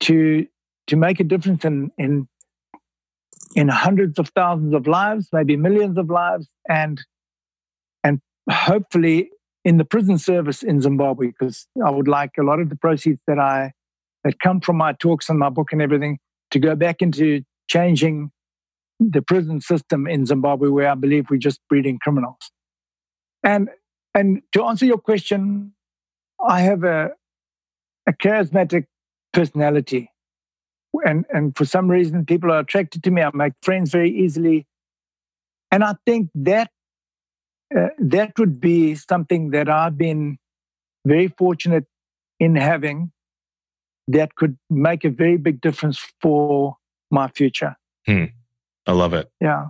[0.00, 0.46] to,
[0.86, 2.28] to make a difference in, in,
[3.54, 7.00] in hundreds of thousands of lives, maybe millions of lives, and,
[8.02, 8.20] and
[8.50, 9.30] hopefully
[9.64, 13.20] in the prison service in Zimbabwe, because I would like a lot of the proceeds
[13.26, 13.72] that I
[14.24, 16.18] that come from my talks and my book and everything
[16.50, 18.30] to go back into changing
[19.00, 22.50] the prison system in Zimbabwe, where I believe we're just breeding criminals.
[23.42, 23.70] And
[24.14, 25.72] and to answer your question,
[26.46, 27.10] I have a
[28.06, 28.86] a charismatic
[29.32, 30.10] personality,
[31.04, 33.22] and and for some reason people are attracted to me.
[33.22, 34.66] I make friends very easily,
[35.70, 36.70] and I think that
[37.76, 40.38] uh, that would be something that I've been
[41.06, 41.86] very fortunate
[42.38, 43.12] in having
[44.08, 46.76] that could make a very big difference for
[47.10, 47.76] my future.
[48.06, 48.24] Hmm.
[48.86, 49.30] I love it.
[49.40, 49.66] Yeah.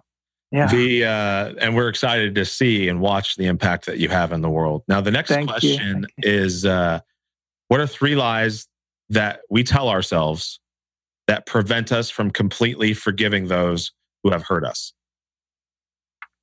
[0.50, 0.66] Yeah.
[0.66, 4.42] The uh, and we're excited to see and watch the impact that you have in
[4.42, 4.82] the world.
[4.86, 7.00] Now, the next Thank question is: uh,
[7.68, 8.68] What are three lies
[9.08, 10.60] that we tell ourselves
[11.26, 13.92] that prevent us from completely forgiving those
[14.22, 14.92] who have hurt us?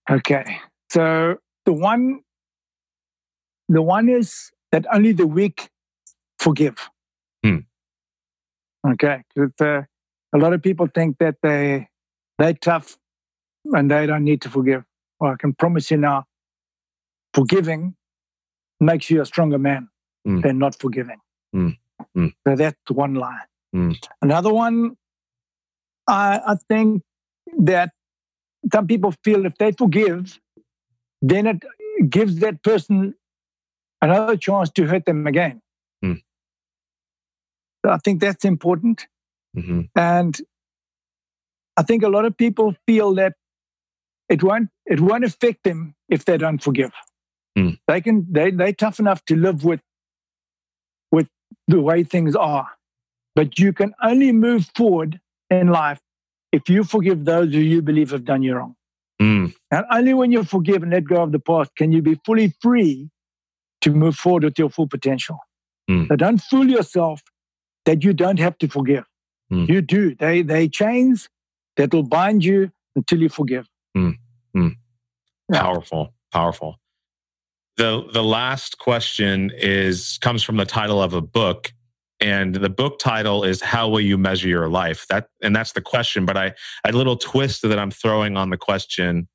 [0.09, 0.57] Okay,
[0.91, 1.35] so
[1.65, 2.21] the one,
[3.67, 5.69] the one is that only the weak
[6.39, 6.89] forgive.
[8.91, 9.81] Okay, uh,
[10.33, 11.87] a lot of people think that they
[12.37, 12.97] they're tough
[13.65, 14.83] and they don't need to forgive.
[15.19, 16.25] Well, I can promise you now,
[17.33, 17.95] forgiving
[18.79, 19.89] makes you a stronger man
[20.27, 20.41] mm.
[20.41, 21.19] than not forgiving.
[21.55, 21.77] Mm.
[22.15, 22.33] Mm.
[22.47, 23.41] So that's one lie.
[24.21, 24.95] Another one,
[26.07, 27.03] I, I think
[27.57, 27.91] that
[28.73, 30.39] some people feel if they forgive,
[31.21, 33.15] then it gives that person
[34.01, 35.61] another chance to hurt them again.
[37.85, 39.07] So I think that's important.
[39.55, 39.81] Mm-hmm.
[39.95, 40.39] And
[41.77, 43.33] I think a lot of people feel that
[44.27, 46.91] it won't it won't affect them if they don't forgive.
[47.57, 47.79] Mm.
[47.87, 49.81] They can they they're tough enough to live with
[51.11, 51.27] with
[51.67, 52.67] the way things are.
[53.35, 55.19] But you can only move forward
[55.49, 55.99] in life
[56.51, 58.75] if you forgive those who you believe have done you wrong.
[59.21, 59.53] Mm.
[59.71, 62.53] And only when you forgive and let go of the past can you be fully
[62.61, 63.09] free
[63.81, 65.39] to move forward with your full potential.
[65.89, 66.07] Mm.
[66.07, 67.21] So don't fool yourself
[67.89, 69.05] that you don't have to forgive.
[69.51, 69.67] Mm.
[69.67, 70.13] You do.
[70.13, 71.27] They they chains
[71.75, 73.67] that will bind you until you forgive.
[73.97, 74.75] Mm.
[75.51, 76.75] Powerful, powerful.
[77.77, 81.73] The the last question is comes from the title of a book
[82.19, 85.81] and the book title is how will you measure your life that and that's the
[85.81, 86.53] question but i
[86.85, 89.25] a little twist that i'm throwing on the question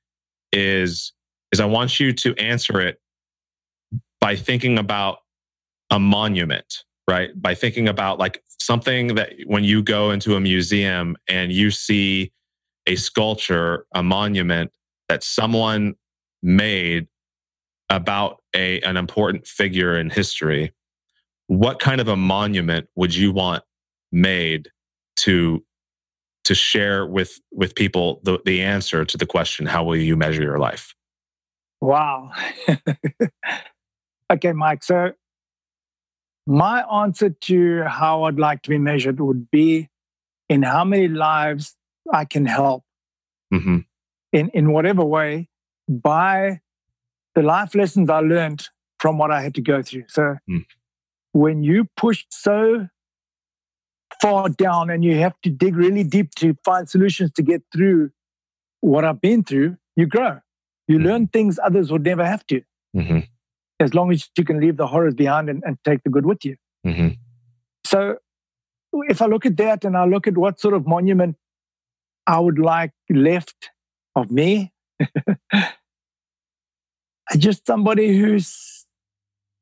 [0.52, 1.14] is
[1.51, 2.98] is i want you to answer it
[4.20, 5.20] by thinking about
[5.90, 7.31] a monument right?
[7.40, 12.32] By thinking about like something that when you go into a museum and you see
[12.86, 14.70] a sculpture a monument
[15.09, 15.94] that someone
[16.43, 17.06] made
[17.90, 20.72] about a an important figure in history
[21.47, 23.62] what kind of a monument would you want
[24.12, 24.70] made
[25.16, 25.64] to
[26.44, 30.43] to share with with people the, the answer to the question how will you measure
[30.43, 30.94] your life?
[31.81, 32.31] Wow.
[34.32, 35.12] Okay mike so
[36.46, 39.88] my answer to how i'd like to be measured would be
[40.48, 41.76] in how many lives
[42.12, 42.84] i can help
[43.52, 43.78] mm-hmm.
[44.32, 45.48] in in whatever way
[45.88, 46.60] by
[47.34, 48.68] the life lessons i learned
[48.98, 50.64] from what i had to go through so mm
[51.34, 52.88] when you push so
[54.22, 58.10] far down and you have to dig really deep to find solutions to get through
[58.80, 60.38] what I've been through, you grow.
[60.86, 61.06] You mm-hmm.
[61.06, 62.62] learn things others would never have to.
[62.96, 63.18] Mm-hmm.
[63.80, 66.44] As long as you can leave the horrors behind and, and take the good with
[66.44, 66.56] you.
[66.86, 67.09] Mm-hmm.
[67.84, 68.16] So
[68.92, 71.36] if I look at that and I look at what sort of monument
[72.26, 73.70] I would like left
[74.14, 74.72] of me,
[77.36, 78.86] just somebody who's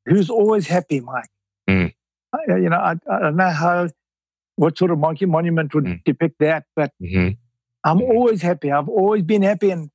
[0.05, 1.29] who's always happy, Mike.
[1.69, 1.93] Mm.
[2.33, 3.87] I, you know, I, I, don't know how,
[4.55, 6.03] what sort of monkey monument would mm.
[6.03, 7.29] depict that, but mm-hmm.
[7.83, 8.71] I'm always happy.
[8.71, 9.89] I've always been happy, and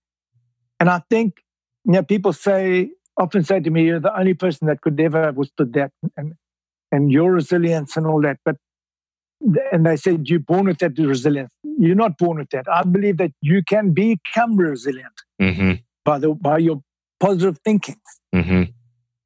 [0.81, 1.39] and I think
[1.85, 5.23] you know people say often say to me, "You're the only person that could ever
[5.23, 6.35] have withstood that," and
[6.93, 8.39] and your resilience and all that.
[8.45, 8.57] But
[9.73, 11.53] and they said you're born with that resilience.
[11.63, 12.67] You're not born with that.
[12.69, 15.73] I believe that you can become resilient mm-hmm.
[16.05, 16.83] by the by your
[17.21, 18.01] positive thinking
[18.35, 18.65] mm-hmm.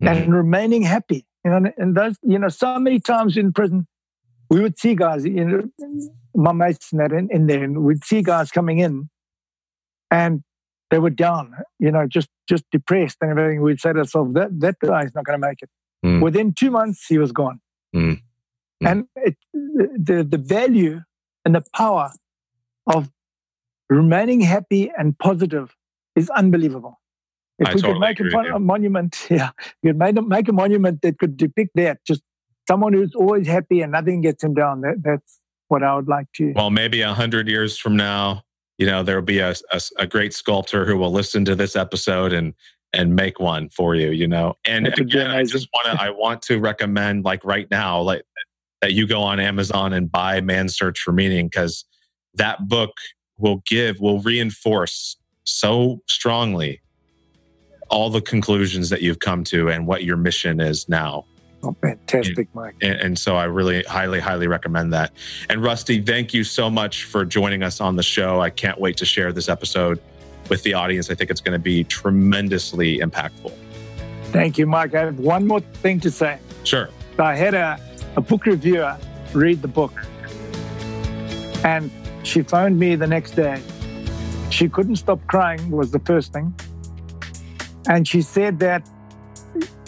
[0.06, 0.30] and mm-hmm.
[0.30, 1.26] remaining happy.
[1.44, 3.86] You know, and those, you know, so many times in prison,
[4.48, 5.62] we would see guys, you know,
[6.34, 9.08] my mates in, that in, in there, and we'd see guys coming in,
[10.10, 10.42] and
[10.92, 13.62] they were down, you know, just just depressed and everything.
[13.62, 15.70] We'd say to ourselves, that that guy's not going to make it.
[16.04, 16.20] Mm.
[16.20, 17.60] Within two months, he was gone.
[17.96, 18.20] Mm.
[18.82, 18.90] Mm.
[18.90, 21.00] And it, the the value
[21.46, 22.12] and the power
[22.86, 23.10] of
[23.88, 25.74] remaining happy and positive
[26.14, 27.00] is unbelievable.
[27.58, 29.50] If I we totally could make a, a, monument, yeah,
[29.82, 32.04] you could make a, make a monument that could depict that.
[32.06, 32.22] Just
[32.68, 34.82] someone who's always happy and nothing gets him down.
[34.82, 35.38] That, that's
[35.68, 36.52] what I would like to.
[36.54, 38.42] Well, maybe a hundred years from now,
[38.82, 41.76] you know, there will be a, a, a, great sculptor who will listen to this
[41.76, 42.52] episode and
[42.92, 44.10] and make one for you.
[44.10, 48.00] You know, and again, I just want to I want to recommend like right now,
[48.00, 48.24] like
[48.80, 51.84] that you go on Amazon and buy Man's Search for Meaning because
[52.34, 52.90] that book
[53.38, 56.80] will give will reinforce so strongly
[57.88, 61.24] all the conclusions that you've come to and what your mission is now.
[61.64, 62.74] Oh, fantastic, Mike.
[62.82, 65.12] And, and, so I really highly, highly recommend that.
[65.48, 68.40] And Rusty, thank you so much for joining us on the show.
[68.40, 70.00] I can't wait to share this episode
[70.48, 71.08] with the audience.
[71.08, 73.52] I think it's going to be tremendously impactful.
[74.32, 74.94] Thank you, Mike.
[74.94, 76.38] I have one more thing to say.
[76.64, 76.88] Sure.
[77.18, 77.78] I had a,
[78.16, 78.96] a book reviewer
[79.32, 79.92] read the book,
[81.64, 81.90] and
[82.24, 83.62] she phoned me the next day.
[84.50, 86.52] She couldn't stop crying, was the first thing.
[87.88, 88.88] And she said that